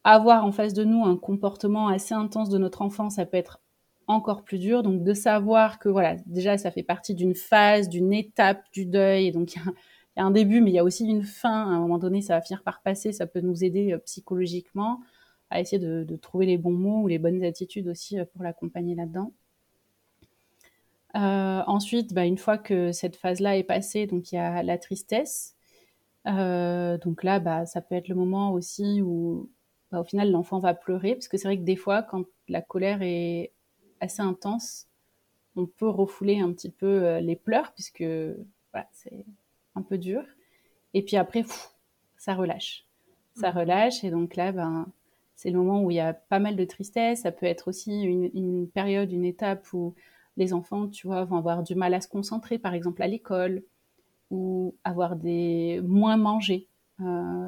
avoir 0.03 0.45
en 0.45 0.51
face 0.51 0.73
de 0.73 0.84
nous 0.84 1.05
un 1.05 1.17
comportement 1.17 1.88
assez 1.88 2.13
intense 2.13 2.49
de 2.49 2.58
notre 2.58 2.82
enfant, 2.82 3.10
ça 3.10 3.25
peut 3.25 3.38
être 3.38 3.62
encore 4.08 4.43
plus 4.43 4.60
dur. 4.60 4.84
Donc, 4.84 5.03
de 5.03 5.13
savoir 5.13 5.79
que 5.79 5.89
voilà, 5.89 6.17
déjà, 6.25 6.58
ça 6.58 6.71
fait 6.71 6.84
partie 6.84 7.15
d'une 7.15 7.36
phase, 7.36 7.89
d'une 7.89 8.13
étape 8.13 8.62
du 8.73 8.86
deuil. 8.86 9.32
Donc, 9.32 9.55
il 9.55 9.62
y, 10.17 10.19
a 10.19 10.25
un 10.25 10.32
début, 10.32 10.62
mais 10.62 10.71
il 10.71 10.75
y 10.75 10.79
a 10.79 10.84
aussi 10.84 11.05
une 11.05 11.23
fin. 11.23 11.71
À 11.71 11.75
un 11.75 11.79
moment 11.79 11.99
donné, 11.99 12.21
ça 12.21 12.36
va 12.36 12.41
finir 12.41 12.63
par 12.63 12.82
passer. 12.82 13.13
Ça 13.13 13.27
peut 13.27 13.41
nous 13.41 13.63
aider 13.63 13.93
euh, 13.93 13.97
psychologiquement 13.99 14.99
à 15.49 15.59
essayer 15.59 15.79
de, 15.79 16.15
trouver 16.15 16.45
les 16.45 16.57
bons 16.57 16.71
mots 16.71 17.01
ou 17.01 17.07
les 17.07 17.17
bonnes 17.17 17.43
attitudes 17.43 17.88
aussi 17.88 18.19
euh, 18.19 18.25
pour 18.25 18.43
l'accompagner 18.43 18.95
là-dedans. 18.95 19.31
Euh, 21.15 21.63
ensuite, 21.65 22.13
bah, 22.13 22.25
une 22.25 22.38
fois 22.38 22.57
que 22.57 22.91
cette 22.91 23.15
phase-là 23.15 23.57
est 23.57 23.63
passée, 23.63 24.05
donc 24.05 24.31
il 24.31 24.35
y 24.35 24.38
a 24.38 24.62
la 24.62 24.77
tristesse. 24.77 25.55
Euh, 26.27 26.97
donc 26.99 27.23
là, 27.23 27.39
bah, 27.39 27.65
ça 27.65 27.81
peut 27.81 27.95
être 27.95 28.09
le 28.09 28.15
moment 28.15 28.51
aussi 28.51 29.01
où, 29.01 29.49
bah, 29.91 30.01
au 30.01 30.03
final, 30.03 30.31
l'enfant 30.31 30.59
va 30.59 30.75
pleurer, 30.75 31.15
parce 31.15 31.27
que 31.27 31.38
c'est 31.38 31.47
vrai 31.47 31.57
que 31.57 31.63
des 31.63 31.75
fois, 31.75 32.03
quand 32.03 32.25
la 32.47 32.62
colère 32.62 33.01
est 33.01 33.51
assez 34.01 34.21
intense, 34.21 34.88
on 35.55 35.65
peut 35.65 35.89
refouler 35.89 36.39
un 36.39 36.53
petit 36.53 36.69
peu 36.69 37.17
les 37.17 37.35
pleurs, 37.35 37.73
puisque 37.73 38.05
c'est 38.91 39.25
un 39.75 39.81
peu 39.81 39.97
dur. 39.97 40.23
Et 40.93 41.01
puis 41.01 41.17
après, 41.17 41.43
ça 42.17 42.35
relâche. 42.35 42.85
Ça 43.35 43.51
mmh. 43.51 43.57
relâche, 43.57 44.03
et 44.03 44.12
donc 44.12 44.35
là, 44.35 44.51
ben, 44.51 44.85
c'est 45.39 45.52
le 45.52 45.58
moment 45.58 45.82
où 45.82 45.89
il 45.89 45.95
y 45.95 46.02
a 46.02 46.13
pas 46.13 46.39
mal 46.39 46.58
de 46.58 46.65
tristesse. 46.65 47.21
Ça 47.21 47.32
peut 47.32 47.45
être 47.45 47.69
aussi 47.69 48.02
une, 48.02 48.67
période, 48.67 49.10
une 49.10 49.23
étape 49.23 49.71
où 49.71 49.95
les 50.36 50.52
enfants, 50.52 50.89
tu 50.89 51.08
vois, 51.08 51.23
vont 51.23 51.38
avoir 51.38 51.63
du 51.63 51.75
mal 51.75 51.93
à 51.93 52.02
se 52.02 52.10
concentrer, 52.10 52.60
par 52.60 52.73
exemple 52.73 53.02
à 53.02 53.08
l'école, 53.08 53.63
ou 54.32 54.75
avoir 54.84 55.15
des 55.15 55.80
moins 55.82 56.17
manger, 56.17 56.67
euh, 56.99 57.06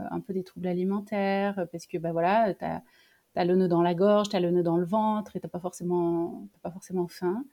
un 0.09 0.19
peu 0.21 0.31
des 0.31 0.43
troubles 0.45 0.67
alimentaires, 0.67 1.67
parce 1.73 1.85
que 1.85 1.97
bah 1.97 2.13
voilà, 2.13 2.53
tu 2.53 2.63
as, 2.63 3.45
le 3.45 3.55
nœud 3.57 3.67
dans 3.67 3.81
la 3.81 3.93
gorge, 3.93 4.29
tu 4.29 4.37
as 4.37 4.39
le 4.39 4.51
nœud 4.51 4.63
dans 4.63 4.77
le 4.77 4.85
ventre 4.85 5.35
et 5.35 5.41
tu 5.41 5.49
pas 5.49 5.59
pas 5.59 5.69
forcément 5.69 7.07
faim. 7.09 7.43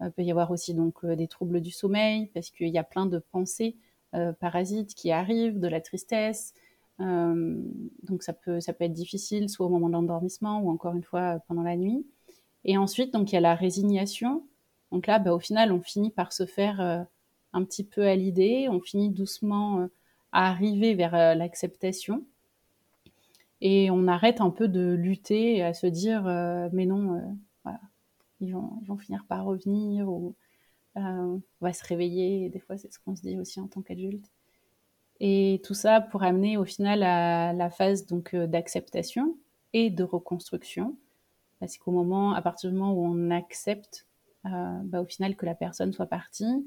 Il 0.00 0.10
peut 0.10 0.22
y 0.24 0.30
avoir 0.32 0.50
aussi 0.50 0.74
donc 0.74 1.04
euh, 1.04 1.14
des 1.14 1.28
troubles 1.28 1.60
du 1.60 1.70
sommeil, 1.70 2.26
parce 2.34 2.50
qu'il 2.50 2.68
y 2.70 2.78
a 2.78 2.84
plein 2.84 3.06
de 3.06 3.20
pensées 3.30 3.76
euh, 4.16 4.32
parasites 4.32 4.96
qui 4.96 5.12
arrivent, 5.12 5.60
de 5.60 5.68
la 5.68 5.80
tristesse, 5.80 6.52
euh, 7.00 7.60
donc 8.04 8.22
ça 8.22 8.32
peut, 8.32 8.60
ça 8.60 8.72
peut 8.72 8.84
être 8.84 8.92
difficile, 8.92 9.48
soit 9.48 9.66
au 9.66 9.68
moment 9.68 9.88
de 9.88 9.94
l'endormissement 9.94 10.60
ou 10.60 10.70
encore 10.70 10.94
une 10.94 11.02
fois 11.02 11.38
pendant 11.48 11.62
la 11.62 11.76
nuit. 11.76 12.06
Et 12.64 12.78
ensuite, 12.78 13.12
donc 13.12 13.32
il 13.32 13.34
y 13.34 13.38
a 13.38 13.40
la 13.40 13.54
résignation. 13.54 14.46
Donc 14.92 15.06
là, 15.06 15.18
bah, 15.18 15.34
au 15.34 15.40
final, 15.40 15.72
on 15.72 15.80
finit 15.80 16.10
par 16.10 16.32
se 16.32 16.46
faire 16.46 16.80
euh, 16.80 17.02
un 17.52 17.64
petit 17.64 17.84
peu 17.84 18.02
à 18.02 18.14
l'idée, 18.14 18.68
on 18.70 18.80
finit 18.80 19.10
doucement 19.10 19.80
euh, 19.80 19.86
à 20.32 20.48
arriver 20.50 20.94
vers 20.94 21.12
l'acceptation. 21.36 22.24
Et 23.60 23.90
on 23.90 24.08
arrête 24.08 24.40
un 24.40 24.50
peu 24.50 24.68
de 24.68 24.92
lutter 24.94 25.62
à 25.62 25.72
se 25.72 25.86
dire, 25.86 26.24
mais 26.72 26.86
non, 26.86 27.22
voilà, 27.62 27.80
ils 28.40 28.52
vont, 28.52 28.78
ils 28.82 28.88
vont 28.88 28.98
finir 28.98 29.24
par 29.28 29.44
revenir 29.44 30.08
ou 30.08 30.34
on 30.96 31.40
va 31.60 31.72
se 31.72 31.84
réveiller. 31.86 32.50
Des 32.50 32.58
fois, 32.58 32.76
c'est 32.76 32.92
ce 32.92 32.98
qu'on 32.98 33.14
se 33.16 33.22
dit 33.22 33.38
aussi 33.38 33.60
en 33.60 33.68
tant 33.68 33.80
qu'adulte. 33.80 34.28
Et 35.20 35.60
tout 35.64 35.74
ça 35.74 36.00
pour 36.00 36.22
amener 36.22 36.56
au 36.56 36.64
final 36.64 37.02
à 37.02 37.52
la 37.52 37.70
phase 37.70 38.06
donc 38.06 38.34
euh, 38.34 38.46
d'acceptation 38.46 39.36
et 39.72 39.90
de 39.90 40.02
reconstruction. 40.02 40.96
Parce 41.60 41.78
qu'au 41.78 41.92
moment, 41.92 42.32
à 42.34 42.42
partir 42.42 42.70
du 42.70 42.76
moment 42.76 42.92
où 42.92 43.04
on 43.04 43.30
accepte, 43.30 44.06
euh, 44.46 44.78
bah, 44.84 45.00
au 45.00 45.06
final 45.06 45.36
que 45.36 45.46
la 45.46 45.54
personne 45.54 45.92
soit 45.92 46.06
partie, 46.06 46.66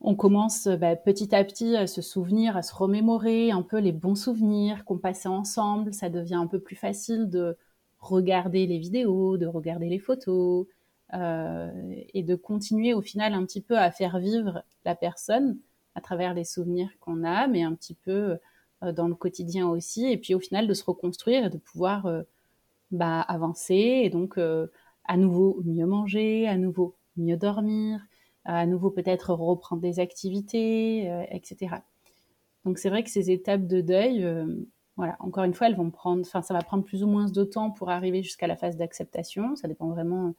on 0.00 0.14
commence 0.14 0.68
bah, 0.68 0.94
petit 0.96 1.34
à 1.34 1.42
petit 1.44 1.76
à 1.76 1.86
se 1.86 2.02
souvenir, 2.02 2.56
à 2.56 2.62
se 2.62 2.74
remémorer 2.74 3.50
un 3.50 3.62
peu 3.62 3.78
les 3.78 3.92
bons 3.92 4.14
souvenirs 4.14 4.84
qu'on 4.84 4.98
passait 4.98 5.28
ensemble. 5.28 5.94
Ça 5.94 6.10
devient 6.10 6.34
un 6.34 6.46
peu 6.46 6.60
plus 6.60 6.76
facile 6.76 7.28
de 7.30 7.56
regarder 7.98 8.66
les 8.66 8.78
vidéos, 8.78 9.38
de 9.38 9.46
regarder 9.46 9.88
les 9.88 10.00
photos, 10.00 10.66
et 11.14 12.22
de 12.22 12.34
continuer 12.34 12.94
au 12.94 13.02
final 13.02 13.34
un 13.34 13.44
petit 13.44 13.60
peu 13.60 13.76
à 13.76 13.90
faire 13.90 14.18
vivre 14.18 14.64
la 14.86 14.94
personne 14.94 15.58
à 15.94 16.00
travers 16.00 16.34
les 16.34 16.44
souvenirs 16.44 16.90
qu'on 17.00 17.24
a, 17.24 17.46
mais 17.46 17.62
un 17.62 17.74
petit 17.74 17.94
peu 17.94 18.38
dans 18.82 19.06
le 19.06 19.14
quotidien 19.14 19.68
aussi, 19.68 20.10
et 20.10 20.16
puis 20.16 20.34
au 20.34 20.40
final 20.40 20.66
de 20.66 20.74
se 20.74 20.84
reconstruire 20.84 21.44
et 21.44 21.50
de 21.50 21.58
pouvoir 21.58 22.08
bah, 22.90 23.20
avancer, 23.20 24.00
et 24.02 24.10
donc 24.10 24.38
à 24.38 25.16
nouveau 25.16 25.60
mieux 25.64 25.86
manger, 25.86 26.48
à 26.48 26.56
nouveau 26.56 26.96
mieux 27.16 27.36
dormir, 27.36 28.00
à 28.44 28.66
nouveau 28.66 28.90
peut-être 28.90 29.34
reprendre 29.34 29.82
des 29.82 30.00
activités, 30.00 31.06
etc. 31.30 31.76
Donc 32.64 32.78
c'est 32.78 32.90
vrai 32.90 33.02
que 33.02 33.10
ces 33.10 33.30
étapes 33.30 33.66
de 33.66 33.80
deuil, 33.80 34.24
euh, 34.24 34.46
voilà, 34.96 35.16
encore 35.20 35.44
une 35.44 35.54
fois, 35.54 35.66
elles 35.68 35.76
vont 35.76 35.90
prendre, 35.90 36.20
enfin 36.20 36.42
ça 36.42 36.54
va 36.54 36.60
prendre 36.60 36.84
plus 36.84 37.02
ou 37.02 37.06
moins 37.06 37.28
de 37.28 37.44
temps 37.44 37.70
pour 37.70 37.90
arriver 37.90 38.22
jusqu'à 38.22 38.46
la 38.46 38.56
phase 38.56 38.76
d'acceptation. 38.76 39.56
Ça 39.56 39.68
dépend 39.68 39.88
vraiment 39.88 40.34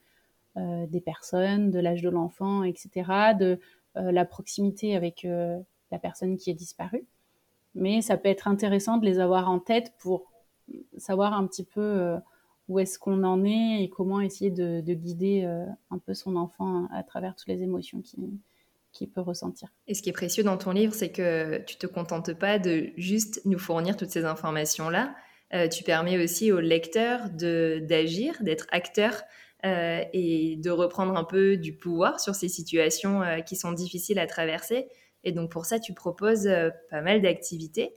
euh, 0.57 0.85
des 0.87 1.01
personnes, 1.01 1.71
de 1.71 1.79
l'âge 1.79 2.01
de 2.01 2.09
l'enfant, 2.09 2.63
etc., 2.63 3.11
euh, 3.41 3.57
la 3.95 4.25
proximité 4.25 4.95
avec 4.95 5.23
la 5.23 5.99
personne 5.99 6.37
qui 6.37 6.49
est 6.49 6.55
disparue. 6.55 7.05
Mais 7.75 8.01
ça 8.01 8.17
peut 8.17 8.29
être 8.29 8.47
intéressant 8.47 8.97
de 8.97 9.05
les 9.05 9.19
avoir 9.19 9.49
en 9.49 9.59
tête 9.59 9.93
pour 9.99 10.31
savoir 10.97 11.33
un 11.33 11.45
petit 11.47 11.63
peu 11.63 12.15
où 12.69 12.79
est-ce 12.79 12.97
qu'on 12.97 13.23
en 13.23 13.43
est 13.43 13.83
et 13.83 13.89
comment 13.89 14.21
essayer 14.21 14.51
de, 14.51 14.81
de 14.81 14.93
guider 14.93 15.43
un 15.91 15.97
peu 15.99 16.13
son 16.13 16.35
enfant 16.35 16.87
à 16.91 17.03
travers 17.03 17.35
toutes 17.35 17.49
les 17.49 17.61
émotions 17.61 18.01
qui, 18.01 18.17
qui 18.93 19.07
peut 19.07 19.21
ressentir. 19.21 19.69
Et 19.87 19.95
ce 19.95 20.01
qui 20.01 20.09
est 20.09 20.13
précieux 20.13 20.43
dans 20.43 20.57
ton 20.57 20.71
livre, 20.71 20.93
c'est 20.93 21.11
que 21.11 21.57
tu 21.65 21.75
te 21.75 21.87
contentes 21.87 22.33
pas 22.33 22.59
de 22.59 22.91
juste 22.95 23.41
nous 23.45 23.59
fournir 23.59 23.97
toutes 23.97 24.11
ces 24.11 24.23
informations-là. 24.23 25.15
Euh, 25.53 25.67
tu 25.67 25.83
permets 25.83 26.23
aussi 26.23 26.51
au 26.51 26.59
lecteur 26.59 27.29
d'agir, 27.31 28.35
d'être 28.41 28.67
acteur 28.71 29.13
euh, 29.13 29.17
et 29.63 30.57
de 30.57 30.69
reprendre 30.69 31.15
un 31.15 31.23
peu 31.23 31.57
du 31.57 31.73
pouvoir 31.73 32.19
sur 32.19 32.35
ces 32.35 32.49
situations 32.49 33.21
euh, 33.21 33.39
qui 33.39 33.55
sont 33.55 33.71
difficiles 33.71 34.19
à 34.19 34.27
traverser. 34.27 34.87
Et 35.23 35.31
donc 35.31 35.51
pour 35.51 35.65
ça, 35.65 35.79
tu 35.79 35.93
proposes 35.93 36.49
pas 36.89 37.01
mal 37.01 37.21
d'activités. 37.21 37.93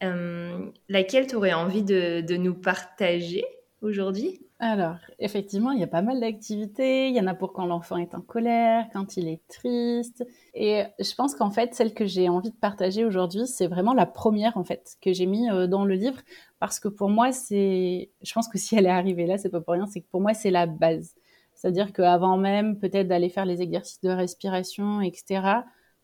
laquelle 0.00 1.26
tu 1.26 1.34
aurais 1.34 1.52
envie 1.52 1.82
de, 1.82 2.20
de 2.20 2.36
nous 2.36 2.54
partager? 2.54 3.44
Aujourd'hui 3.80 4.40
alors, 4.60 4.96
effectivement, 5.20 5.70
il 5.70 5.78
y 5.78 5.84
a 5.84 5.88
pas 5.88 6.02
mal 6.02 6.18
d'activités. 6.18 7.08
Il 7.08 7.14
y 7.14 7.20
en 7.20 7.28
a 7.28 7.34
pour 7.34 7.52
quand 7.52 7.66
l'enfant 7.66 7.96
est 7.96 8.12
en 8.14 8.20
colère, 8.20 8.86
quand 8.92 9.16
il 9.16 9.28
est 9.28 9.46
triste. 9.46 10.26
Et 10.52 10.82
je 10.98 11.14
pense 11.14 11.36
qu'en 11.36 11.50
fait, 11.52 11.74
celle 11.74 11.94
que 11.94 12.06
j'ai 12.06 12.28
envie 12.28 12.50
de 12.50 12.56
partager 12.56 13.04
aujourd'hui, 13.04 13.46
c'est 13.46 13.68
vraiment 13.68 13.94
la 13.94 14.06
première, 14.06 14.56
en 14.56 14.64
fait, 14.64 14.96
que 15.00 15.12
j'ai 15.12 15.26
mis 15.26 15.48
euh, 15.48 15.68
dans 15.68 15.84
le 15.84 15.94
livre. 15.94 16.20
Parce 16.58 16.80
que 16.80 16.88
pour 16.88 17.08
moi, 17.08 17.30
c'est, 17.30 18.10
je 18.20 18.32
pense 18.32 18.48
que 18.48 18.58
si 18.58 18.74
elle 18.74 18.86
est 18.86 18.90
arrivée 18.90 19.26
là, 19.26 19.38
c'est 19.38 19.48
pas 19.48 19.60
pour 19.60 19.74
rien, 19.74 19.86
c'est 19.86 20.00
que 20.00 20.08
pour 20.10 20.20
moi, 20.20 20.34
c'est 20.34 20.50
la 20.50 20.66
base. 20.66 21.14
C'est-à-dire 21.54 21.92
qu'avant 21.92 22.36
même, 22.36 22.78
peut-être 22.80 23.06
d'aller 23.06 23.28
faire 23.28 23.46
les 23.46 23.62
exercices 23.62 24.00
de 24.00 24.10
respiration, 24.10 25.00
etc., 25.02 25.42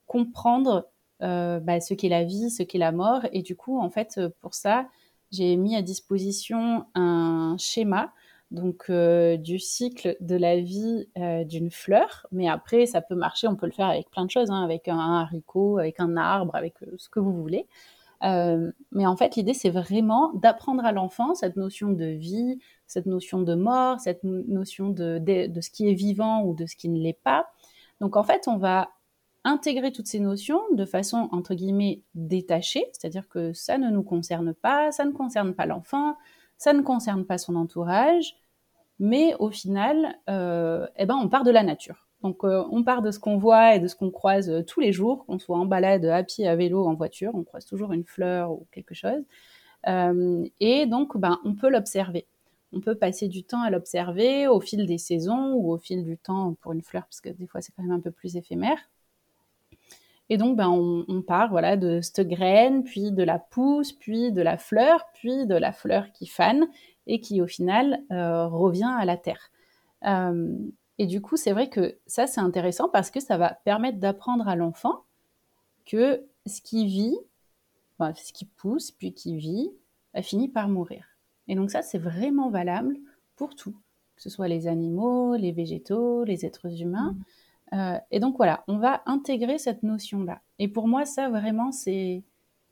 comprendre 0.07 0.89
euh, 1.23 1.59
bah, 1.59 1.81
ce 1.81 1.95
qu'est 1.95 2.09
la 2.09 2.23
vie, 2.23 2.51
ce 2.51 2.63
qu'est 2.63 2.79
la 2.79 2.93
mort. 2.93 3.23
Et 3.33 3.43
du 3.43 3.57
coup, 3.57 3.81
en 3.81 3.91
fait, 3.91 4.21
pour 4.41 4.55
ça, 4.55 4.87
j'ai 5.35 5.57
mis 5.57 5.77
à 5.77 5.83
disposition 5.83 6.87
un 6.95 7.57
schéma 7.59 8.13
donc 8.55 8.85
euh, 8.89 9.37
du 9.37 9.59
cycle 9.59 10.17
de 10.21 10.37
la 10.37 10.61
vie 10.61 11.09
euh, 11.19 11.45
d'une 11.45 11.71
fleur. 11.71 12.27
Mais 12.33 12.49
après, 12.49 12.87
ça 12.87 13.03
peut 13.03 13.15
marcher, 13.15 13.49
on 13.49 13.57
peut 13.57 13.67
le 13.67 13.73
faire 13.73 13.89
avec 13.89 14.11
plein 14.11 14.25
de 14.25 14.31
choses, 14.31 14.51
hein, 14.51 14.63
avec 14.63 14.89
un, 14.89 14.99
haricot, 14.99 15.79
avec 15.79 16.01
un 16.01 16.17
arbre, 16.17 16.55
avec 16.55 16.75
euh, 16.83 16.95
ce 16.97 17.09
que 17.09 17.21
vous 17.21 17.33
voulez. 17.33 17.67
mais 18.93 19.07
en 19.07 19.17
fait, 19.17 19.37
l'idée, 19.37 19.55
c'est 19.55 19.71
vraiment 19.71 20.33
d'apprendre 20.35 20.85
à 20.85 20.93
l'enfant 20.93 21.35
cette 21.35 21.57
notion 21.57 21.91
de 21.91 22.07
vie, 22.07 22.59
cette 22.87 23.07
notion 23.07 23.43
de 23.43 23.55
mort, 23.55 24.01
cette 24.01 24.25
notion 24.25 24.89
de, 24.89 25.19
de, 25.19 25.61
ce 25.61 25.71
qui 25.71 25.91
est 25.91 25.95
vivant 25.95 26.43
ou 26.45 26.55
de 26.55 26.65
ce 26.65 26.77
qui 26.77 26.89
ne 26.89 26.99
l'est 26.99 27.21
pas. 27.23 27.47
Donc 28.01 28.17
en 28.17 28.23
fait, 28.23 28.45
on 28.47 28.57
va 28.57 28.89
intégrer 29.45 29.93
toutes 29.93 30.07
ces 30.07 30.21
notions 30.21 30.61
de 30.73 30.85
façon, 30.85 31.29
entre 31.31 31.55
guillemets, 31.55 32.03
détachée, 32.15 32.87
c'est-à-dire 32.93 33.29
que 33.29 33.53
ça 33.53 33.79
ne 33.79 33.91
nous 33.91 34.03
concerne 34.03 34.55
pas, 34.55 34.91
ça 34.91 35.05
ne 35.05 35.13
concerne 35.13 35.55
pas 35.55 35.67
l'enfant, 35.67 36.17
ça 36.57 36.73
ne 36.73 36.83
concerne 36.83 37.25
pas 37.25 37.39
son 37.39 37.55
entourage, 37.57 38.37
mais 38.99 39.35
au 39.39 39.51
final, 39.51 40.19
euh, 40.31 40.87
eh 40.97 41.07
ben, 41.07 41.17
on 41.17 41.29
part 41.29 41.45
de 41.45 41.51
la 41.51 41.63
nature. 41.63 42.09
Donc, 42.23 42.43
euh, 42.45 42.65
on 42.71 42.83
part 42.83 43.03
de 43.03 43.11
ce 43.11 43.19
qu'on 43.19 43.37
voit 43.37 43.75
et 43.75 43.81
de 43.81 43.87
ce 43.87 43.95
qu'on 43.97 44.11
croise 44.11 44.49
euh, 44.49 44.63
tous 44.63 44.81
les 44.81 44.93
jours, 44.93 45.27
qu'on 45.27 45.39
soit 45.39 45.59
en 45.59 45.67
balade, 45.67 46.07
à 46.07 46.23
pied, 46.23 46.49
à 46.49 46.57
vélo, 46.57 46.87
en 46.87 46.95
voiture, 46.95 47.33
on 47.35 47.45
croise 47.45 47.67
toujours 47.67 47.93
une 47.93 48.05
fleur 48.05 48.51
ou 48.53 48.67
quelque 48.73 48.95
chose. 48.95 49.23
et 50.61 50.87
donc, 50.87 51.19
ben, 51.19 51.39
on 51.45 51.55
peut 51.55 51.69
l'observer. 51.69 52.27
On 52.73 52.81
peut 52.81 52.95
passer 52.95 53.29
du 53.29 53.45
temps 53.45 53.61
à 53.63 53.71
l'observer 53.71 54.49
au 54.49 54.61
fil 54.61 54.87
des 54.87 54.99
saisons 54.99 55.53
ou 55.55 55.71
au 55.73 55.79
fil 55.79 56.03
du 56.05 56.17
temps 56.17 56.55
pour 56.61 56.73
une 56.73 56.83
fleur, 56.83 57.05
parce 57.05 57.21
que 57.21 57.29
des 57.29 57.47
fois, 57.47 57.61
c'est 57.61 57.73
quand 57.77 57.83
même 57.83 57.93
un 57.93 58.01
peu 58.01 58.11
plus 58.11 58.37
éphémère. 58.37 58.79
Et 60.31 60.39
donc, 60.39 60.57
ben, 60.57 60.69
on, 60.69 61.23
part 61.23 61.51
voilà, 61.51 61.77
de 61.77 62.01
cette 62.01 62.27
graine, 62.27 62.83
puis 62.83 63.13
de 63.13 63.23
la 63.23 63.39
pousse, 63.39 63.93
puis 63.93 64.33
de 64.33 64.41
la 64.41 64.57
fleur, 64.57 65.05
puis 65.13 65.47
de 65.47 65.55
la 65.55 65.73
fleur 65.73 66.11
qui 66.13 66.27
fane, 66.27 66.67
et 67.07 67.21
qui 67.21 67.43
au 67.43 67.47
final 67.47 68.03
euh, 68.11 68.47
revient 68.47 68.91
à 68.99 69.05
la 69.05 69.19
terre. 69.19 69.51
Euh, 70.07 70.57
et 70.99 71.07
du 71.07 71.21
coup, 71.21 71.37
c'est 71.37 71.53
vrai 71.53 71.69
que 71.69 71.99
ça, 72.07 72.27
c'est 72.27 72.41
intéressant 72.41 72.89
parce 72.89 73.11
que 73.11 73.21
ça 73.21 73.37
va 73.37 73.59
permettre 73.65 73.99
d'apprendre 73.99 74.49
à 74.49 74.57
l'enfant 74.57 75.03
que 75.85 76.25
ce 76.47 76.63
qui 76.63 76.87
vit, 76.87 77.17
ce 78.01 78.33
qui 78.33 78.47
pousse, 78.47 78.91
puis 78.91 79.13
qui 79.13 79.37
vit, 79.37 79.71
a 80.15 80.23
fini 80.23 80.49
par 80.49 80.69
mourir. 80.69 81.05
Et 81.49 81.55
donc 81.55 81.71
ça, 81.71 81.83
c'est 81.83 81.99
vraiment 81.99 82.49
valable 82.49 82.97
pour 83.37 83.55
tout, 83.55 83.77
que 84.17 84.23
ce 84.23 84.31
soit 84.31 84.49
les 84.49 84.67
animaux, 84.67 85.35
les 85.37 85.53
végétaux, 85.53 86.25
les 86.25 86.47
êtres 86.47 86.81
humains. 86.81 87.13
Mmh. 87.13 87.25
Euh, 87.73 87.99
et 88.11 88.21
donc 88.21 88.37
voilà, 88.37 88.65
on 88.69 88.79
va 88.79 89.03
intégrer 89.07 89.59
cette 89.59 89.83
notion-là. 89.83 90.41
Et 90.59 90.69
pour 90.69 90.87
moi, 90.89 91.05
ça 91.05 91.29
vraiment, 91.29 91.73
c'est 91.73 92.23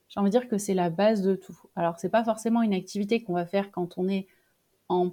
j'ai 0.09 0.21
envie 0.21 0.31
de 0.31 0.39
dire 0.39 0.49
que 0.49 0.59
c'est 0.59 0.75
la 0.75 0.91
base 0.91 1.23
de 1.23 1.35
tout. 1.35 1.59
Alors, 1.75 1.99
c'est 1.99 2.11
pas 2.11 2.23
forcément 2.23 2.61
une 2.63 2.75
activité 2.75 3.23
qu'on 3.23 3.33
va 3.33 3.47
faire 3.47 3.71
quand 3.71 3.97
on 3.97 4.09
est 4.09 4.27
en 4.91 5.13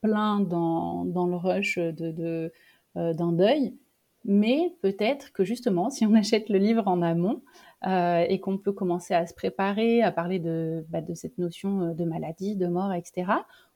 plein 0.00 0.40
dans, 0.40 1.04
le 1.04 1.36
rush 1.36 1.76
de, 1.78 2.50
euh, 2.96 3.12
d'un 3.12 3.32
deuil, 3.32 3.76
mais 4.24 4.74
peut-être 4.80 5.32
que 5.32 5.44
justement, 5.44 5.90
si 5.90 6.06
on 6.06 6.14
achète 6.14 6.48
le 6.48 6.58
livre 6.58 6.88
en 6.88 7.02
amont 7.02 7.42
euh, 7.86 8.24
et 8.26 8.40
qu'on 8.40 8.56
peut 8.56 8.72
commencer 8.72 9.12
à 9.12 9.26
se 9.26 9.34
préparer, 9.34 10.02
à 10.02 10.10
parler 10.12 10.38
de, 10.38 10.84
bah, 10.88 11.02
de 11.02 11.12
cette 11.14 11.36
notion 11.36 11.92
de 11.92 12.04
maladie, 12.04 12.56
de 12.56 12.66
mort, 12.68 12.92
etc., 12.94 13.32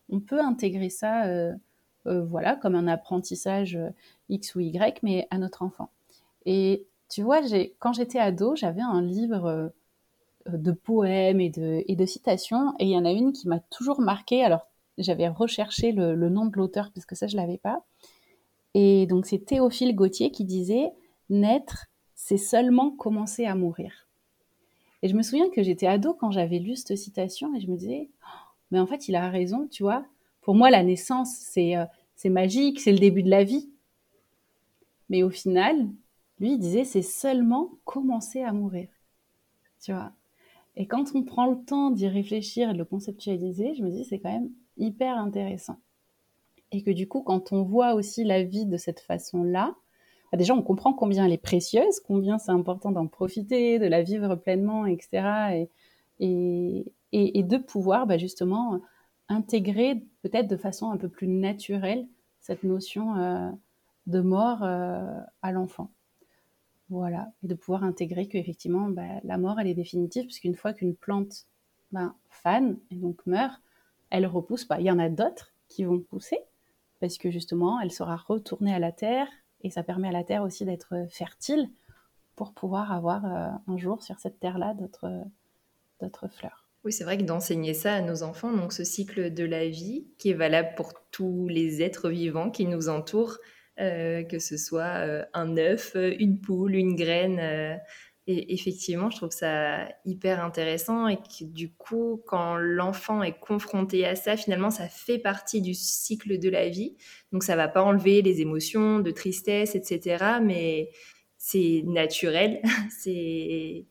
on 0.09 0.21
peut 0.21 0.41
intégrer 0.41 0.89
ça, 0.89 1.25
voilà, 2.07 2.57
comme 2.57 2.75
un 2.75 2.89
apprentissage 2.89 3.79
X 4.29 4.55
ou 4.55 4.61
Y, 4.61 5.03
mais 5.03 5.27
à 5.31 5.39
notre 5.39 5.63
enfant. 5.63 5.91
Et 6.45 6.87
tu 7.09 7.23
vois, 7.23 7.41
quand 7.79 7.93
j'étais 7.93 8.19
ado, 8.19 8.55
j'avais 8.57 8.83
un 8.83 9.03
livre 9.03 9.73
de 10.49 10.73
poèmes 10.73 11.41
et 11.41 11.51
de, 11.51 11.83
et 11.87 11.97
de 11.97 12.07
citations. 12.07 12.75
Et 12.79 12.85
il 12.85 12.91
y 12.91 12.97
en 12.97 13.05
a 13.05 13.13
une 13.13 13.33
qui 13.33 13.49
m'a 13.49 13.61
toujours 13.61 14.01
marqué. 14.01 14.43
Alors, 14.43 14.67
j'avais 14.99 15.29
recherché 15.29 15.93
le, 15.93 16.15
nom 16.29 16.47
de 16.47 16.57
l'auteur 16.57 16.91
parce 16.95 17.07
que 17.07 17.15
ça, 17.15 17.27
je 17.27 17.37
l'avais 17.37 17.59
pas. 17.59 17.85
Et 18.75 19.07
donc, 19.07 19.27
c'est 19.27 19.45
Théophile 19.45 19.95
Gautier 19.95 20.31
qui 20.31 20.45
disait 20.45 20.93
Naître, 21.31 21.87
c'est 22.15 22.39
seulement 22.39 22.91
commencer 22.91 23.45
à 23.45 23.55
mourir. 23.55 24.09
Et 25.03 25.09
je 25.09 25.15
me 25.15 25.23
souviens 25.23 25.51
que 25.51 25.63
j'étais 25.63 25.87
ado 25.87 26.15
quand 26.15 26.31
j'avais 26.31 26.59
lu 26.59 26.77
cette 26.77 26.97
citation 26.97 27.55
et 27.55 27.61
je 27.61 27.69
me 27.69 27.77
disais 27.77 28.11
oh, 28.23 28.49
Mais 28.71 28.81
en 28.81 28.87
fait, 28.87 29.09
il 29.09 29.17
a 29.17 29.29
raison, 29.29 29.69
tu 29.71 29.83
vois. 29.83 30.05
Pour 30.41 30.55
moi, 30.55 30.71
la 30.71 30.83
naissance, 30.83 31.35
c'est 31.37 31.77
euh, 31.77 31.85
c'est 32.17 32.31
magique, 32.31 32.81
c'est 32.81 32.93
le 32.93 32.99
début 32.99 33.23
de 33.23 33.31
la 33.31 33.45
vie. 33.45 33.71
Mais 35.09 35.23
au 35.23 35.31
final, 35.31 35.89
lui, 36.41 36.55
il 36.55 36.59
disait 36.59 36.85
C'est 36.85 37.03
seulement 37.03 37.71
commencer 37.85 38.43
à 38.43 38.53
mourir. 38.53 38.89
Tu 39.81 39.93
vois 39.93 40.13
et 40.77 40.87
quand 40.87 41.15
on 41.15 41.23
prend 41.23 41.47
le 41.47 41.65
temps 41.65 41.91
d'y 41.91 42.07
réfléchir 42.07 42.71
et 42.71 42.73
de 42.75 42.79
le 42.79 42.85
conceptualiser, 42.85 43.75
je 43.75 43.83
me 43.83 43.91
dis 43.91 44.05
c'est 44.05 44.19
quand 44.19 44.33
même 44.33 44.51
hyper 44.77 45.17
intéressant. 45.17 45.79
Et 46.71 46.83
que 46.83 46.91
du 46.91 47.09
coup, 47.09 47.23
quand 47.23 47.53
on 47.53 47.63
voit 47.63 47.95
aussi 47.95 48.25
la 48.25 48.43
vie 48.43 48.67
de 48.67 48.77
cette 48.77 49.01
façon-là, 49.01 49.75
bah, 50.31 50.39
déjà 50.39 50.55
on 50.55 50.63
comprend 50.63 50.93
combien 50.93 51.25
elle 51.25 51.33
est 51.33 51.39
précieuse, 51.39 52.01
combien 52.01 52.39
c'est 52.39 52.51
important 52.51 52.93
d'en 52.93 53.07
profiter, 53.07 53.79
de 53.79 53.87
la 53.87 54.03
vivre 54.03 54.35
pleinement, 54.35 54.85
etc. 54.85 55.67
Et, 56.21 56.93
et, 57.13 57.43
de 57.43 57.57
pouvoir 57.57 58.07
bah, 58.07 58.19
justement 58.19 58.81
intégrer 59.29 60.05
peut-être 60.23 60.49
de 60.49 60.57
façon 60.57 60.91
un 60.91 60.97
peu 60.97 61.09
plus 61.09 61.29
naturelle 61.29 62.07
cette 62.41 62.63
notion 62.63 63.17
euh, 63.17 63.51
de 64.07 64.21
mort 64.21 64.63
euh, 64.63 65.19
à 65.43 65.53
l'enfant. 65.53 65.91
Voilà, 66.89 67.33
et 67.43 67.49
de 67.49 67.55
pouvoir 67.55 67.83
intégrer 67.83 68.29
qu'effectivement, 68.29 68.89
bah, 68.89 69.21
la 69.25 69.39
mort, 69.39 69.59
elle 69.59 69.67
est 69.67 69.75
définitive, 69.75 70.27
puisqu'une 70.27 70.55
fois 70.55 70.73
qu'une 70.73 70.95
plante 70.95 71.47
ben, 71.91 72.15
fane 72.29 72.79
et 72.93 72.95
donc 72.95 73.27
meurt, 73.27 73.61
elle 74.11 74.27
repousse 74.27 74.65
pas. 74.65 74.79
Il 74.79 74.87
y 74.87 74.91
en 74.93 75.01
a 75.01 75.09
d'autres 75.09 75.53
qui 75.67 75.83
vont 75.83 75.99
pousser, 75.99 76.39
parce 77.01 77.19
que 77.19 77.33
justement, 77.33 77.81
elle 77.81 77.91
sera 77.91 78.15
retournée 78.15 78.73
à 78.73 78.79
la 78.79 78.93
terre, 78.93 79.27
et 79.63 79.71
ça 79.71 79.83
permet 79.83 80.09
à 80.09 80.13
la 80.13 80.23
terre 80.23 80.45
aussi 80.45 80.65
d'être 80.65 80.95
fertile 81.11 81.69
pour 82.37 82.53
pouvoir 82.53 82.93
avoir 82.93 83.25
euh, 83.25 83.49
un 83.67 83.77
jour 83.77 84.05
sur 84.05 84.21
cette 84.21 84.39
terre-là 84.39 84.75
d'autres 84.75 86.29
fleurs. 86.29 86.66
Oui, 86.87 86.93
c'est 86.93 87.03
vrai 87.03 87.19
que 87.19 87.25
d'enseigner 87.25 87.75
ça 87.75 87.95
à 87.95 88.01
nos 88.01 88.23
enfants, 88.23 88.53
donc 88.53 88.73
ce 88.73 88.85
cycle 88.85 89.35
de 89.35 89.43
la 89.43 89.67
vie 89.67 90.07
qui 90.19 90.31
est 90.31 90.35
valable 90.35 90.69
pour 90.77 90.93
tous 91.11 91.49
les 91.49 91.83
êtres 91.83 92.09
vivants 92.11 92.49
qui 92.49 92.65
nous 92.65 92.89
entourent, 92.89 93.39
que 93.77 94.39
ce 94.39 94.57
soit 94.57 95.27
un 95.35 95.57
œuf, 95.57 95.97
une 95.97 96.41
poule, 96.41 96.77
une 96.77 96.95
graine. 96.95 97.81
Et 98.29 98.55
effectivement, 98.55 99.11
je 99.11 99.17
trouve 99.17 99.33
ça 99.33 99.89
hyper 100.05 100.41
intéressant 100.45 101.09
et 101.09 101.19
du 101.41 101.73
coup, 101.73 102.23
quand 102.25 102.57
l'enfant 102.57 103.25
est 103.25 103.37
confronté 103.37 104.07
à 104.07 104.15
ça, 104.15 104.37
finalement, 104.37 104.71
ça 104.71 104.87
fait 104.87 105.19
partie 105.19 105.63
du 105.63 105.75
cycle 105.75 106.39
de 106.39 106.49
la 106.49 106.69
vie. 106.69 106.97
Donc, 107.33 107.43
ça 107.43 107.57
va 107.57 107.67
pas 107.67 107.83
enlever 107.83 108.23
les 108.23 108.43
émotions 108.43 109.01
de 109.01 109.11
tristesse, 109.11 109.75
etc. 109.75 110.25
Mais 110.41 110.91
c'est 111.37 111.83
naturel. 111.85 112.63
c'est 112.97 113.87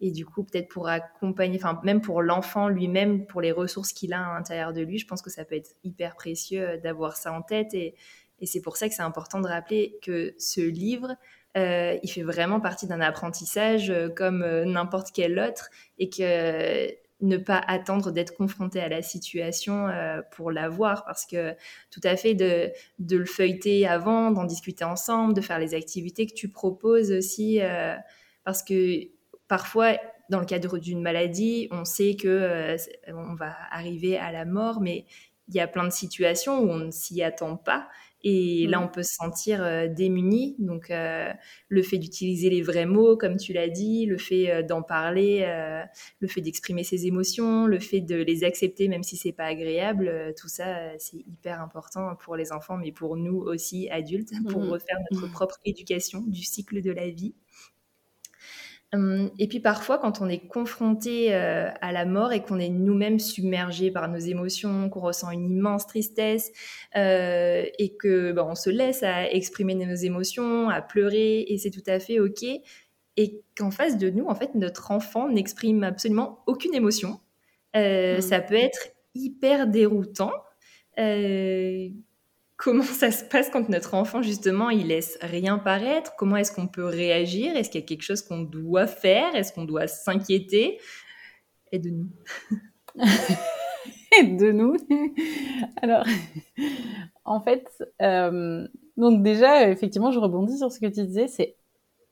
et 0.00 0.10
du 0.10 0.24
coup, 0.24 0.44
peut-être 0.44 0.68
pour 0.68 0.88
accompagner, 0.88 1.58
enfin, 1.58 1.80
même 1.84 2.00
pour 2.00 2.22
l'enfant 2.22 2.68
lui-même, 2.68 3.26
pour 3.26 3.40
les 3.40 3.52
ressources 3.52 3.92
qu'il 3.92 4.12
a 4.12 4.26
à 4.26 4.34
l'intérieur 4.34 4.72
de 4.72 4.80
lui, 4.80 4.98
je 4.98 5.06
pense 5.06 5.22
que 5.22 5.30
ça 5.30 5.44
peut 5.44 5.56
être 5.56 5.70
hyper 5.84 6.16
précieux 6.16 6.78
d'avoir 6.82 7.16
ça 7.16 7.32
en 7.32 7.42
tête. 7.42 7.74
Et, 7.74 7.94
et 8.40 8.46
c'est 8.46 8.62
pour 8.62 8.76
ça 8.76 8.88
que 8.88 8.94
c'est 8.94 9.02
important 9.02 9.40
de 9.40 9.46
rappeler 9.46 9.98
que 10.02 10.34
ce 10.38 10.60
livre, 10.60 11.16
euh, 11.56 11.98
il 12.02 12.08
fait 12.08 12.22
vraiment 12.22 12.60
partie 12.60 12.86
d'un 12.86 13.00
apprentissage 13.00 13.90
euh, 13.90 14.08
comme 14.08 14.42
euh, 14.42 14.64
n'importe 14.64 15.08
quel 15.12 15.38
autre 15.38 15.68
et 15.98 16.08
que 16.08 16.88
ne 17.22 17.36
pas 17.36 17.58
attendre 17.58 18.12
d'être 18.12 18.34
confronté 18.34 18.80
à 18.80 18.88
la 18.88 19.02
situation 19.02 19.88
pour 20.30 20.50
l'avoir 20.50 21.04
parce 21.04 21.26
que 21.26 21.54
tout 21.90 22.00
à 22.02 22.16
fait 22.16 22.32
de, 22.32 22.70
de 22.98 23.18
le 23.18 23.26
feuilleter 23.26 23.86
avant, 23.86 24.30
d'en 24.30 24.44
discuter 24.44 24.84
ensemble, 24.84 25.34
de 25.34 25.42
faire 25.42 25.58
les 25.58 25.74
activités 25.74 26.26
que 26.26 26.32
tu 26.32 26.48
proposes 26.48 27.12
aussi 27.12 27.60
parce 28.42 28.62
que 28.62 29.02
parfois 29.50 29.98
dans 30.30 30.40
le 30.40 30.46
cadre 30.46 30.78
d'une 30.78 31.02
maladie, 31.02 31.68
on 31.70 31.84
sait 31.84 32.16
que 32.16 32.76
on 33.08 33.34
va 33.34 33.54
arriver 33.70 34.16
à 34.16 34.32
la 34.32 34.46
mort 34.46 34.80
mais 34.80 35.04
il 35.48 35.54
y 35.54 35.60
a 35.60 35.66
plein 35.66 35.84
de 35.84 35.92
situations 35.92 36.60
où 36.60 36.70
on 36.70 36.78
ne 36.78 36.90
s'y 36.90 37.22
attend 37.22 37.56
pas 37.56 37.88
et 38.22 38.66
là, 38.66 38.80
mm. 38.80 38.84
on 38.84 38.88
peut 38.88 39.02
se 39.02 39.14
sentir 39.14 39.62
euh, 39.62 39.88
démuni. 39.88 40.56
Donc, 40.58 40.90
euh, 40.90 41.32
le 41.68 41.82
fait 41.82 41.98
d'utiliser 41.98 42.50
les 42.50 42.62
vrais 42.62 42.86
mots, 42.86 43.16
comme 43.16 43.36
tu 43.36 43.52
l'as 43.52 43.68
dit, 43.68 44.04
le 44.06 44.18
fait 44.18 44.50
euh, 44.50 44.62
d'en 44.62 44.82
parler, 44.82 45.46
le 46.20 46.28
fait 46.28 46.40
d'exprimer 46.40 46.84
ses 46.84 47.06
émotions, 47.06 47.66
le 47.66 47.78
fait 47.78 48.00
de 48.00 48.16
les 48.16 48.44
accepter, 48.44 48.88
même 48.88 49.02
si 49.02 49.16
c'est 49.16 49.32
pas 49.32 49.46
agréable, 49.46 50.34
tout 50.38 50.48
ça, 50.48 50.98
c'est 50.98 51.16
hyper 51.16 51.60
important 51.60 52.14
pour 52.16 52.36
les 52.36 52.52
enfants, 52.52 52.76
mais 52.76 52.92
pour 52.92 53.16
nous 53.16 53.38
aussi, 53.38 53.88
adultes, 53.90 54.32
pour 54.50 54.62
mm. 54.62 54.70
refaire 54.70 54.98
notre 55.10 55.28
mm. 55.28 55.32
propre 55.32 55.58
éducation 55.64 56.22
du 56.26 56.42
cycle 56.42 56.82
de 56.82 56.90
la 56.90 57.08
vie. 57.08 57.34
Hum, 58.92 59.30
et 59.38 59.46
puis 59.46 59.60
parfois, 59.60 59.98
quand 59.98 60.20
on 60.20 60.28
est 60.28 60.48
confronté 60.48 61.32
euh, 61.32 61.70
à 61.80 61.92
la 61.92 62.04
mort 62.04 62.32
et 62.32 62.42
qu'on 62.42 62.58
est 62.58 62.68
nous-mêmes 62.68 63.20
submergé 63.20 63.92
par 63.92 64.08
nos 64.08 64.18
émotions, 64.18 64.90
qu'on 64.90 65.00
ressent 65.00 65.30
une 65.30 65.48
immense 65.48 65.86
tristesse 65.86 66.50
euh, 66.96 67.64
et 67.78 67.94
que 67.96 68.32
ben, 68.32 68.44
on 68.48 68.56
se 68.56 68.68
laisse 68.68 69.04
à 69.04 69.30
exprimer 69.30 69.76
nos 69.76 69.94
émotions, 69.94 70.68
à 70.68 70.82
pleurer, 70.82 71.42
et 71.42 71.56
c'est 71.58 71.70
tout 71.70 71.84
à 71.86 72.00
fait 72.00 72.18
ok. 72.18 72.42
Et 73.16 73.42
qu'en 73.56 73.70
face 73.70 73.96
de 73.96 74.10
nous, 74.10 74.26
en 74.26 74.34
fait, 74.34 74.56
notre 74.56 74.90
enfant 74.90 75.28
n'exprime 75.28 75.84
absolument 75.84 76.42
aucune 76.48 76.74
émotion. 76.74 77.20
Euh, 77.76 78.18
mmh. 78.18 78.20
Ça 78.22 78.40
peut 78.40 78.54
être 78.54 78.88
hyper 79.14 79.68
déroutant 79.68 80.32
comment 82.60 82.82
ça 82.84 83.10
se 83.10 83.24
passe 83.24 83.48
quand 83.48 83.68
notre 83.70 83.94
enfant, 83.94 84.20
justement, 84.20 84.68
il 84.68 84.88
laisse 84.88 85.18
rien 85.22 85.58
paraître? 85.58 86.14
Comment 86.16 86.36
est-ce 86.36 86.52
qu'on 86.52 86.68
peut 86.68 86.84
réagir? 86.84 87.56
Est-ce 87.56 87.70
qu'il 87.70 87.80
y 87.80 87.84
a 87.84 87.86
quelque 87.86 88.02
chose 88.02 88.20
qu'on 88.20 88.42
doit 88.42 88.86
faire? 88.86 89.34
Est-ce 89.34 89.52
qu'on 89.52 89.64
doit 89.64 89.86
s'inquiéter? 89.86 90.78
Aide-nous. 91.72 92.10
Aide-nous. 94.20 94.76
Alors, 95.80 96.04
en 97.24 97.40
fait, 97.40 97.66
euh, 98.02 98.68
donc 98.98 99.22
déjà, 99.22 99.70
effectivement, 99.70 100.10
je 100.12 100.18
rebondis 100.18 100.58
sur 100.58 100.70
ce 100.70 100.80
que 100.80 100.86
tu 100.86 101.06
disais, 101.06 101.28
c'est 101.28 101.56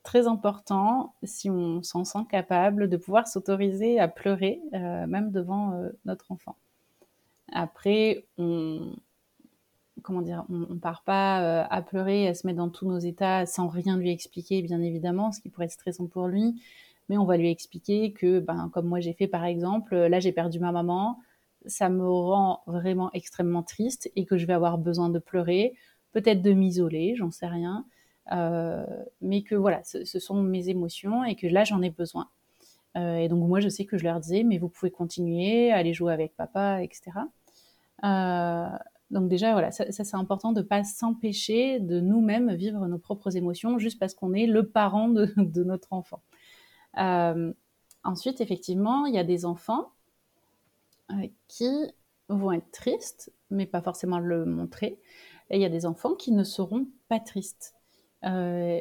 très 0.01 0.25
important, 0.25 1.13
si 1.21 1.51
on 1.51 1.83
s'en 1.83 2.05
sent 2.05 2.25
capable, 2.27 2.89
de 2.89 2.97
pouvoir 2.97 3.27
s'autoriser 3.27 3.99
à 3.99 4.07
pleurer, 4.07 4.61
euh, 4.73 5.05
même 5.05 5.31
devant 5.31 5.73
euh, 5.73 5.89
notre 6.05 6.31
enfant. 6.31 6.55
Après, 7.51 8.25
on, 8.39 8.95
comment 10.01 10.21
dire, 10.21 10.45
on, 10.49 10.73
ne 10.73 10.79
part 10.79 11.03
pas 11.03 11.41
euh, 11.41 11.63
à 11.69 11.81
pleurer, 11.81 12.27
à 12.27 12.33
se 12.33 12.45
mettre 12.45 12.57
dans 12.57 12.69
tous 12.69 12.87
nos 12.87 12.99
états 12.99 13.45
sans 13.45 13.67
rien 13.67 13.97
lui 13.97 14.11
expliquer, 14.11 14.61
bien 14.61 14.81
évidemment, 14.81 15.31
ce 15.31 15.41
qui 15.41 15.49
pourrait 15.49 15.65
être 15.65 15.71
stressant 15.71 16.07
pour 16.07 16.27
lui. 16.27 16.61
Mais 17.09 17.17
on 17.17 17.25
va 17.25 17.37
lui 17.37 17.49
expliquer 17.49 18.11
que, 18.11 18.39
ben, 18.39 18.69
comme 18.73 18.87
moi 18.87 18.99
j'ai 18.99 19.13
fait 19.13 19.27
par 19.27 19.45
exemple, 19.45 19.95
euh, 19.95 20.09
là 20.09 20.19
j'ai 20.19 20.31
perdu 20.31 20.59
ma 20.59 20.71
maman, 20.71 21.19
ça 21.65 21.89
me 21.89 22.07
rend 22.07 22.61
vraiment 22.67 23.11
extrêmement 23.13 23.63
triste 23.63 24.11
et 24.15 24.25
que 24.25 24.37
je 24.37 24.45
vais 24.45 24.53
avoir 24.53 24.77
besoin 24.77 25.09
de 25.09 25.19
pleurer, 25.19 25.73
peut-être 26.11 26.41
de 26.41 26.51
m'isoler, 26.51 27.15
j'en 27.15 27.31
sais 27.31 27.47
rien. 27.47 27.85
Euh, 28.31 28.85
mais 29.21 29.41
que 29.41 29.55
voilà, 29.55 29.81
ce, 29.83 30.03
sont 30.19 30.43
mes 30.43 30.69
émotions 30.69 31.23
et 31.23 31.35
que 31.35 31.47
là 31.47 31.63
j'en 31.63 31.81
ai 31.81 31.89
besoin. 31.89 32.29
et 32.95 33.27
donc 33.27 33.47
moi 33.47 33.59
je 33.59 33.69
sais 33.69 33.85
que 33.85 33.97
je 33.97 34.03
leur 34.03 34.19
disais, 34.19 34.43
mais 34.43 34.57
vous 34.59 34.69
pouvez 34.69 34.91
continuer, 34.91 35.71
aller 35.71 35.93
jouer 35.93 36.13
avec 36.13 36.35
papa, 36.35 36.83
etc. 36.83 37.11
Donc 39.11 39.27
déjà, 39.27 39.53
voilà, 39.53 39.71
ça, 39.71 39.91
c'est 39.91 40.15
important 40.15 40.51
de 40.51 40.61
ne 40.61 40.65
pas 40.65 40.83
s'empêcher 40.83 41.79
de 41.79 41.99
nous-mêmes 41.99 42.53
vivre 42.53 42.87
nos 42.87 42.99
propres 42.99 43.35
émotions 43.35 43.79
juste 43.79 43.99
parce 43.99 44.13
qu'on 44.13 44.33
est 44.33 44.45
le 44.45 44.67
parent 44.67 45.09
de, 45.09 45.63
notre 45.63 45.93
enfant. 45.93 46.21
Euh, 46.97 47.53
ensuite, 48.03 48.41
effectivement, 48.41 49.05
il 49.05 49.15
y 49.15 49.19
a 49.19 49.23
des 49.23 49.45
enfants 49.45 49.91
euh, 51.11 51.27
qui 51.47 51.69
vont 52.27 52.51
être 52.51 52.71
tristes, 52.71 53.33
mais 53.49 53.65
pas 53.65 53.81
forcément 53.81 54.19
le 54.19 54.45
montrer. 54.45 54.99
Et 55.49 55.57
il 55.57 55.61
y 55.61 55.65
a 55.65 55.69
des 55.69 55.87
enfants 55.87 56.13
qui 56.13 56.31
ne 56.31 56.43
seront 56.43 56.87
pas 57.07 57.19
tristes. 57.19 57.73
Euh, 58.23 58.79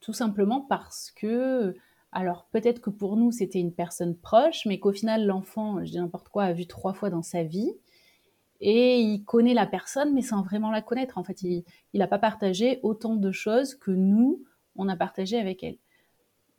tout 0.00 0.12
simplement 0.14 0.62
parce 0.62 1.10
que, 1.10 1.76
alors 2.12 2.46
peut-être 2.52 2.80
que 2.80 2.90
pour 2.90 3.16
nous 3.16 3.32
c'était 3.32 3.58
une 3.58 3.72
personne 3.74 4.16
proche, 4.16 4.64
mais 4.64 4.78
qu'au 4.78 4.92
final 4.92 5.26
l'enfant, 5.26 5.84
je 5.84 5.90
dis 5.90 5.98
n'importe 5.98 6.28
quoi, 6.28 6.44
a 6.44 6.52
vu 6.52 6.66
trois 6.66 6.94
fois 6.94 7.10
dans 7.10 7.22
sa 7.22 7.42
vie, 7.42 7.72
et 8.60 9.00
il 9.00 9.24
connaît 9.24 9.54
la 9.54 9.66
personne, 9.66 10.14
mais 10.14 10.22
sans 10.22 10.42
vraiment 10.42 10.70
la 10.70 10.82
connaître. 10.82 11.18
En 11.18 11.24
fait, 11.24 11.42
il 11.42 11.64
n'a 11.94 12.06
pas 12.06 12.18
partagé 12.18 12.80
autant 12.82 13.16
de 13.16 13.32
choses 13.32 13.74
que 13.74 13.90
nous, 13.90 14.42
on 14.76 14.88
a 14.88 14.96
partagé 14.96 15.38
avec 15.38 15.62
elle. 15.62 15.78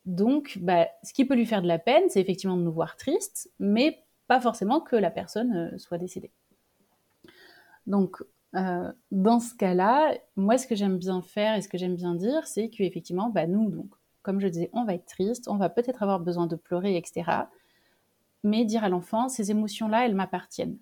Donc, 0.05 0.57
bah, 0.61 0.87
ce 1.03 1.11
qui 1.13 1.25
peut 1.25 1.35
lui 1.35 1.45
faire 1.45 1.61
de 1.61 1.67
la 1.67 1.79
peine, 1.79 2.03
c'est 2.09 2.21
effectivement 2.21 2.55
de 2.55 2.61
nous 2.61 2.71
voir 2.71 2.95
tristes, 2.95 3.51
mais 3.59 4.03
pas 4.27 4.39
forcément 4.39 4.79
que 4.79 4.95
la 4.95 5.11
personne 5.11 5.53
euh, 5.53 5.77
soit 5.77 5.97
décédée. 5.97 6.31
Donc, 7.87 8.23
euh, 8.55 8.91
dans 9.11 9.39
ce 9.39 9.53
cas-là, 9.55 10.13
moi, 10.37 10.57
ce 10.57 10.65
que 10.65 10.75
j'aime 10.75 10.97
bien 10.97 11.21
faire 11.21 11.55
et 11.55 11.61
ce 11.61 11.67
que 11.67 11.77
j'aime 11.77 11.95
bien 11.95 12.15
dire, 12.15 12.47
c'est 12.47 12.69
qu'effectivement, 12.69 13.29
bah, 13.29 13.47
nous, 13.47 13.69
donc, 13.69 13.89
comme 14.21 14.39
je 14.39 14.47
disais, 14.47 14.69
on 14.71 14.85
va 14.85 14.93
être 14.93 15.05
triste, 15.05 15.47
on 15.49 15.57
va 15.57 15.69
peut-être 15.69 16.03
avoir 16.03 16.19
besoin 16.21 16.47
de 16.47 16.55
pleurer, 16.55 16.95
etc. 16.95 17.29
Mais 18.43 18.63
dire 18.63 18.85
à 18.85 18.89
l'enfant, 18.89 19.27
ces 19.27 19.51
émotions-là, 19.51 20.05
elles 20.05 20.15
m'appartiennent 20.15 20.77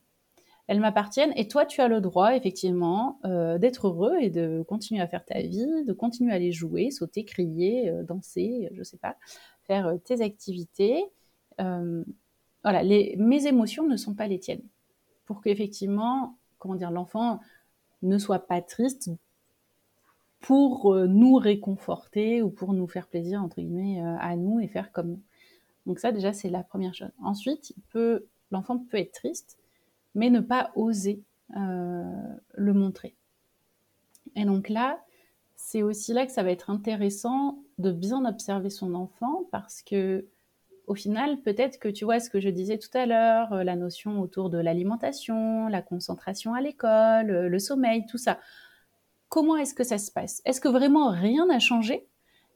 elles 0.67 0.79
m'appartiennent 0.79 1.33
et 1.35 1.47
toi 1.47 1.65
tu 1.65 1.81
as 1.81 1.87
le 1.87 2.01
droit 2.01 2.35
effectivement 2.35 3.19
euh, 3.25 3.57
d'être 3.57 3.87
heureux 3.87 4.15
et 4.19 4.29
de 4.29 4.63
continuer 4.67 5.01
à 5.01 5.07
faire 5.07 5.23
ta 5.23 5.41
vie, 5.41 5.83
de 5.85 5.93
continuer 5.93 6.31
à 6.31 6.35
aller 6.35 6.51
jouer, 6.51 6.89
sauter, 6.89 7.23
crier, 7.23 7.89
euh, 7.89 8.03
danser, 8.03 8.69
je 8.73 8.83
sais 8.83 8.97
pas, 8.97 9.15
faire 9.63 9.87
euh, 9.87 9.97
tes 9.97 10.21
activités. 10.21 11.03
voilà, 11.57 12.83
mes 12.83 13.47
émotions 13.47 13.87
ne 13.87 13.95
sont 13.95 14.15
pas 14.15 14.27
les 14.27 14.39
tiennes. 14.39 14.63
Pour 15.25 15.41
qu'effectivement, 15.41 16.37
comment 16.57 16.75
dire, 16.75 16.91
l'enfant 16.91 17.39
ne 18.01 18.17
soit 18.17 18.47
pas 18.47 18.61
triste 18.61 19.11
pour 20.39 20.93
nous 20.95 21.35
réconforter 21.35 22.41
ou 22.43 22.49
pour 22.49 22.73
nous 22.73 22.87
faire 22.87 23.07
plaisir 23.07 23.41
entre 23.41 23.61
guillemets 23.61 24.01
à 24.19 24.35
nous 24.35 24.59
et 24.59 24.67
faire 24.67 24.91
comme 24.91 25.09
nous. 25.11 25.21
Donc 25.85 25.99
ça 25.99 26.11
déjà 26.11 26.33
c'est 26.33 26.49
la 26.49 26.63
première 26.63 26.93
chose. 26.93 27.11
Ensuite, 27.23 27.73
l'enfant 28.51 28.77
peut 28.77 28.97
être 28.97 29.13
triste 29.13 29.57
mais 30.15 30.29
ne 30.29 30.39
pas 30.39 30.71
oser 30.75 31.21
euh, 31.55 32.03
le 32.53 32.73
montrer. 32.73 33.15
Et 34.35 34.45
donc 34.45 34.69
là, 34.69 34.99
c'est 35.55 35.83
aussi 35.83 36.13
là 36.13 36.25
que 36.25 36.31
ça 36.31 36.43
va 36.43 36.51
être 36.51 36.69
intéressant 36.69 37.59
de 37.77 37.91
bien 37.91 38.25
observer 38.25 38.69
son 38.69 38.95
enfant 38.95 39.43
parce 39.51 39.81
que 39.81 40.25
au 40.87 40.95
final, 40.95 41.41
peut-être 41.41 41.79
que 41.79 41.89
tu 41.89 42.05
vois 42.05 42.19
ce 42.19 42.29
que 42.29 42.39
je 42.39 42.49
disais 42.49 42.77
tout 42.77 42.95
à 42.95 43.05
l'heure, 43.05 43.53
euh, 43.53 43.63
la 43.63 43.75
notion 43.75 44.21
autour 44.21 44.49
de 44.49 44.57
l'alimentation, 44.57 45.67
la 45.67 45.81
concentration 45.81 46.53
à 46.53 46.61
l'école, 46.61 47.31
euh, 47.31 47.49
le 47.49 47.59
sommeil, 47.59 48.05
tout 48.05 48.17
ça. 48.17 48.39
Comment 49.29 49.57
est-ce 49.57 49.73
que 49.73 49.83
ça 49.83 49.97
se 49.97 50.11
passe? 50.11 50.41
Est-ce 50.45 50.61
que 50.61 50.67
vraiment 50.67 51.09
rien 51.09 51.47
n'a 51.47 51.59
changé? 51.59 52.07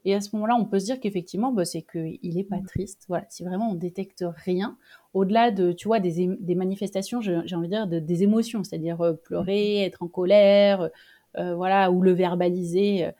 Et 0.05 0.15
à 0.15 0.21
ce 0.21 0.29
moment-là, 0.33 0.55
on 0.55 0.65
peut 0.65 0.79
se 0.79 0.85
dire 0.85 0.99
qu'effectivement, 0.99 1.51
bah, 1.51 1.65
c'est 1.65 1.81
qu'il 1.81 2.35
n'est 2.35 2.43
pas 2.43 2.57
mmh. 2.57 2.65
triste. 2.65 3.05
Voilà, 3.07 3.25
si 3.29 3.43
vraiment 3.43 3.71
on 3.71 3.75
détecte 3.75 4.23
rien, 4.45 4.77
au-delà 5.13 5.51
de, 5.51 5.71
tu 5.71 5.87
vois, 5.87 5.99
des, 5.99 6.29
des 6.39 6.55
manifestations, 6.55 7.21
j'ai 7.21 7.55
envie 7.55 7.67
de 7.67 7.73
dire, 7.73 7.87
de, 7.87 7.99
des 7.99 8.23
émotions, 8.23 8.63
c'est-à-dire 8.63 9.01
euh, 9.01 9.13
pleurer, 9.13 9.81
mmh. 9.81 9.87
être 9.87 10.03
en 10.03 10.07
colère, 10.07 10.89
euh, 11.37 11.55
voilà, 11.55 11.91
ou 11.91 12.01
le 12.01 12.11
verbaliser. 12.11 13.05
Euh, 13.05 13.11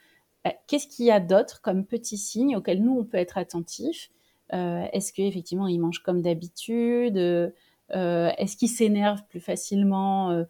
bah, 0.45 0.53
qu'est-ce 0.67 0.87
qu'il 0.87 1.05
y 1.05 1.11
a 1.11 1.19
d'autre 1.19 1.61
comme 1.61 1.85
petits 1.85 2.17
signes 2.17 2.55
auxquels 2.55 2.81
nous, 2.81 2.97
on 2.97 3.03
peut 3.03 3.17
être 3.17 3.37
attentifs 3.37 4.09
Est-ce 4.51 5.11
qu'effectivement, 5.11 5.67
il 5.67 5.79
mange 5.79 5.99
comme 5.99 6.21
d'habitude? 6.21 7.17
Est-ce 7.89 8.55
qu'il 8.55 8.69
s'énerve 8.69 9.21
plus 9.27 9.41
facilement? 9.41 10.45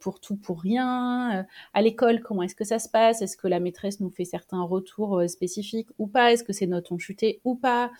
Pour 0.00 0.20
tout, 0.20 0.36
pour 0.36 0.60
rien. 0.60 1.46
à 1.74 1.82
l'école, 1.82 2.20
comment 2.20 2.42
est-ce 2.42 2.54
que 2.54 2.64
ça 2.64 2.78
se 2.78 2.88
passe? 2.88 3.22
Est-ce 3.22 3.36
que 3.36 3.48
la 3.48 3.60
maîtresse 3.60 4.00
nous 4.00 4.10
fait 4.10 4.24
certains 4.24 4.62
retours 4.62 5.28
spécifiques 5.28 5.88
ou 5.98 6.06
pas? 6.06 6.32
Est-ce 6.32 6.44
que 6.44 6.52
ces 6.52 6.66
notes 6.66 6.90
ont 6.92 6.98
chuté 6.98 7.40
ou 7.44 7.56
pas? 7.56 7.90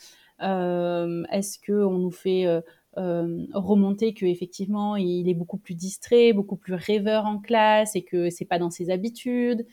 Est-ce 0.41 1.59
que 1.59 1.85
on 1.85 1.99
nous 1.99 2.11
fait 2.11 2.47
remonter 2.95 4.15
que 4.15 4.25
effectivement 4.25 4.97
il 4.97 5.29
est 5.29 5.35
beaucoup 5.35 5.59
plus 5.59 5.75
distrait, 5.75 6.33
beaucoup 6.33 6.57
plus 6.57 6.75
rêveur 6.75 7.27
en 7.27 7.39
classe 7.39 7.95
et 7.95 8.03
que 8.03 8.31
c'est 8.31 8.47
pas 8.47 8.59
dans 8.59 8.71
ses 8.71 8.91
habitudes? 8.91 9.67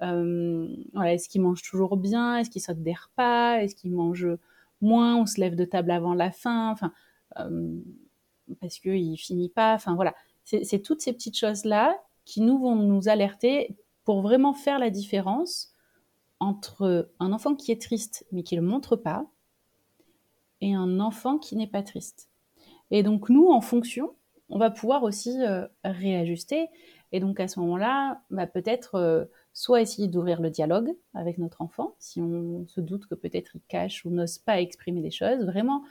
Voilà, 0.00 1.12
est-ce 1.14 1.28
qu'il 1.28 1.42
mange 1.42 1.62
toujours 1.62 1.96
bien? 1.98 2.38
Est-ce 2.38 2.48
qu'il 2.48 2.62
saute 2.62 2.82
des 2.82 2.94
repas 2.94 3.58
Est-ce 3.58 3.74
qu'il 3.74 3.92
mange 3.92 4.26
moins? 4.80 5.16
On 5.16 5.26
se 5.26 5.38
lève 5.40 5.56
de 5.56 5.66
table 5.66 5.90
avant 5.90 6.14
la 6.14 6.30
fin? 6.30 6.70
Enfin, 6.70 6.92
parce 8.60 8.78
qu'il 8.78 9.16
finit 9.18 9.50
pas? 9.50 9.74
Enfin 9.74 9.94
voilà, 9.94 10.14
c'est 10.62 10.82
toutes 10.82 11.00
ces 11.00 11.12
petites 11.12 11.36
choses 11.36 11.64
là 11.64 11.96
qui 12.24 12.40
nous 12.40 12.58
vont 12.58 12.76
nous 12.76 13.08
alerter 13.08 13.76
pour 14.04 14.22
vraiment 14.22 14.52
faire 14.52 14.78
la 14.78 14.90
différence 14.90 15.74
entre 16.38 17.10
un 17.20 17.32
enfant 17.32 17.54
qui 17.54 17.72
est 17.72 17.80
triste 17.80 18.26
mais 18.32 18.42
qui 18.42 18.56
le 18.56 18.62
montre 18.62 18.96
pas 18.96 19.26
et 20.60 20.74
un 20.74 21.00
enfant 21.00 21.38
qui 21.38 21.56
n'est 21.56 21.66
pas 21.66 21.82
triste. 21.82 22.28
Et 22.90 23.02
donc 23.02 23.28
nous, 23.28 23.48
en 23.48 23.60
fonction, 23.60 24.14
on 24.48 24.58
va 24.58 24.70
pouvoir 24.70 25.02
aussi 25.04 25.40
euh, 25.42 25.66
réajuster. 25.84 26.68
Et 27.12 27.20
donc 27.20 27.40
à 27.40 27.48
ce 27.48 27.58
moment-là, 27.60 28.22
bah, 28.30 28.46
peut-être 28.46 28.96
euh, 28.96 29.24
soit 29.52 29.80
essayer 29.80 30.08
d'ouvrir 30.08 30.40
le 30.40 30.50
dialogue 30.50 30.94
avec 31.14 31.38
notre 31.38 31.60
enfant, 31.62 31.94
si 31.98 32.20
on 32.20 32.66
se 32.68 32.80
doute 32.80 33.06
que 33.06 33.14
peut-être 33.14 33.52
il 33.54 33.62
cache 33.68 34.04
ou 34.04 34.10
n'ose 34.10 34.38
pas 34.38 34.60
exprimer 34.60 35.02
des 35.02 35.10
choses, 35.10 35.44
vraiment, 35.44 35.82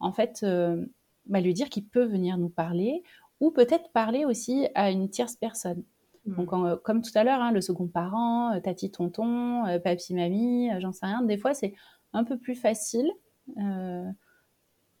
en 0.00 0.12
fait, 0.12 0.40
euh, 0.42 0.84
bah, 1.26 1.40
lui 1.40 1.54
dire 1.54 1.68
qu'il 1.68 1.86
peut 1.86 2.04
venir 2.04 2.38
nous 2.38 2.48
parler, 2.48 3.02
ou 3.40 3.50
peut-être 3.50 3.90
parler 3.92 4.24
aussi 4.24 4.68
à 4.74 4.90
une 4.90 5.08
tierce 5.08 5.36
personne. 5.36 5.82
Mmh. 6.26 6.36
Donc, 6.36 6.82
comme 6.82 7.02
tout 7.02 7.10
à 7.14 7.24
l'heure, 7.24 7.40
hein, 7.40 7.52
le 7.52 7.60
second 7.60 7.86
parent, 7.86 8.58
tati, 8.62 8.90
tonton, 8.90 9.64
papy, 9.82 10.14
mamie, 10.14 10.70
j'en 10.78 10.92
sais 10.92 11.06
rien. 11.06 11.22
Des 11.22 11.36
fois, 11.36 11.54
c'est 11.54 11.74
un 12.12 12.24
peu 12.24 12.38
plus 12.38 12.54
facile 12.54 13.10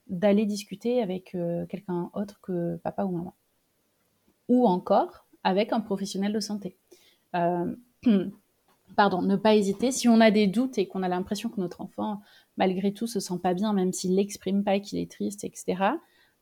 d'aller 0.06 0.46
discuter 0.46 1.02
avec 1.02 1.34
euh, 1.34 1.66
quelqu'un 1.66 2.10
autre 2.14 2.40
que 2.42 2.76
papa 2.76 3.04
ou 3.04 3.16
maman. 3.16 3.34
Ou 4.48 4.66
encore 4.66 5.26
avec 5.42 5.72
un 5.72 5.80
professionnel 5.80 6.32
de 6.32 6.40
santé. 6.40 6.76
Euh, 7.34 7.74
pardon, 8.96 9.22
ne 9.22 9.36
pas 9.36 9.54
hésiter. 9.54 9.92
Si 9.92 10.08
on 10.08 10.20
a 10.20 10.30
des 10.30 10.46
doutes 10.46 10.78
et 10.78 10.86
qu'on 10.86 11.02
a 11.02 11.08
l'impression 11.08 11.48
que 11.48 11.60
notre 11.60 11.80
enfant, 11.80 12.20
malgré 12.56 12.92
tout, 12.92 13.06
se 13.06 13.20
sent 13.20 13.38
pas 13.42 13.54
bien, 13.54 13.72
même 13.72 13.92
s'il 13.92 14.14
n'exprime 14.14 14.62
pas 14.62 14.78
qu'il 14.80 14.98
est 14.98 15.10
triste, 15.10 15.44
etc., 15.44 15.94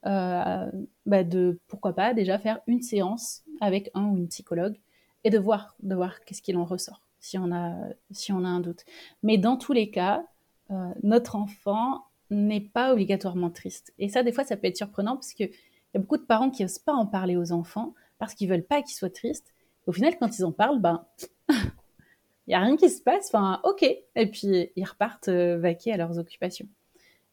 euh, 0.06 0.70
bah 1.06 1.24
de 1.24 1.60
pourquoi 1.68 1.94
pas 1.94 2.14
déjà 2.14 2.38
faire 2.38 2.60
une 2.66 2.82
séance 2.82 3.42
avec 3.60 3.90
un 3.94 4.06
ou 4.06 4.16
une 4.16 4.28
psychologue 4.28 4.76
et 5.24 5.30
de 5.30 5.38
voir, 5.38 5.76
de 5.82 5.94
voir 5.94 6.20
qu'est-ce 6.24 6.42
qu'il 6.42 6.56
en 6.56 6.64
ressort 6.64 7.02
si 7.20 7.38
on 7.38 7.52
a, 7.52 7.76
si 8.10 8.32
on 8.32 8.44
a 8.44 8.48
un 8.48 8.60
doute. 8.60 8.84
Mais 9.22 9.38
dans 9.38 9.56
tous 9.56 9.72
les 9.72 9.90
cas, 9.90 10.24
notre 11.04 11.36
enfant 11.36 12.02
n'est 12.32 12.60
pas 12.60 12.92
obligatoirement 12.92 13.50
triste. 13.50 13.92
Et 13.98 14.08
ça, 14.08 14.22
des 14.22 14.32
fois, 14.32 14.44
ça 14.44 14.56
peut 14.56 14.66
être 14.66 14.76
surprenant 14.76 15.14
parce 15.14 15.32
qu'il 15.32 15.48
y 15.48 15.96
a 15.96 16.00
beaucoup 16.00 16.16
de 16.16 16.22
parents 16.22 16.50
qui 16.50 16.62
n'osent 16.62 16.78
pas 16.78 16.94
en 16.94 17.06
parler 17.06 17.36
aux 17.36 17.52
enfants 17.52 17.94
parce 18.18 18.34
qu'ils 18.34 18.48
veulent 18.48 18.64
pas 18.64 18.82
qu'ils 18.82 18.96
soient 18.96 19.10
tristes. 19.10 19.52
Au 19.86 19.92
final, 19.92 20.16
quand 20.18 20.38
ils 20.38 20.44
en 20.44 20.52
parlent, 20.52 20.80
ben, 20.80 21.04
il 21.48 22.48
n'y 22.48 22.54
a 22.54 22.60
rien 22.60 22.76
qui 22.76 22.88
se 22.88 23.02
passe. 23.02 23.28
Enfin, 23.28 23.60
ok. 23.64 23.82
Et 23.82 24.26
puis, 24.26 24.70
ils 24.76 24.84
repartent 24.84 25.28
euh, 25.28 25.58
vaquer 25.58 25.92
à 25.92 25.96
leurs 25.96 26.18
occupations. 26.18 26.66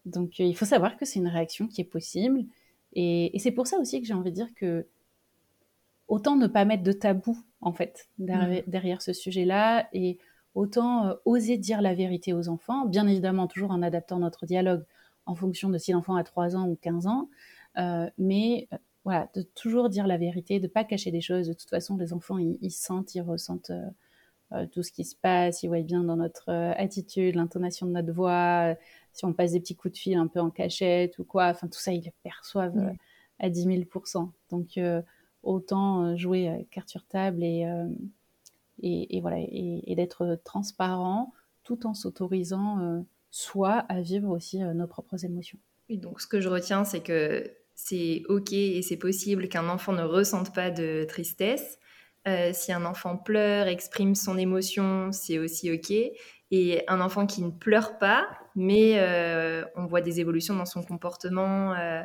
Donc, 0.09 0.39
euh, 0.39 0.43
il 0.43 0.55
faut 0.55 0.65
savoir 0.65 0.97
que 0.97 1.05
c'est 1.05 1.19
une 1.19 1.27
réaction 1.27 1.67
qui 1.67 1.81
est 1.81 1.85
possible. 1.85 2.45
Et, 2.93 3.37
c'est 3.39 3.51
pour 3.51 3.67
ça 3.67 3.77
aussi 3.79 4.01
que 4.01 4.07
j'ai 4.07 4.13
envie 4.13 4.31
de 4.31 4.35
dire 4.35 4.53
que 4.55 4.87
autant 6.07 6.35
ne 6.35 6.47
pas 6.47 6.65
mettre 6.65 6.83
de 6.83 6.91
tabou, 6.91 7.37
en 7.61 7.71
fait, 7.71 8.09
derrière, 8.17 8.63
mmh. 8.63 8.69
derrière 8.69 9.01
ce 9.01 9.13
sujet-là. 9.13 9.87
Et 9.93 10.17
autant 10.55 11.07
euh, 11.07 11.13
oser 11.25 11.57
dire 11.57 11.81
la 11.81 11.93
vérité 11.93 12.33
aux 12.33 12.49
enfants, 12.49 12.85
bien 12.85 13.07
évidemment 13.07 13.47
toujours 13.47 13.71
en 13.71 13.81
adaptant 13.81 14.19
notre 14.19 14.45
dialogue 14.45 14.83
en 15.25 15.35
fonction 15.35 15.69
de 15.69 15.77
si 15.77 15.91
l'enfant 15.91 16.15
a 16.15 16.23
3 16.23 16.55
ans 16.55 16.67
ou 16.67 16.75
15 16.81 17.05
ans, 17.05 17.29
euh, 17.77 18.09
mais 18.17 18.67
voilà, 19.05 19.29
de 19.35 19.43
toujours 19.43 19.89
dire 19.89 20.07
la 20.07 20.17
vérité, 20.17 20.59
de 20.59 20.67
pas 20.67 20.83
cacher 20.83 21.11
des 21.11 21.21
choses. 21.21 21.47
De 21.47 21.53
toute 21.53 21.69
façon, 21.69 21.97
les 21.97 22.13
enfants, 22.13 22.37
ils, 22.39 22.71
sentent, 22.71 23.13
ils 23.15 23.21
ressentent 23.21 23.71
tout 24.71 24.81
ce 24.81 24.91
qui 24.91 25.05
se 25.05 25.15
passe, 25.15 25.61
ils 25.61 25.67
voient 25.67 25.81
bien 25.81 26.03
dans 26.03 26.17
notre 26.17 26.49
attitude, 26.51 27.35
l'intonation 27.35 27.85
de 27.85 27.91
notre 27.91 28.11
voix, 28.11 28.75
si 29.19 29.25
on 29.25 29.33
passe 29.33 29.51
des 29.51 29.59
petits 29.59 29.75
coups 29.75 29.93
de 29.93 29.97
fil 29.97 30.15
un 30.15 30.27
peu 30.27 30.39
en 30.39 30.49
cachette 30.49 31.19
ou 31.19 31.23
quoi, 31.23 31.45
enfin 31.47 31.67
tout 31.67 31.79
ça, 31.79 31.93
ils 31.93 32.03
le 32.03 32.11
perçoivent 32.23 32.93
à 33.39 33.49
10 33.49 33.67
000% 33.67 34.29
Donc, 34.49 34.79
autant 35.43 36.17
jouer 36.17 36.67
carte 36.71 36.89
sur 36.89 37.05
table 37.05 37.43
et 37.43 37.65
et, 38.81 39.21
voilà, 39.21 39.37
et, 39.39 39.93
d'être 39.95 40.39
transparent 40.43 41.33
tout 41.63 41.85
en 41.85 41.93
s'autorisant 41.93 42.79
euh, 42.79 43.01
soi 43.31 43.85
à 43.89 44.01
vivre 44.01 44.29
aussi 44.29 44.63
euh, 44.63 44.73
nos 44.73 44.87
propres 44.87 45.23
émotions. 45.25 45.59
Oui, 45.89 45.97
donc 45.97 46.21
ce 46.21 46.27
que 46.27 46.41
je 46.41 46.49
retiens, 46.49 46.83
c'est 46.83 47.01
que 47.01 47.51
c'est 47.75 48.23
ok 48.27 48.53
et 48.53 48.81
c'est 48.81 48.97
possible 48.97 49.47
qu'un 49.49 49.69
enfant 49.69 49.93
ne 49.93 50.03
ressente 50.03 50.53
pas 50.53 50.71
de 50.71 51.05
tristesse. 51.07 51.77
Euh, 52.27 52.51
si 52.53 52.71
un 52.71 52.85
enfant 52.85 53.17
pleure, 53.17 53.67
exprime 53.67 54.15
son 54.15 54.37
émotion, 54.37 55.11
c'est 55.11 55.39
aussi 55.39 55.71
ok. 55.71 55.93
Et 56.51 56.83
un 56.87 56.99
enfant 56.99 57.27
qui 57.27 57.43
ne 57.43 57.51
pleure 57.51 57.99
pas, 57.99 58.27
mais 58.55 58.93
euh, 58.97 59.63
on 59.75 59.85
voit 59.85 60.01
des 60.01 60.19
évolutions 60.19 60.55
dans 60.55 60.65
son 60.65 60.81
comportement 60.81 61.73
euh, 61.75 62.01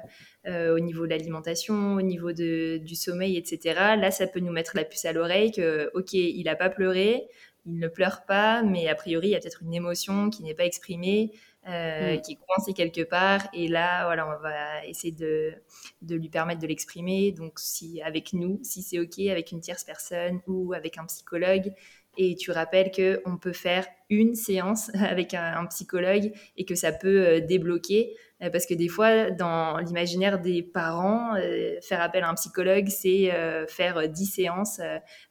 euh, 0.47 0.77
au 0.77 0.81
niveau 0.81 1.05
de 1.07 1.11
l'alimentation, 1.11 1.95
au 1.95 2.03
niveau 2.03 2.33
du 2.33 2.95
sommeil, 2.95 3.39
etc. 3.39 3.97
Là, 3.99 4.11
ça 4.11 4.27
peut 4.27 4.41
nous 4.41 4.53
mettre 4.53 4.77
la 4.77 4.85
puce 4.85 5.07
à 5.07 5.13
l'oreille 5.13 5.51
que, 5.51 5.91
ok, 5.95 6.13
il 6.13 6.45
n'a 6.45 6.57
pas 6.57 6.69
pleuré, 6.69 7.27
il 7.65 7.79
ne 7.79 7.89
pleure 7.89 8.27
pas, 8.27 8.63
mais 8.63 8.87
a 8.89 8.95
priori, 8.95 9.29
il 9.29 9.31
y 9.31 9.35
a 9.35 9.41
peut-être 9.41 9.63
une 9.63 9.73
émotion 9.73 10.29
qui 10.29 10.43
n'est 10.43 10.53
pas 10.53 10.67
exprimée, 10.67 11.33
mm. 11.67 12.21
qui 12.21 12.33
est 12.33 12.39
coincée 12.47 12.75
quelque 12.75 13.03
part. 13.03 13.41
Et 13.55 13.67
là, 13.69 14.05
voilà, 14.05 14.29
on 14.29 14.43
va 14.43 14.85
essayer 14.87 15.13
de, 15.15 15.55
de 16.03 16.17
lui 16.17 16.29
permettre 16.29 16.61
de 16.61 16.67
l'exprimer. 16.67 17.33
Donc, 17.33 17.59
si 17.59 18.03
avec 18.03 18.35
nous, 18.35 18.61
si 18.63 18.83
c'est 18.83 18.99
OK, 18.99 19.19
avec 19.31 19.53
une 19.53 19.61
tierce 19.61 19.85
personne 19.85 20.41
ou 20.47 20.75
avec 20.75 20.99
un 20.99 21.07
psychologue, 21.07 21.73
et 22.17 22.35
tu 22.37 22.51
rappelles 22.51 22.91
qu'on 22.91 23.37
peut 23.37 23.53
faire 23.53 23.87
une 24.11 24.35
séance 24.35 24.91
avec 24.95 25.35
un, 25.35 25.67
psychologue 25.67 26.33
et 26.57 26.65
que 26.65 26.75
ça 26.75 26.93
peut 26.93 27.27
euh, 27.27 27.41
débloquer. 27.41 28.17
Euh, 28.43 28.51
parce 28.51 28.67
que 28.67 28.75
des 28.75 28.89
fois, 28.89 29.31
dans 29.31 29.79
l'imaginaire 29.79 30.41
des 30.41 30.63
parents, 30.63 31.37
euh, 31.37 31.81
faire 31.81 32.01
appel 32.01 32.25
à 32.25 32.29
un 32.29 32.35
psychologue, 32.35 32.89
c'est 32.89 33.31
faire 33.69 34.09
dix 34.09 34.27
séances 34.27 34.81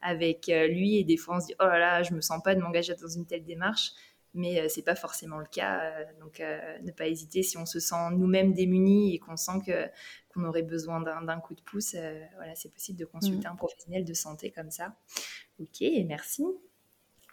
avec 0.01 0.47
lui. 0.47 0.97
Et 0.97 1.03
des 1.03 1.17
fois, 1.17 1.38
on 1.38 1.39
se 1.39 1.47
dit, 1.47 1.55
oh 1.59 1.65
là 1.65 1.79
là, 1.79 2.03
je 2.03 2.13
me 2.13 2.21
sens 2.21 2.41
pas 2.43 2.55
de 2.55 2.61
m'engager 2.61 2.93
dans 2.95 3.07
une 3.07 3.25
telle 3.25 3.43
démarche. 3.43 3.91
Mais 4.36 4.67
c'est 4.67 4.81
pas 4.81 4.95
forcément 4.95 5.38
le 5.38 5.45
cas. 5.45 5.93
donc, 6.19 6.39
ne 6.39 6.91
pas 6.91 7.07
hésiter 7.07 7.43
si 7.43 7.55
on 7.57 7.67
se 7.67 7.79
sent 7.79 8.09
nous-mêmes 8.13 8.53
démunis 8.53 9.13
et 9.13 9.19
qu'on 9.19 9.36
sent 9.36 9.59
que 9.65 9.86
qu'on 10.34 10.45
aurait 10.45 10.63
besoin 10.63 10.99
d'un 11.01 11.39
coup 11.39 11.53
de 11.53 11.61
pouce. 11.61 11.95
voilà, 12.36 12.55
c'est 12.55 12.73
possible 12.73 12.97
de 12.97 13.05
consulter 13.05 13.47
mmh. 13.47 13.51
un 13.51 13.55
professionnel 13.55 14.05
de 14.05 14.13
santé 14.13 14.49
comme 14.49 14.71
ça. 14.71 14.95
Ok, 15.59 15.84
merci. 16.07 16.43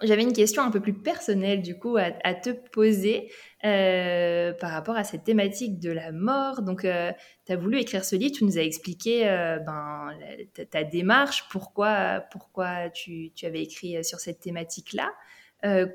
J'avais 0.03 0.23
une 0.23 0.33
question 0.33 0.63
un 0.63 0.71
peu 0.71 0.81
plus 0.81 0.95
personnelle 0.95 1.61
du 1.61 1.79
coup 1.79 1.97
à, 1.99 2.35
te 2.35 2.51
poser 2.51 3.31
euh, 3.65 4.53
par 4.55 4.71
rapport 4.71 4.97
à 4.97 5.05
cette 5.05 5.25
thématique 5.25 5.79
de 5.79 5.91
la 5.91 6.11
mort. 6.11 6.63
Donc, 6.63 6.85
euh, 6.85 7.13
tu 7.45 7.53
as 7.53 7.57
voulu 7.57 7.79
écrire 7.79 8.05
ce 8.05 8.17
livre, 8.17 8.35
tu 8.35 8.45
nous 8.45 8.57
as 8.57 8.63
expliqué 8.63 9.29
euh, 9.29 9.59
ben, 9.59 10.09
ta, 10.71 10.85
démarche, 10.85 11.49
pourquoi, 11.51 12.25
pourquoi 12.31 12.89
tu, 12.91 13.33
tu 13.35 13.45
avais 13.45 13.63
écrit 13.63 14.03
sur 14.03 14.21
cette 14.21 14.41
thématique-là. 14.41 15.13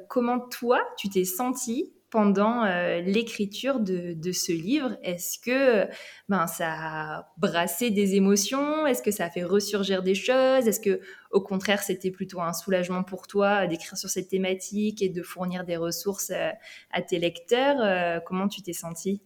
comment 0.08 0.40
toi, 0.40 0.80
tu 0.98 1.10
t'es 1.10 1.26
senti 1.26 1.95
pendant 2.16 2.64
euh, 2.64 3.02
l'écriture 3.02 3.82
de, 3.82 4.32
ce 4.32 4.54
livre? 4.54 4.96
Est-ce 5.04 5.38
que 5.38 5.86
ben, 6.30 6.48
ça 6.48 6.70
a 6.70 7.34
brassé 7.38 7.92
des 7.92 8.16
émotions? 8.16 8.88
Est-ce 8.88 9.04
que 9.04 9.12
ça 9.12 9.26
a 9.26 9.30
fait 9.30 9.44
ressurgir 9.44 10.02
des 10.02 10.16
choses? 10.16 10.66
Est-ce 10.66 10.80
que 10.80 11.02
au 11.32 11.42
contraire 11.42 11.84
c'était 11.84 12.12
plutôt 12.12 12.40
un 12.40 12.54
soulagement 12.54 13.04
pour 13.04 13.28
toi 13.28 13.68
d'écrire 13.68 13.98
sur 13.98 14.10
cette 14.10 14.30
thématique 14.30 15.02
et 15.02 15.10
de 15.10 15.22
fournir 15.22 15.66
des 15.66 15.76
ressources 15.76 16.32
euh, 16.34 16.52
à 16.90 17.02
tes 17.02 17.20
lecteurs? 17.20 17.82
Euh, 17.82 18.22
Comment 18.26 18.48
tu 18.48 18.62
t'es 18.62 18.72
sentie? 18.72 19.22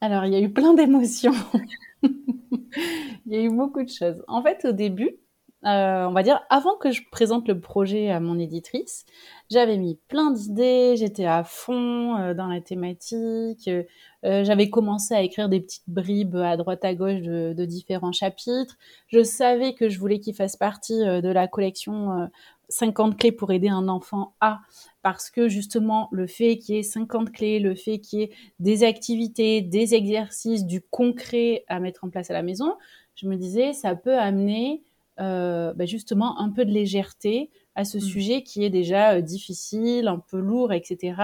Alors 0.00 0.24
il 0.24 0.32
y 0.32 0.36
a 0.36 0.40
eu 0.40 0.52
plein 0.52 0.74
d'émotions. 0.74 1.34
il 2.02 3.28
y 3.28 3.36
a 3.36 3.40
eu 3.40 3.50
beaucoup 3.50 3.84
de 3.84 3.88
choses. 3.88 4.24
En 4.26 4.42
fait 4.42 4.64
au 4.64 4.72
début, 4.72 5.16
on 5.64 6.12
va 6.12 6.22
dire, 6.22 6.40
avant 6.50 6.76
que 6.76 6.90
je 6.90 7.02
présente 7.10 7.48
le 7.48 7.60
projet 7.60 8.10
à 8.10 8.20
mon 8.20 8.38
éditrice, 8.38 9.04
j'avais 9.52 9.76
mis 9.76 9.98
plein 10.08 10.30
d'idées, 10.30 10.94
j'étais 10.96 11.26
à 11.26 11.44
fond 11.44 12.16
euh, 12.16 12.32
dans 12.32 12.46
la 12.46 12.62
thématique. 12.62 13.68
Euh, 13.68 14.44
j'avais 14.44 14.70
commencé 14.70 15.14
à 15.14 15.20
écrire 15.20 15.50
des 15.50 15.60
petites 15.60 15.88
bribes 15.88 16.36
à 16.36 16.56
droite 16.56 16.84
à 16.86 16.94
gauche 16.94 17.20
de, 17.20 17.64
différents 17.66 18.12
chapitres. 18.12 18.78
Je 19.08 19.22
savais 19.22 19.74
que 19.74 19.90
je 19.90 19.98
voulais 19.98 20.20
qu'il 20.20 20.34
fasse 20.34 20.56
partie 20.56 21.06
euh, 21.06 21.20
de 21.20 21.28
la 21.28 21.48
collection 21.48 22.30
50 22.70 23.18
clés 23.18 23.32
pour 23.32 23.52
aider 23.52 23.68
un 23.68 23.88
enfant 23.88 24.32
à, 24.40 24.60
parce 25.02 25.30
que 25.30 25.48
justement 25.48 26.08
le 26.12 26.26
fait 26.26 26.56
qu'il 26.56 26.76
y 26.76 26.78
ait 26.78 26.82
50 26.82 27.30
clés, 27.30 27.58
le 27.58 27.74
fait 27.74 27.98
qu'il 27.98 28.20
y 28.20 28.22
ait 28.22 28.30
des 28.58 28.84
activités, 28.84 29.60
des 29.60 29.94
exercices, 29.94 30.64
du 30.64 30.80
concret 30.80 31.64
à 31.68 31.78
mettre 31.78 32.04
en 32.04 32.08
place 32.08 32.30
à 32.30 32.32
la 32.32 32.42
maison, 32.42 32.74
je 33.16 33.28
me 33.28 33.36
disais 33.36 33.74
ça 33.74 33.94
peut 33.94 34.16
amener 34.16 34.82
bah, 35.18 35.86
justement 35.86 36.38
un 36.40 36.50
peu 36.50 36.64
de 36.64 36.70
légèreté 36.70 37.50
à 37.74 37.84
ce 37.84 37.98
mmh. 37.98 38.00
sujet 38.00 38.42
qui 38.42 38.64
est 38.64 38.70
déjà 38.70 39.20
difficile, 39.20 40.08
un 40.08 40.18
peu 40.18 40.38
lourd, 40.38 40.72
etc. 40.72 41.14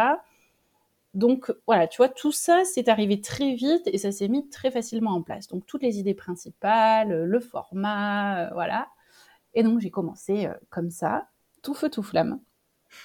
Donc 1.15 1.53
voilà, 1.67 1.87
tu 1.87 1.97
vois, 1.99 2.09
tout 2.09 2.33
ça 2.33 2.63
c'est 2.65 2.89
arrivé 2.89 3.21
très 3.21 3.55
vite 3.55 3.83
et 3.87 3.99
ça 3.99 4.13
s'est 4.13 4.29
mis 4.29 4.49
très 4.49 4.71
facilement 4.71 5.13
en 5.13 5.23
place. 5.23 5.49
Donc 5.49 5.67
toutes 5.67 5.83
les 5.83 5.99
idées 5.99 6.15
principales, 6.15 7.25
le 7.25 7.41
format, 7.41 8.51
voilà. 8.53 8.89
Et 9.55 9.63
donc 9.63 9.81
j'ai 9.81 9.91
commencé 9.91 10.49
comme 10.71 10.91
ça, 10.91 11.29
tout 11.63 11.75
feu, 11.75 11.91
tout 11.91 12.03
flamme. 12.03 12.41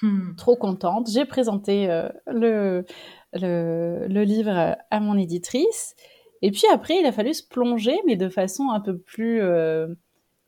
Hmm. 0.01 0.35
Trop 0.35 0.55
contente. 0.55 1.09
J'ai 1.09 1.25
présenté 1.25 1.87
le, 2.27 2.85
le, 3.33 4.23
livre 4.23 4.77
à 4.89 4.99
mon 4.99 5.17
éditrice. 5.17 5.95
Et 6.41 6.51
puis 6.51 6.63
après, 6.71 6.99
il 6.99 7.05
a 7.05 7.11
fallu 7.11 7.33
se 7.33 7.43
plonger, 7.47 7.97
mais 8.05 8.15
de 8.15 8.29
façon 8.29 8.69
un 8.69 8.79
peu 8.79 8.97
plus, 8.97 9.41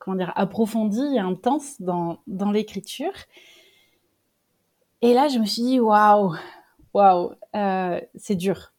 comment 0.05 0.17
dire, 0.17 0.31
approfondie 0.35 1.15
et 1.15 1.19
intense 1.19 1.81
dans, 1.81 2.19
dans 2.27 2.51
l'écriture. 2.51 3.11
Et 5.01 5.15
là, 5.15 5.27
je 5.27 5.39
me 5.39 5.45
suis 5.45 5.63
dit, 5.63 5.79
waouh, 5.79 6.35
waouh, 6.93 7.31
euh, 7.55 7.99
c'est 8.13 8.35
dur. 8.35 8.71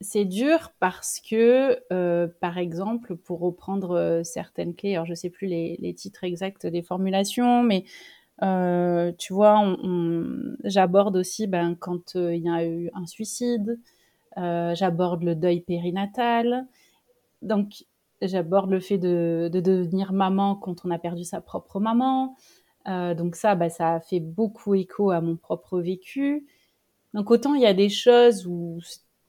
C'est 0.00 0.24
dur 0.24 0.72
parce 0.80 1.20
que, 1.20 1.78
euh, 1.92 2.28
par 2.40 2.56
exemple, 2.56 3.14
pour 3.14 3.40
reprendre 3.40 3.90
euh, 3.90 4.22
certaines 4.24 4.74
clés, 4.74 4.94
alors 4.94 5.04
je 5.04 5.10
ne 5.10 5.16
sais 5.16 5.28
plus 5.28 5.48
les, 5.48 5.94
titres 5.94 6.24
exacts 6.24 6.66
des 6.66 6.82
formulations, 6.82 7.62
mais 7.62 7.84
tu 9.18 9.34
vois, 9.34 9.76
j'aborde 10.64 11.16
aussi 11.16 11.46
ben, 11.46 11.76
quand 11.78 12.14
il 12.14 12.42
y 12.42 12.48
a 12.48 12.64
eu 12.64 12.90
un 12.94 13.04
suicide, 13.04 13.78
j'aborde 14.34 15.24
le 15.24 15.34
deuil 15.34 15.60
périnatal, 15.60 16.66
donc 17.42 17.84
j'aborde 18.22 18.70
le 18.70 18.80
fait 18.80 18.98
de, 18.98 19.48
devenir 19.52 20.12
maman 20.12 20.56
quand 20.56 20.84
on 20.84 20.90
a 20.90 20.98
perdu 20.98 21.24
sa 21.24 21.40
propre 21.40 21.80
maman. 21.80 22.36
donc 22.86 23.36
ça, 23.36 23.54
ben, 23.54 23.70
ça 23.70 23.94
a 23.94 24.00
fait 24.00 24.20
beaucoup 24.20 24.74
écho 24.74 25.10
à 25.10 25.20
mon 25.20 25.36
propre 25.36 25.80
vécu. 25.80 26.46
Donc 27.14 27.30
autant 27.30 27.54
il 27.54 27.62
y 27.62 27.66
a 27.66 27.74
des 27.74 27.88
choses 27.88 28.46
où 28.46 28.78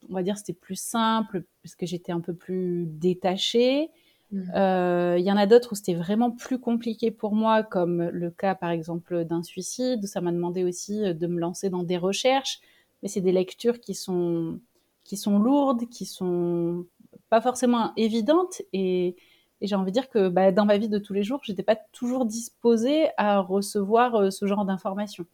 on 0.10 0.14
va 0.14 0.24
dire 0.24 0.38
c'était 0.38 0.54
plus 0.54 0.80
simple 0.80 1.44
parce 1.64 1.76
que 1.76 1.86
j'étais 1.86 2.12
un 2.12 2.22
peu 2.22 2.34
plus 2.34 2.86
détachée. 2.86 3.90
Mmh. 4.32 4.52
Euh, 4.56 5.16
il 5.20 5.26
y 5.26 5.32
en 5.32 5.38
a 5.38 5.46
d'autres 5.46 5.74
où 5.74 5.76
c'était 5.76 5.94
vraiment 5.94 6.32
plus 6.32 6.60
compliqué 6.60 7.12
pour 7.12 7.36
moi, 7.36 7.64
comme 7.64 8.04
le 8.04 8.32
cas 8.32 8.56
par 8.56 8.70
exemple 8.70 9.26
d'un 9.26 9.44
suicide, 9.44 10.02
où 10.04 10.08
ça 10.08 10.22
m'a 10.22 10.32
demandé 10.32 10.64
aussi 10.64 11.14
de 11.14 11.28
me 11.28 11.40
lancer 11.40 11.70
dans 11.70 11.84
des 11.84 11.98
recherches. 11.98 12.62
Mais 13.04 13.10
c'est 13.10 13.22
des 13.22 13.32
lectures 13.32 13.80
qui 13.80 13.94
sont 13.94 14.60
qui 15.04 15.18
sont 15.18 15.40
lourdes, 15.40 15.90
qui 15.90 16.06
sont 16.06 16.86
pas 17.32 17.42
forcément 17.42 17.94
évidentes 17.96 18.62
et, 18.74 19.16
et 19.62 19.68
j'ai 19.68 19.76
envie 19.76 19.92
de 19.92 19.94
dire 19.94 20.10
que 20.10 20.28
bah, 20.28 20.52
dans 20.52 20.66
ma 20.66 20.78
vie 20.78 20.90
de 20.90 20.98
tous 20.98 21.14
les 21.14 21.24
jours, 21.24 21.40
j'étais 21.44 21.64
pas 21.64 21.78
toujours 21.94 22.26
disposée 22.26 23.08
à 23.16 23.40
recevoir 23.40 24.16
euh, 24.16 24.30
ce 24.30 24.46
genre 24.48 24.66
d'informations. 24.66 25.26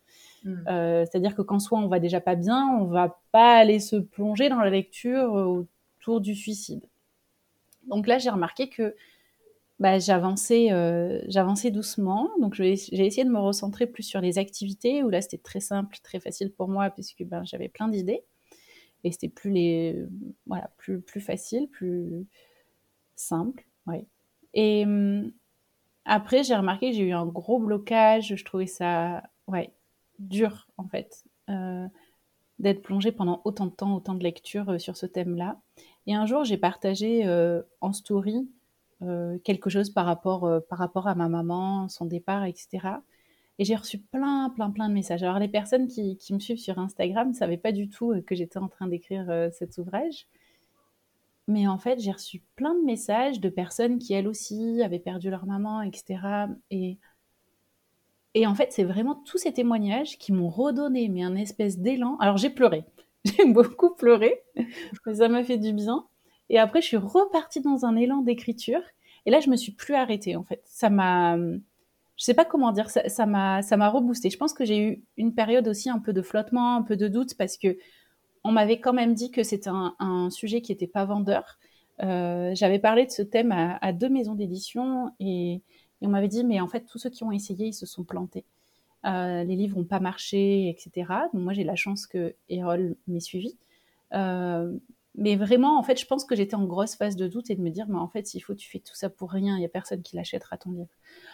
Mm. 0.43 0.55
Euh, 0.67 1.05
c'est-à-dire 1.05 1.35
que 1.35 1.41
quand 1.41 1.59
soit 1.59 1.79
on 1.79 1.87
va 1.87 1.99
déjà 1.99 2.21
pas 2.21 2.35
bien, 2.35 2.67
on 2.79 2.85
va 2.85 3.19
pas 3.31 3.55
aller 3.55 3.79
se 3.79 3.95
plonger 3.95 4.47
dans 4.47 4.59
la 4.59 4.69
lecture 4.69 5.33
autour 5.33 6.21
du 6.21 6.35
suicide. 6.35 6.85
Donc 7.87 8.05
là, 8.05 8.19
j'ai 8.19 8.29
remarqué 8.29 8.69
que 8.69 8.95
bah, 9.79 9.97
j'avançais, 9.97 10.71
euh, 10.71 11.19
j'avançais 11.27 11.71
doucement. 11.71 12.29
Donc 12.39 12.53
j'ai 12.53 12.73
essayé 12.73 13.23
de 13.23 13.31
me 13.31 13.39
recentrer 13.39 13.87
plus 13.87 14.03
sur 14.03 14.21
les 14.21 14.37
activités 14.37 15.03
où 15.03 15.09
là 15.09 15.21
c'était 15.21 15.39
très 15.39 15.61
simple, 15.61 15.97
très 16.03 16.19
facile 16.19 16.51
pour 16.51 16.67
moi 16.67 16.91
puisque 16.91 17.23
ben, 17.23 17.43
j'avais 17.43 17.69
plein 17.69 17.87
d'idées 17.87 18.23
et 19.03 19.11
c'était 19.11 19.29
plus 19.29 19.51
les, 19.51 20.03
voilà, 20.45 20.71
plus 20.77 21.01
plus 21.01 21.21
facile, 21.21 21.67
plus 21.69 22.25
simple, 23.15 23.65
ouais. 23.87 24.05
Et 24.53 24.83
hum, 24.85 25.31
après 26.05 26.43
j'ai 26.43 26.55
remarqué 26.55 26.91
que 26.91 26.97
j'ai 26.97 27.03
eu 27.03 27.13
un 27.13 27.25
gros 27.25 27.59
blocage. 27.59 28.35
Je 28.35 28.45
trouvais 28.45 28.67
ça, 28.67 29.23
ouais, 29.47 29.71
dur, 30.19 30.67
en 30.77 30.87
fait, 30.87 31.23
euh, 31.49 31.87
d'être 32.59 32.81
plongée 32.81 33.11
pendant 33.11 33.41
autant 33.45 33.67
de 33.67 33.71
temps, 33.71 33.95
autant 33.95 34.15
de 34.15 34.23
lectures 34.23 34.69
euh, 34.69 34.79
sur 34.79 34.97
ce 34.97 35.05
thème-là. 35.05 35.59
Et 36.07 36.15
un 36.15 36.25
jour, 36.25 36.43
j'ai 36.43 36.57
partagé 36.57 37.27
euh, 37.27 37.61
en 37.81 37.93
story 37.93 38.49
quelque 39.43 39.69
chose 39.69 39.91
par 39.91 40.07
rapport, 40.07 40.49
par 40.69 40.79
rapport 40.79 41.07
à 41.07 41.13
ma 41.13 41.29
maman, 41.29 41.87
son 41.87 42.05
départ, 42.05 42.45
etc. 42.45 43.03
Et 43.60 43.66
j'ai 43.66 43.76
reçu 43.76 43.97
plein, 43.97 44.51
plein, 44.51 44.70
plein 44.70 44.88
de 44.88 44.93
messages. 44.93 45.24
Alors, 45.24 45.39
les 45.39 45.47
personnes 45.47 45.88
qui, 45.88 46.18
me 46.32 46.39
suivent 46.39 46.60
sur 46.60 46.78
Instagram 46.80 47.30
ne 47.30 47.34
savaient 47.34 47.58
pas 47.58 47.72
du 47.72 47.89
tout 47.89 48.14
que 48.26 48.36
j'étais 48.36 48.60
en 48.60 48.68
train 48.68 48.88
d'écrire 48.88 49.49
cet 49.51 49.78
ouvrage. 49.80 50.28
Mais 51.47 51.68
en 51.68 51.78
fait, 51.78 51.99
j'ai 51.99 52.12
reçu 52.12 52.43
plein 52.55 52.76
de 52.76 52.84
messages 52.84 53.39
de 53.39 53.49
personnes 53.49 53.97
qui, 53.97 54.14
elles 54.14 54.28
aussi, 54.28 54.82
avaient 54.84 54.99
perdu 54.99 55.30
leur 55.30 55.45
maman, 55.45 55.82
etc. 55.82 56.20
Et 56.70 56.97
et 58.38 58.45
en 58.45 58.53
fait, 58.53 58.72
c'est 58.72 58.84
vraiment 58.84 59.16
tous 59.16 59.39
ces 59.39 59.51
témoignages 59.51 60.20
qui 60.20 60.32
m'ont 60.32 60.49
redonné 60.49 61.10
mais 61.10 61.24
un 61.24 61.36
espèce 61.36 61.80
d'élan. 61.80 62.18
Alors 62.20 62.38
j'ai 62.38 62.51
pleuré, 62.51 62.84
j'ai 63.26 63.45
beaucoup 63.45 63.95
pleuré, 63.95 64.43
mais 65.08 65.16
ça 65.16 65.28
m'a 65.28 65.43
fait 65.43 65.58
du 65.58 65.74
bien. 65.74 66.05
Et 66.49 66.60
après, 66.60 66.82
je 66.82 66.86
suis 66.86 66.97
repartie 66.97 67.62
dans 67.62 67.86
un 67.86 67.95
élan 67.95 68.22
d'écriture. 68.22 68.82
Et 69.26 69.32
là, 69.32 69.39
je 69.39 69.49
me 69.49 69.55
suis 69.55 69.72
plus 69.72 69.95
arrêtée 69.95 70.36
en 70.36 70.43
fait. 70.43 70.62
Ça 70.66 70.91
m'a, 70.91 71.36
je 72.18 72.24
sais 72.24 72.34
pas 72.34 72.45
comment 72.45 72.72
dire, 72.72 72.89
ça 72.89 73.26
m'a, 73.26 73.61
ça 73.61 73.78
m'a 73.78 73.89
reboosté. 73.89 74.30
Je 74.30 74.38
pense 74.38 74.53
que 74.53 74.65
j'ai 74.65 74.80
eu 74.80 75.03
une 75.18 75.34
période 75.34 75.68
aussi 75.68 75.89
un 75.89 75.99
peu 75.99 76.13
de 76.13 76.22
flottement, 76.22 76.76
un 76.76 76.82
peu 76.82 76.97
de 76.97 77.07
doute 77.07 77.36
parce 77.38 77.57
que 77.57 77.78
on 78.43 78.51
m'avait 78.51 78.80
quand 78.80 78.93
même 78.93 79.13
dit 79.13 79.32
que 79.32 79.43
c'était 79.43 79.70
un, 79.72 80.30
sujet 80.30 80.61
qui 80.61 80.72
était 80.72 80.88
pas 80.88 81.05
vendeur. 81.05 81.59
Euh, 82.03 82.51
j'avais 82.55 82.80
parlé 82.80 83.05
de 83.05 83.11
ce 83.11 83.22
thème 83.22 83.51
à, 83.51 83.93
deux 83.93 84.09
maisons 84.09 84.36
d'édition 84.36 85.11
et 85.20 85.61
et 86.01 86.07
on 86.07 86.09
m'avait 86.09 86.28
dit, 86.28 86.43
mais 86.43 86.59
en 86.59 86.68
fait, 86.68 86.86
tous 86.86 86.99
ceux 86.99 87.09
qui 87.09 87.24
ont 87.24 87.32
essayé, 87.32 87.68
ils 87.68 87.74
se 87.74 87.86
sont 87.86 88.03
plantés. 88.03 88.45
Euh, 89.05 89.43
les 89.43 89.55
livres 89.55 89.78
n'ont 89.78 89.86
pas 89.86 89.99
marché, 89.99 90.70
etc. 90.70 91.11
Donc 91.34 91.43
moi, 91.43 91.53
j'ai 91.53 91.63
la 91.63 91.76
chance 91.76 92.07
que 92.07 92.36
Erol 92.49 92.95
m'ait 93.07 93.20
suivi. 93.20 93.57
Euh, 94.13 94.78
mais 95.18 95.36
vraiment, 95.36 95.80
en 95.80 95.84
fait, 95.84 95.99
je 95.99 96.05
pense 96.05 96.26
que 96.26 96.36
j'étais 96.36 96.55
en 96.55 96.65
grosse 96.65 96.95
phase 96.95 97.15
de 97.15 97.28
doute 97.28 97.49
et 97.49 97.55
de 97.55 97.61
me 97.61 97.72
dire, 97.72 97.88
mais 97.89 97.97
en 97.97 98.07
fait, 98.07 98.28
s'il 98.28 98.43
faut, 98.43 98.53
tu 98.53 98.70
fais 98.70 98.80
tout 98.80 98.95
ça 98.95 99.09
pour 99.09 99.32
rien, 99.32 99.55
il 99.55 99.59
n'y 99.59 99.65
a 99.65 99.70
personne 99.70 100.03
qui 100.03 100.15
l'achètera 100.15 100.57
ton 100.57 100.72
livre. 100.72 100.89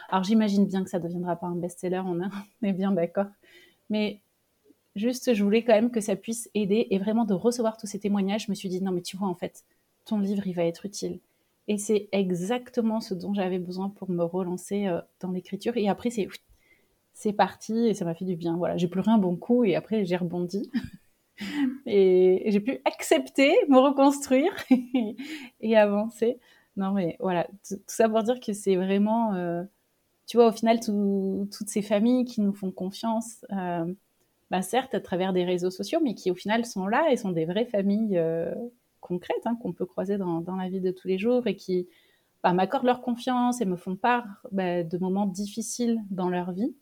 Alors 0.09 0.23
j'imagine 0.23 0.65
bien 0.65 0.83
que 0.83 0.89
ça 0.89 0.99
ne 0.99 1.03
deviendra 1.03 1.35
pas 1.35 1.47
un 1.47 1.55
best-seller, 1.55 2.01
on, 2.05 2.19
on 2.61 2.65
est 2.67 2.73
bien 2.73 2.91
d'accord. 2.91 3.27
Mais 3.89 4.21
juste, 4.95 5.33
je 5.33 5.43
voulais 5.43 5.63
quand 5.63 5.73
même 5.73 5.91
que 5.91 5.99
ça 6.01 6.15
puisse 6.15 6.49
aider 6.53 6.87
et 6.89 6.97
vraiment 6.97 7.25
de 7.25 7.33
recevoir 7.33 7.77
tous 7.77 7.87
ces 7.87 7.99
témoignages, 7.99 8.45
je 8.45 8.51
me 8.51 8.55
suis 8.55 8.69
dit, 8.69 8.81
non, 8.81 8.91
mais 8.93 9.01
tu 9.01 9.17
vois, 9.17 9.27
en 9.27 9.35
fait, 9.35 9.65
ton 10.05 10.17
livre, 10.17 10.47
il 10.47 10.53
va 10.53 10.63
être 10.63 10.85
utile. 10.85 11.19
Et 11.67 11.77
c'est 11.77 12.07
exactement 12.11 13.01
ce 13.01 13.13
dont 13.13 13.33
j'avais 13.33 13.59
besoin 13.59 13.89
pour 13.89 14.09
me 14.09 14.23
relancer 14.23 14.87
euh, 14.87 15.01
dans 15.19 15.31
l'écriture. 15.31 15.77
Et 15.77 15.87
après, 15.87 16.09
c'est 16.09 16.27
c'est 17.13 17.33
parti 17.33 17.87
et 17.87 17.93
ça 17.93 18.05
m'a 18.05 18.15
fait 18.15 18.25
du 18.25 18.35
bien. 18.35 18.57
Voilà, 18.57 18.75
j'ai 18.77 18.87
pleuré 18.87 19.11
un 19.11 19.17
bon 19.17 19.35
coup 19.35 19.63
et 19.63 19.75
après 19.75 20.03
j'ai 20.05 20.15
rebondi. 20.15 20.71
et 21.85 22.43
j'ai 22.47 22.59
pu 22.59 22.79
accepter, 22.85 23.53
me 23.69 23.77
reconstruire 23.77 24.53
et 25.61 25.77
avancer. 25.77 26.39
Non 26.75 26.91
mais 26.91 27.17
voilà, 27.19 27.47
tout 27.67 27.77
ça 27.87 28.09
pour 28.09 28.23
dire 28.23 28.39
que 28.39 28.53
c'est 28.53 28.75
vraiment, 28.75 29.33
euh, 29.35 29.63
tu 30.27 30.37
vois, 30.37 30.47
au 30.47 30.51
final, 30.51 30.79
toutes 30.79 31.69
ces 31.69 31.81
familles 31.81 32.25
qui 32.25 32.41
nous 32.41 32.53
font 32.53 32.71
confiance, 32.71 33.45
euh, 33.51 33.93
bah, 34.49 34.61
certes 34.61 34.95
à 34.95 34.99
travers 34.99 35.33
des 35.33 35.43
réseaux 35.43 35.71
sociaux, 35.71 35.99
mais 36.03 36.15
qui 36.15 36.31
au 36.31 36.35
final 36.35 36.65
sont 36.65 36.87
là 36.87 37.11
et 37.11 37.17
sont 37.17 37.31
des 37.31 37.45
vraies 37.45 37.65
familles 37.65 38.19
concrètes 39.03 39.45
hein, 39.45 39.55
qu'on 39.61 39.73
peut 39.73 39.85
croiser 39.85 40.17
dans, 40.17 40.43
la 40.57 40.69
vie 40.69 40.81
de 40.81 40.91
tous 40.91 41.07
les 41.07 41.19
jours 41.19 41.45
et 41.45 41.55
qui 41.55 41.87
bah, 42.41 42.53
m'accordent 42.53 42.85
leur 42.85 43.01
confiance 43.01 43.61
et 43.61 43.65
me 43.65 43.75
font 43.75 43.95
part 43.95 44.25
bah, 44.51 44.83
de 44.83 44.97
moments 44.97 45.27
difficiles 45.27 45.99
dans 46.09 46.29
leur 46.29 46.51
vie, 46.51 46.75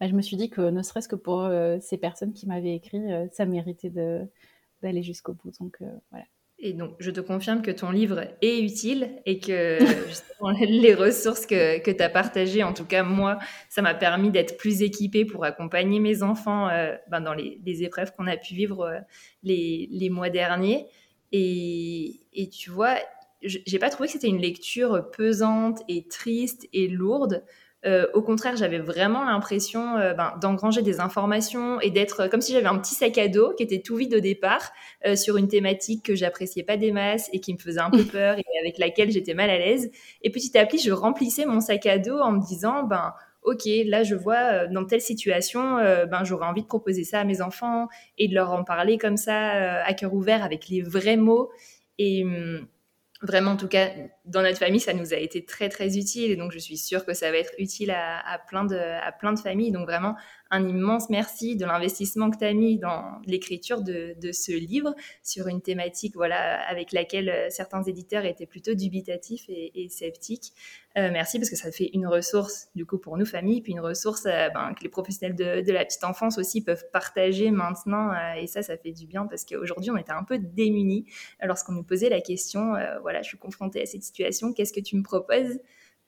bah, 0.00 0.08
je 0.08 0.12
me 0.12 0.22
suis 0.22 0.36
dit 0.36 0.50
que 0.50 0.60
ne 0.60 0.82
serait-ce 0.82 1.08
que 1.08 1.16
pour 1.16 1.40
euh, 1.40 1.78
ces 1.80 1.96
personnes 1.96 2.32
qui 2.32 2.46
m'avaient 2.46 2.74
écrit, 2.74 3.12
euh, 3.12 3.26
ça 3.32 3.46
méritait 3.46 3.90
d'aller 3.90 5.02
jusqu'au 5.02 5.32
bout. 5.32 5.52
Donc 5.58 5.78
euh, 5.80 5.86
voilà. 6.10 6.24
Et 6.58 6.72
donc, 6.72 6.96
je 7.00 7.10
te 7.10 7.20
confirme 7.20 7.60
que 7.60 7.70
ton 7.70 7.90
livre 7.90 8.28
est 8.40 8.60
utile 8.60 9.20
et 9.26 9.38
que 9.38 9.78
les 10.64 10.94
ressources 10.94 11.44
que, 11.44 11.80
que 11.80 11.90
tu 11.90 12.02
as 12.02 12.08
partagées, 12.08 12.62
en 12.62 12.72
tout 12.72 12.86
cas 12.86 13.02
moi, 13.02 13.38
ça 13.68 13.82
m'a 13.82 13.94
permis 13.94 14.30
d'être 14.30 14.56
plus 14.56 14.80
équipée 14.80 15.26
pour 15.26 15.44
accompagner 15.44 16.00
mes 16.00 16.22
enfants 16.22 16.68
ben, 17.10 17.20
dans 17.20 17.34
les, 17.34 17.60
les 17.62 17.82
épreuves 17.82 18.12
qu'on 18.16 18.26
a 18.26 18.38
pu 18.38 18.54
vivre 18.54 19.02
les, 19.42 19.86
les, 19.90 20.08
mois 20.08 20.30
derniers. 20.30 20.86
Et, 21.30 22.22
et 22.32 22.48
tu 22.48 22.70
vois, 22.70 22.96
j'ai 23.42 23.78
pas 23.78 23.90
trouvé 23.90 24.06
que 24.06 24.14
c'était 24.14 24.28
une 24.28 24.40
lecture 24.40 25.10
pesante 25.10 25.82
et 25.88 26.08
triste 26.08 26.66
et 26.72 26.88
lourde. 26.88 27.44
Euh, 27.86 28.06
au 28.14 28.22
contraire, 28.22 28.56
j'avais 28.56 28.78
vraiment 28.78 29.24
l'impression 29.24 29.96
euh, 29.96 30.12
ben, 30.12 30.34
d'engranger 30.40 30.82
des 30.82 30.98
informations 30.98 31.80
et 31.80 31.90
d'être 31.90 32.26
comme 32.28 32.40
si 32.40 32.52
j'avais 32.52 32.66
un 32.66 32.78
petit 32.78 32.94
sac 32.94 33.16
à 33.18 33.28
dos 33.28 33.52
qui 33.54 33.62
était 33.62 33.80
tout 33.80 33.96
vide 33.96 34.14
au 34.14 34.20
départ 34.20 34.72
euh, 35.06 35.14
sur 35.14 35.36
une 35.36 35.46
thématique 35.46 36.04
que 36.04 36.16
j'appréciais 36.16 36.64
pas 36.64 36.76
des 36.76 36.90
masses 36.90 37.30
et 37.32 37.40
qui 37.40 37.52
me 37.52 37.58
faisait 37.58 37.80
un 37.80 37.90
peu 37.90 38.04
peur 38.12 38.38
et 38.38 38.44
avec 38.60 38.78
laquelle 38.78 39.10
j'étais 39.10 39.34
mal 39.34 39.50
à 39.50 39.58
l'aise. 39.58 39.90
Et 40.22 40.30
petit 40.30 40.56
à 40.58 40.66
petit, 40.66 40.78
je 40.78 40.90
remplissais 40.90 41.46
mon 41.46 41.60
sac 41.60 41.86
à 41.86 41.98
dos 41.98 42.18
en 42.18 42.32
me 42.32 42.40
disant, 42.40 42.82
ben 42.82 43.14
ok, 43.42 43.62
là 43.84 44.02
je 44.02 44.16
vois 44.16 44.66
dans 44.66 44.84
telle 44.84 45.00
situation, 45.00 45.76
ben 45.76 46.24
j'aurais 46.24 46.46
envie 46.46 46.62
de 46.62 46.66
proposer 46.66 47.04
ça 47.04 47.20
à 47.20 47.24
mes 47.24 47.40
enfants 47.40 47.86
et 48.18 48.26
de 48.26 48.34
leur 48.34 48.50
en 48.50 48.64
parler 48.64 48.98
comme 48.98 49.16
ça 49.16 49.84
à 49.84 49.94
cœur 49.94 50.12
ouvert 50.14 50.42
avec 50.42 50.68
les 50.68 50.82
vrais 50.82 51.16
mots. 51.16 51.50
Et 51.98 52.24
hum, 52.24 52.66
vraiment, 53.22 53.52
en 53.52 53.56
tout 53.56 53.68
cas, 53.68 53.90
dans 54.24 54.42
notre 54.42 54.58
famille, 54.58 54.80
ça 54.80 54.92
nous 54.92 55.14
a 55.14 55.16
été 55.16 55.44
très, 55.44 55.68
très 55.68 55.96
utile. 55.96 56.30
Et 56.30 56.36
donc, 56.36 56.52
je 56.52 56.58
suis 56.58 56.76
sûre 56.76 57.04
que 57.04 57.14
ça 57.14 57.30
va 57.30 57.38
être 57.38 57.52
utile 57.58 57.90
à, 57.90 58.38
plein, 58.48 58.64
de, 58.64 58.76
à 58.76 59.12
plein 59.12 59.32
de 59.32 59.38
familles. 59.38 59.72
Donc, 59.72 59.86
vraiment, 59.86 60.16
un 60.50 60.66
immense 60.66 61.10
merci 61.10 61.56
de 61.56 61.64
l'investissement 61.64 62.30
que 62.30 62.38
tu 62.38 62.44
as 62.44 62.52
mis 62.52 62.78
dans 62.78 63.20
l'écriture 63.26 63.82
de, 63.82 64.14
ce 64.32 64.52
livre 64.52 64.94
sur 65.22 65.48
une 65.48 65.60
thématique 65.60 66.14
voilà, 66.14 66.60
avec 66.68 66.92
laquelle 66.92 67.28
euh, 67.28 67.46
certains 67.50 67.82
éditeurs 67.82 68.24
étaient 68.24 68.46
plutôt 68.46 68.74
dubitatifs 68.74 69.44
et, 69.48 69.88
sceptiques. 69.88 70.52
Euh, 70.96 71.10
merci 71.12 71.38
parce 71.38 71.50
que 71.50 71.56
ça 71.56 71.70
fait 71.70 71.90
une 71.92 72.06
ressource 72.06 72.68
du 72.74 72.86
coup 72.86 72.98
pour 72.98 73.16
nous 73.16 73.26
familles, 73.26 73.60
puis 73.60 73.72
une 73.72 73.80
ressource 73.80 74.26
euh, 74.26 74.48
ben, 74.50 74.74
que 74.74 74.82
les 74.82 74.88
professionnels 74.88 75.36
de, 75.36 75.72
la 75.72 75.84
petite 75.84 76.04
enfance 76.04 76.38
aussi 76.38 76.62
peuvent 76.62 76.84
partager 76.92 77.50
maintenant. 77.50 78.12
et 78.36 78.46
ça, 78.46 78.62
ça 78.62 78.76
fait 78.76 78.92
du 78.92 79.06
bien 79.06 79.26
parce 79.26 79.44
qu'aujourd'hui, 79.44 79.90
on 79.90 79.96
était 79.96 80.12
un 80.12 80.24
peu 80.24 80.38
démunis 80.38 81.06
lorsqu'on 81.42 81.72
nous 81.72 81.82
posait 81.82 82.08
la 82.08 82.20
question, 82.20 82.74
voilà, 83.02 83.22
je 83.22 83.28
suis 83.28 83.38
confrontée 83.38 83.82
à 83.82 83.86
cette 83.86 84.02
situation, 84.02 84.52
qu'est-ce 84.52 84.72
que 84.72 84.80
tu 84.80 84.96
me 84.96 85.02
proposes? 85.02 85.58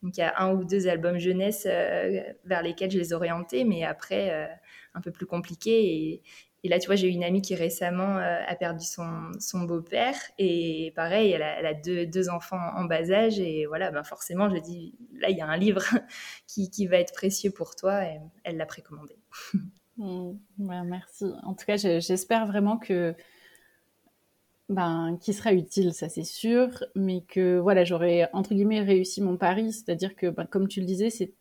Donc 0.01 0.15
il 0.17 0.21
y 0.21 0.23
a 0.23 0.33
un 0.41 0.53
ou 0.53 0.63
deux 0.63 0.87
albums 0.87 1.17
jeunesse 1.17 1.67
euh, 1.69 2.21
vers 2.45 2.63
lesquels 2.63 2.91
je 2.91 2.97
les 2.97 3.13
orientais, 3.13 3.63
mais 3.65 3.83
après, 3.83 4.31
euh, 4.31 4.47
un 4.93 5.01
peu 5.01 5.11
plus 5.11 5.25
compliqué. 5.25 6.21
Et, 6.63 6.69
là, 6.69 6.79
tu 6.79 6.87
vois, 6.87 6.95
j'ai 6.95 7.07
une 7.07 7.23
amie 7.23 7.41
qui 7.41 7.55
récemment 7.55 8.17
euh, 8.17 8.41
a 8.47 8.55
perdu 8.55 8.85
son, 8.85 9.59
beau-père. 9.65 10.15
Et 10.37 10.93
pareil, 10.95 11.31
elle 11.31 11.43
a, 11.43 11.73
deux, 11.73 12.29
enfants 12.29 12.71
en 12.75 12.85
bas 12.85 13.11
âge. 13.11 13.39
Et 13.39 13.65
voilà, 13.65 13.91
ben 13.91 14.03
forcément, 14.03 14.49
je 14.49 14.57
dis, 14.57 14.95
là, 15.19 15.29
il 15.29 15.37
y 15.37 15.41
a 15.41 15.47
un 15.47 15.57
livre 15.57 15.83
qui, 16.47 16.87
va 16.87 16.97
être 16.97 17.13
précieux 17.13 17.51
pour 17.51 17.75
toi. 17.75 18.05
Et 18.05 18.19
elle 18.43 18.57
l'a 18.57 18.65
précommandé. 18.65 19.15
Mmh. 20.01 20.37
merci. 20.85 21.25
En 21.43 21.53
tout 21.53 21.65
cas, 21.65 21.75
j'espère 21.75 22.47
vraiment 22.47 22.77
que 22.77 23.13
ben, 24.69 25.17
qui 25.19 25.33
sera 25.33 25.53
utile, 25.53 25.93
ça 25.93 26.09
c'est 26.09 26.23
sûr, 26.23 26.83
mais 26.95 27.21
que 27.27 27.57
voilà, 27.57 27.83
j'aurais 27.83 28.29
entre 28.33 28.53
guillemets 28.53 28.81
réussi 28.81 29.21
mon 29.21 29.35
pari, 29.35 29.73
c'est-à-dire 29.73 30.15
que, 30.15 30.27
ben, 30.27 30.45
comme 30.45 30.67
tu 30.67 30.79
le 30.79 30.85
disais, 30.85 31.09
c'est 31.09 31.33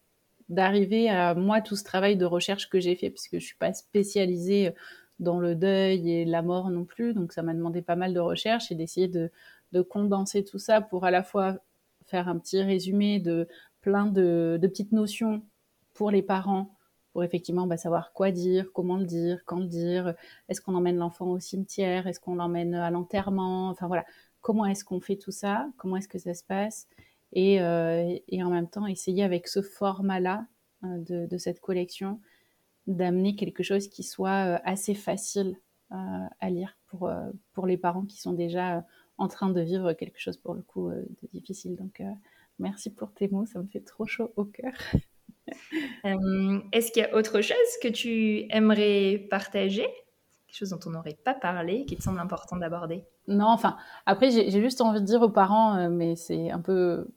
d'arriver 0.49 1.11
à 1.11 1.35
moi 1.35 1.61
tout 1.61 1.76
ce 1.76 1.85
travail 1.85 2.16
de 2.16 2.24
recherche 2.24 2.70
que 2.70 2.81
j'ai 2.81 2.97
fait, 2.97 3.11
puisque 3.11 3.39
je 3.39 3.45
suis 3.45 3.57
pas 3.57 3.74
spécialisée 3.74 4.72
dans 5.18 5.41
le 5.41 5.55
deuil 5.55 6.11
et 6.11 6.24
la 6.24 6.43
mort 6.43 6.70
non 6.70 6.85
plus, 6.85 7.12
donc 7.12 7.33
ça 7.33 7.43
m'a 7.43 7.55
demandé 7.55 7.83
pas 7.83 7.97
mal 7.97 8.14
de 8.14 8.20
recherche 8.20 8.72
et 8.72 8.74
d'essayer 8.74 9.09
de, 9.09 9.31
de, 9.72 9.83
condenser 9.83 10.45
tout 10.45 10.59
ça 10.59 10.81
pour 10.81 11.05
à 11.05 11.11
la 11.11 11.22
fois 11.22 11.59
faire 12.07 12.29
un 12.29 12.39
petit 12.39 12.62
résumé 12.62 13.20
de 13.20 13.47
plein 13.83 14.07
de 14.07 14.59
petites 14.62 14.93
notions 14.93 15.43
pour 15.93 16.11
les 16.11 16.22
parents 16.22 16.78
pour 17.19 17.25
effectivement 17.25 17.66
bah, 17.66 17.77
savoir 17.77 18.12
quoi 18.12 18.31
dire, 18.31 18.71
comment 18.73 18.97
le 18.97 19.05
dire, 19.05 19.43
quand 19.45 19.59
le 19.59 19.66
dire, 19.66 20.14
est-ce 20.49 20.61
qu'on 20.61 20.77
emmène 20.77 20.99
l'enfant 20.99 21.27
au 21.27 21.41
cimetière, 21.41 22.07
est-ce 22.07 22.21
qu'on 22.21 22.37
l'emmène 22.37 22.77
à 22.77 22.93
l'enterrement, 22.93 23.71
enfin 23.71 23.89
voilà, 23.89 24.05
comment 24.41 24.64
est-ce 24.66 24.85
qu'on 24.85 25.01
fait 25.01 25.16
tout 25.16 25.33
ça, 25.33 25.69
comment 25.79 25.97
est-ce 25.97 26.07
que 26.07 26.21
ça 26.21 26.33
se 26.33 26.45
passe, 26.45 26.87
et, 27.33 27.61
euh, 27.61 28.16
en 28.35 28.51
même 28.51 28.69
temps 28.69 28.87
essayer 28.87 29.25
avec 29.25 29.49
ce 29.49 29.62
format-là 29.62 30.47
euh, 30.85 30.99
de, 30.99 31.27
de, 31.27 31.39
cette 31.39 31.59
collection 31.59 32.21
d'amener 32.87 33.35
quelque 33.35 33.64
chose 33.64 33.89
qui 33.89 34.05
soit 34.05 34.55
euh, 34.55 34.59
assez 34.62 34.95
facile 34.95 35.57
à 35.91 36.51
lire 36.51 36.77
pour, 36.87 37.11
pour 37.53 37.66
les 37.66 37.79
parents 37.79 38.05
qui 38.05 38.21
sont 38.21 38.35
déjà 38.35 38.87
en 39.16 39.27
train 39.27 39.51
de 39.51 39.61
vivre 39.61 39.93
quelque 39.95 40.21
chose 40.21 40.37
pour 40.37 40.55
le 40.55 40.62
coup 40.62 40.89
de 40.91 41.29
difficile. 41.33 41.75
Donc 41.75 42.01
merci 42.61 42.91
pour 42.91 43.12
tes 43.12 43.27
mots, 43.27 43.45
ça 43.45 43.61
me 43.61 43.66
fait 43.66 43.81
trop 43.81 44.07
chaud 44.07 44.31
au 44.37 44.45
cœur. 44.45 44.75
Euh, 46.05 46.61
est-ce 46.72 46.92
qu'il 46.92 47.03
y 47.03 47.07
a 47.07 47.14
autre 47.14 47.40
chose 47.40 47.57
que 47.82 47.88
tu 47.88 48.46
aimerais 48.51 49.26
partager? 49.30 49.86
Quelque 50.46 50.57
chose 50.57 50.70
dont 50.70 50.80
on 50.86 50.90
n'aurait 50.90 51.18
pas 51.24 51.34
parlé, 51.34 51.84
qui 51.84 51.96
te 51.96 52.03
semble 52.03 52.20
important 52.20 52.57
d'aborder? 52.57 53.05
Non, 53.26 53.46
enfin, 53.46 53.76
après, 54.07 54.30
j'ai 54.30 54.51
juste 54.51 54.80
envie 54.80 55.01
de 55.01 55.05
dire 55.05 55.22
aux 55.22 55.28
parents, 55.28 55.76
euh, 55.76 55.88
mais 55.90 56.16
c'est 56.16 56.51
un 56.51 56.61
peu 56.61 57.09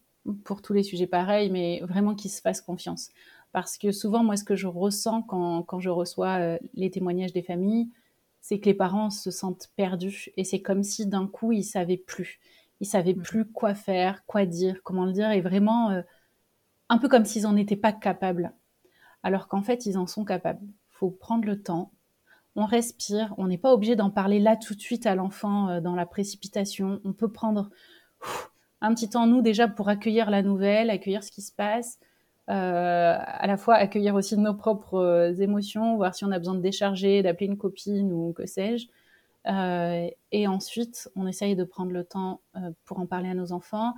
pour 0.43 0.61
tous 0.61 0.73
les 0.73 0.83
sujets 0.83 1.07
pareils, 1.07 1.49
mais 1.49 1.81
vraiment 1.81 2.15
qu'ils 2.15 2.31
se 2.31 2.41
fassent 2.41 2.61
confiance. 2.61 3.09
Parce 3.51 3.77
que 3.77 3.91
souvent, 3.91 4.23
moi, 4.23 4.35
ce 4.35 4.43
que 4.43 4.55
je 4.55 4.67
ressens 4.67 5.23
quand, 5.23 5.63
quand 5.63 5.79
je 5.79 5.89
reçois 5.89 6.39
euh, 6.39 6.57
les 6.73 6.91
témoignages 6.91 7.33
des 7.33 7.41
familles, 7.41 7.89
c'est 8.41 8.59
que 8.59 8.65
les 8.65 8.73
parents 8.73 9.09
se 9.09 9.29
sentent 9.31 9.69
perdus 9.75 10.31
et 10.35 10.43
c'est 10.43 10.61
comme 10.61 10.83
si 10.83 11.05
d'un 11.05 11.27
coup, 11.27 11.51
ils 11.51 11.63
savaient 11.63 11.97
plus. 11.97 12.39
Ils 12.79 12.87
savaient 12.87 13.13
mmh. 13.13 13.21
plus 13.21 13.45
quoi 13.45 13.75
faire, 13.75 14.25
quoi 14.25 14.45
dire, 14.45 14.81
comment 14.83 15.05
le 15.05 15.11
dire, 15.11 15.31
et 15.31 15.41
vraiment 15.41 16.01
un 16.91 16.97
peu 16.97 17.07
comme 17.07 17.23
s'ils 17.23 17.43
n'en 17.43 17.55
étaient 17.55 17.77
pas 17.77 17.93
capables, 17.93 18.51
alors 19.23 19.47
qu'en 19.47 19.61
fait, 19.61 19.85
ils 19.85 19.97
en 19.97 20.07
sont 20.07 20.25
capables. 20.25 20.59
Il 20.61 20.97
faut 20.97 21.09
prendre 21.09 21.45
le 21.45 21.63
temps, 21.63 21.93
on 22.57 22.65
respire, 22.65 23.33
on 23.37 23.47
n'est 23.47 23.57
pas 23.57 23.71
obligé 23.71 23.95
d'en 23.95 24.09
parler 24.09 24.41
là 24.41 24.57
tout 24.57 24.75
de 24.75 24.81
suite 24.81 25.05
à 25.05 25.15
l'enfant 25.15 25.69
euh, 25.69 25.79
dans 25.79 25.95
la 25.95 26.05
précipitation. 26.05 26.99
On 27.05 27.13
peut 27.13 27.31
prendre 27.31 27.69
un 28.81 28.93
petit 28.93 29.09
temps, 29.09 29.25
nous, 29.25 29.41
déjà, 29.41 29.69
pour 29.69 29.87
accueillir 29.87 30.29
la 30.29 30.41
nouvelle, 30.41 30.89
accueillir 30.89 31.23
ce 31.23 31.31
qui 31.31 31.41
se 31.41 31.53
passe, 31.53 31.97
euh, 32.49 33.15
à 33.17 33.47
la 33.47 33.55
fois 33.55 33.75
accueillir 33.75 34.13
aussi 34.13 34.37
nos 34.37 34.53
propres 34.53 34.95
euh, 34.95 35.33
émotions, 35.35 35.95
voir 35.95 36.13
si 36.13 36.25
on 36.25 36.31
a 36.31 36.39
besoin 36.39 36.55
de 36.55 36.61
décharger, 36.61 37.23
d'appeler 37.23 37.45
une 37.45 37.57
copine 37.57 38.11
ou 38.11 38.33
que 38.33 38.45
sais-je. 38.45 38.87
et 39.45 40.47
ensuite, 40.47 41.09
on 41.15 41.25
essaye 41.25 41.55
de 41.55 41.63
prendre 41.63 41.93
le 41.93 42.03
temps 42.03 42.41
pour 42.83 42.99
en 42.99 43.07
parler 43.07 43.29
à 43.29 43.33
nos 43.33 43.53
enfants 43.53 43.93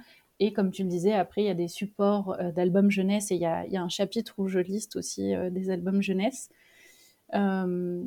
et 0.45 0.51
comme 0.51 0.71
tu 0.71 0.83
le 0.83 0.89
disais, 0.89 1.13
après, 1.13 1.43
il 1.43 1.45
y 1.45 1.49
a 1.49 1.53
des 1.53 1.69
supports 1.69 2.35
euh, 2.37 2.51
d'albums 2.51 2.91
jeunesse 2.91 3.31
et 3.31 3.35
il 3.35 3.41
y, 3.41 3.45
a, 3.45 3.81
un 3.81 3.87
chapitre 3.87 4.33
où 4.37 4.49
je 4.49 4.59
liste 4.59 4.97
aussi 4.97 5.33
euh, 5.33 5.49
des 5.49 5.69
albums 5.69 6.01
jeunesse 6.01 6.49
euh, 7.33 8.03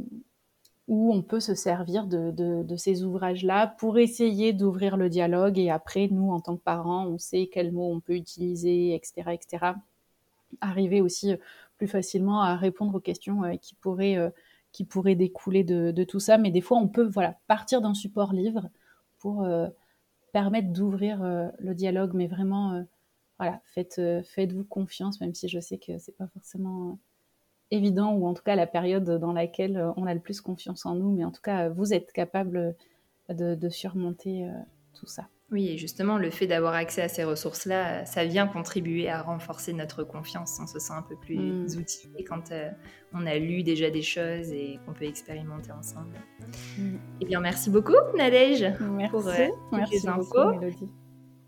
où 0.87 1.15
on 1.15 1.23
peut 1.23 1.41
se 1.41 1.55
servir 1.55 2.07
de, 2.07 2.77
ces 2.77 3.05
ouvrages-là 3.05 3.69
pour 3.79 3.99
essayer 3.99 4.53
d'ouvrir 4.53 4.99
le 4.99 5.09
dialogue. 5.09 5.59
Et 5.59 5.71
après, 5.71 6.09
nous, 6.11 6.31
en 6.31 6.41
tant 6.41 6.57
que 6.57 6.63
parents, 6.63 7.07
on 7.07 7.17
sait 7.17 7.49
quels 7.51 7.73
mots 7.73 7.91
on 7.91 8.01
peut 8.01 8.15
utiliser, 8.15 8.95
etc., 8.95 9.31
etc. 9.33 9.73
Arriver 10.61 11.01
aussi 11.01 11.35
plus 11.79 11.89
facilement 11.89 12.43
à 12.43 12.55
répondre 12.55 12.95
aux 12.95 13.01
questions 13.01 13.43
qui 13.61 13.75
pourraient 14.85 15.15
découler 15.17 15.65
de, 15.65 16.05
tout 16.05 16.21
ça. 16.21 16.39
Mais 16.39 16.53
des 16.53 16.61
fois, 16.61 16.77
on 16.77 16.87
peut 16.87 17.11
partir 17.49 17.81
d'un 17.81 17.95
support 17.95 18.33
livre 18.33 18.69
pour 19.19 19.45
permettre 20.37 20.69
d'ouvrir 20.69 21.23
euh, 21.23 21.49
le 21.61 21.75
dialogue, 21.75 22.13
mais 22.13 22.27
vraiment, 22.27 22.73
euh, 22.73 22.83
voilà, 23.39 23.63
euh, 23.99 24.23
faites-vous 24.23 24.65
confiance, 24.65 25.19
même 25.23 25.33
si 25.33 25.49
je 25.49 25.59
sais 25.61 25.79
que 25.79 25.97
c'est 25.97 26.15
pas 26.15 26.27
forcément 26.35 26.99
évident, 27.71 28.13
ou 28.13 28.27
en 28.27 28.35
tout 28.35 28.43
cas 28.43 28.55
la 28.55 28.67
période 28.67 29.19
dans 29.19 29.33
laquelle 29.33 29.83
on 29.97 30.05
a 30.05 30.13
le 30.13 30.21
plus 30.21 30.43
confiance 30.43 30.85
en 30.85 30.95
nous, 30.95 31.11
mais 31.11 31.25
en 31.25 31.31
tout 31.31 31.41
cas, 31.41 31.71
vous 31.71 31.95
êtes 31.95 32.13
capable 32.13 32.77
de 33.31 33.69
surmonter 33.71 34.47
tout 34.93 35.07
ça. 35.07 35.27
Oui, 35.53 35.69
et 35.69 35.79
justement, 35.79 36.19
le 36.19 36.31
fait 36.31 36.49
d'avoir 36.49 36.75
accès 36.75 37.03
à 37.03 37.09
ces 37.09 37.23
ressources-là, 37.23 38.05
ça 38.05 38.25
vient 38.25 38.49
contribuer 38.49 39.09
à 39.09 39.23
renforcer 39.23 39.73
notre 39.73 40.03
confiance. 40.03 40.59
On 40.61 40.67
se 40.67 40.81
sent 40.81 40.93
un 40.93 41.03
peu 41.03 41.15
plus 41.15 41.39
mm. 41.39 41.79
outillé 41.79 42.25
quand 42.25 42.51
euh, 42.51 42.69
on 43.13 43.25
a 43.27 43.39
lu 43.39 43.63
déjà 43.63 43.89
des 43.91 44.03
choses 44.03 44.51
et 44.51 44.81
qu'on 44.85 44.93
peut 44.93 45.05
expérimenter 45.05 45.71
ensemble. 45.71 46.19
Mm. 46.79 46.97
Eh 47.21 47.25
bien, 47.27 47.41
merci 47.41 47.71
beaucoup, 47.71 47.95
Nadège, 48.17 48.67
pour 49.11 49.29
euh, 49.29 49.47
merci 49.71 49.95
les 49.95 50.09
infos. 50.09 50.61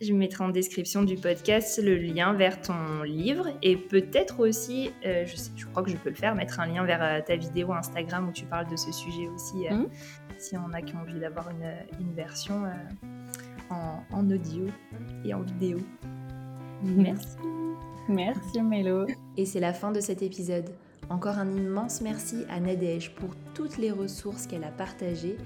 Je 0.01 0.13
mettrai 0.13 0.45
en 0.45 0.51
description 0.51 1.03
du 1.03 1.17
podcast 1.17 1.83
le 1.83 1.97
lien 1.97 2.33
vers 2.35 2.61
ton 2.61 3.03
livre 3.03 3.49
et 3.63 3.77
peut-être 3.77 4.39
aussi, 4.39 4.93
euh, 5.05 5.27
je, 5.27 5.35
je, 5.57 5.67
crois 5.67 5.83
que 5.83 5.91
je 5.91 5.97
peux 5.97 6.11
le 6.11 6.15
faire, 6.15 6.37
mettre 6.37 6.61
un 6.61 6.67
lien 6.67 6.85
vers 6.85 7.25
ta 7.25 7.35
vidéo 7.35 7.73
Instagram 7.73 8.29
où 8.29 8.33
tu 8.33 8.45
parles 8.45 8.71
de 8.71 8.77
ce 8.77 8.93
sujet 8.93 9.27
aussi, 9.27 9.69
mm. 9.69 9.89
si 10.39 10.57
on 10.57 10.73
a 10.73 10.83
qui 10.83 10.95
ont 10.95 11.01
envie 11.01 11.19
d'avoir 11.19 11.51
une, 11.51 11.69
une, 11.99 12.15
version 12.15 12.63
en, 13.71 14.31
audio 14.31 14.67
et 15.25 15.35
en 15.35 15.41
vidéo. 15.41 15.79
Merci. 16.83 17.37
Merci 18.09 18.63
Mélo. 18.63 19.07
Et 19.37 19.45
c'est 19.45 19.61
la 19.61 19.73
fin 19.73 19.93
de 19.93 20.01
cet 20.01 20.23
épisode. 20.23 20.71
Encore 21.11 21.39
un 21.39 21.51
immense 21.51 22.01
merci 22.01 22.45
à 22.51 22.61
Nadège 22.61 23.15
pour 23.15 23.31
toutes 23.55 23.79
les 23.79 23.91
ressources 23.91 24.47
qu'elle 24.47 24.65
a 24.65 24.71
partagées 24.71 25.37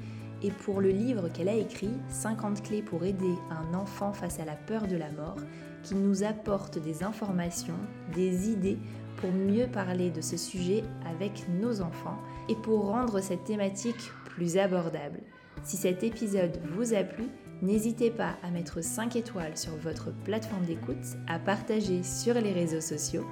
et 0.43 0.51
pour 0.51 0.81
le 0.81 0.91
livre 0.91 1.29
qu'elle 1.29 1.49
a 1.49 1.55
écrit 1.55 1.93
50 2.09 2.63
clés 2.63 2.83
pour 2.83 3.05
aider 3.05 3.35
un 3.51 3.75
enfant 3.75 4.13
face 4.13 4.41
à 4.41 4.45
la 4.45 4.57
peur 4.57 4.87
de 4.87 4.97
la 4.97 5.11
mort 5.11 5.37
qui 5.83 5.95
nous 5.95 6.25
apporte 6.25 6.79
des 6.79 7.03
informations, 7.03 7.79
des 8.15 8.51
idées 8.51 8.79
pour 9.17 9.31
mieux 9.31 9.67
parler 9.67 10.11
de 10.11 10.21
ce 10.21 10.37
sujet 10.37 10.83
avec 11.09 11.49
nos 11.61 11.81
enfants 11.81 12.19
et 12.49 12.57
pour 12.57 12.87
rendre 12.87 13.21
cette 13.21 13.45
thématique 13.45 14.11
plus 14.25 14.57
abordable. 14.57 15.21
Si 15.63 15.77
cet 15.77 16.03
épisode 16.03 16.59
vous 16.75 16.95
a 16.95 17.05
plu, 17.05 17.25
N'hésitez 17.63 18.11
pas 18.11 18.37
à 18.43 18.51
mettre 18.51 18.83
5 18.83 19.15
étoiles 19.15 19.57
sur 19.57 19.77
votre 19.77 20.13
plateforme 20.25 20.65
d'écoute, 20.65 21.17
à 21.29 21.39
partager 21.39 22.03
sur 22.03 22.35
les 22.35 22.53
réseaux 22.53 22.81
sociaux. 22.81 23.25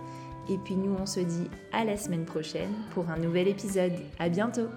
Et 0.49 0.57
puis 0.59 0.77
nous, 0.77 0.95
on 0.95 1.07
se 1.07 1.21
dit 1.21 1.51
à 1.73 1.85
la 1.85 1.97
semaine 1.97 2.25
prochaine 2.25 2.73
pour 2.95 3.11
un 3.11 3.19
nouvel 3.19 3.49
épisode. 3.49 3.93
À 4.21 4.29
bientôt! 4.29 4.69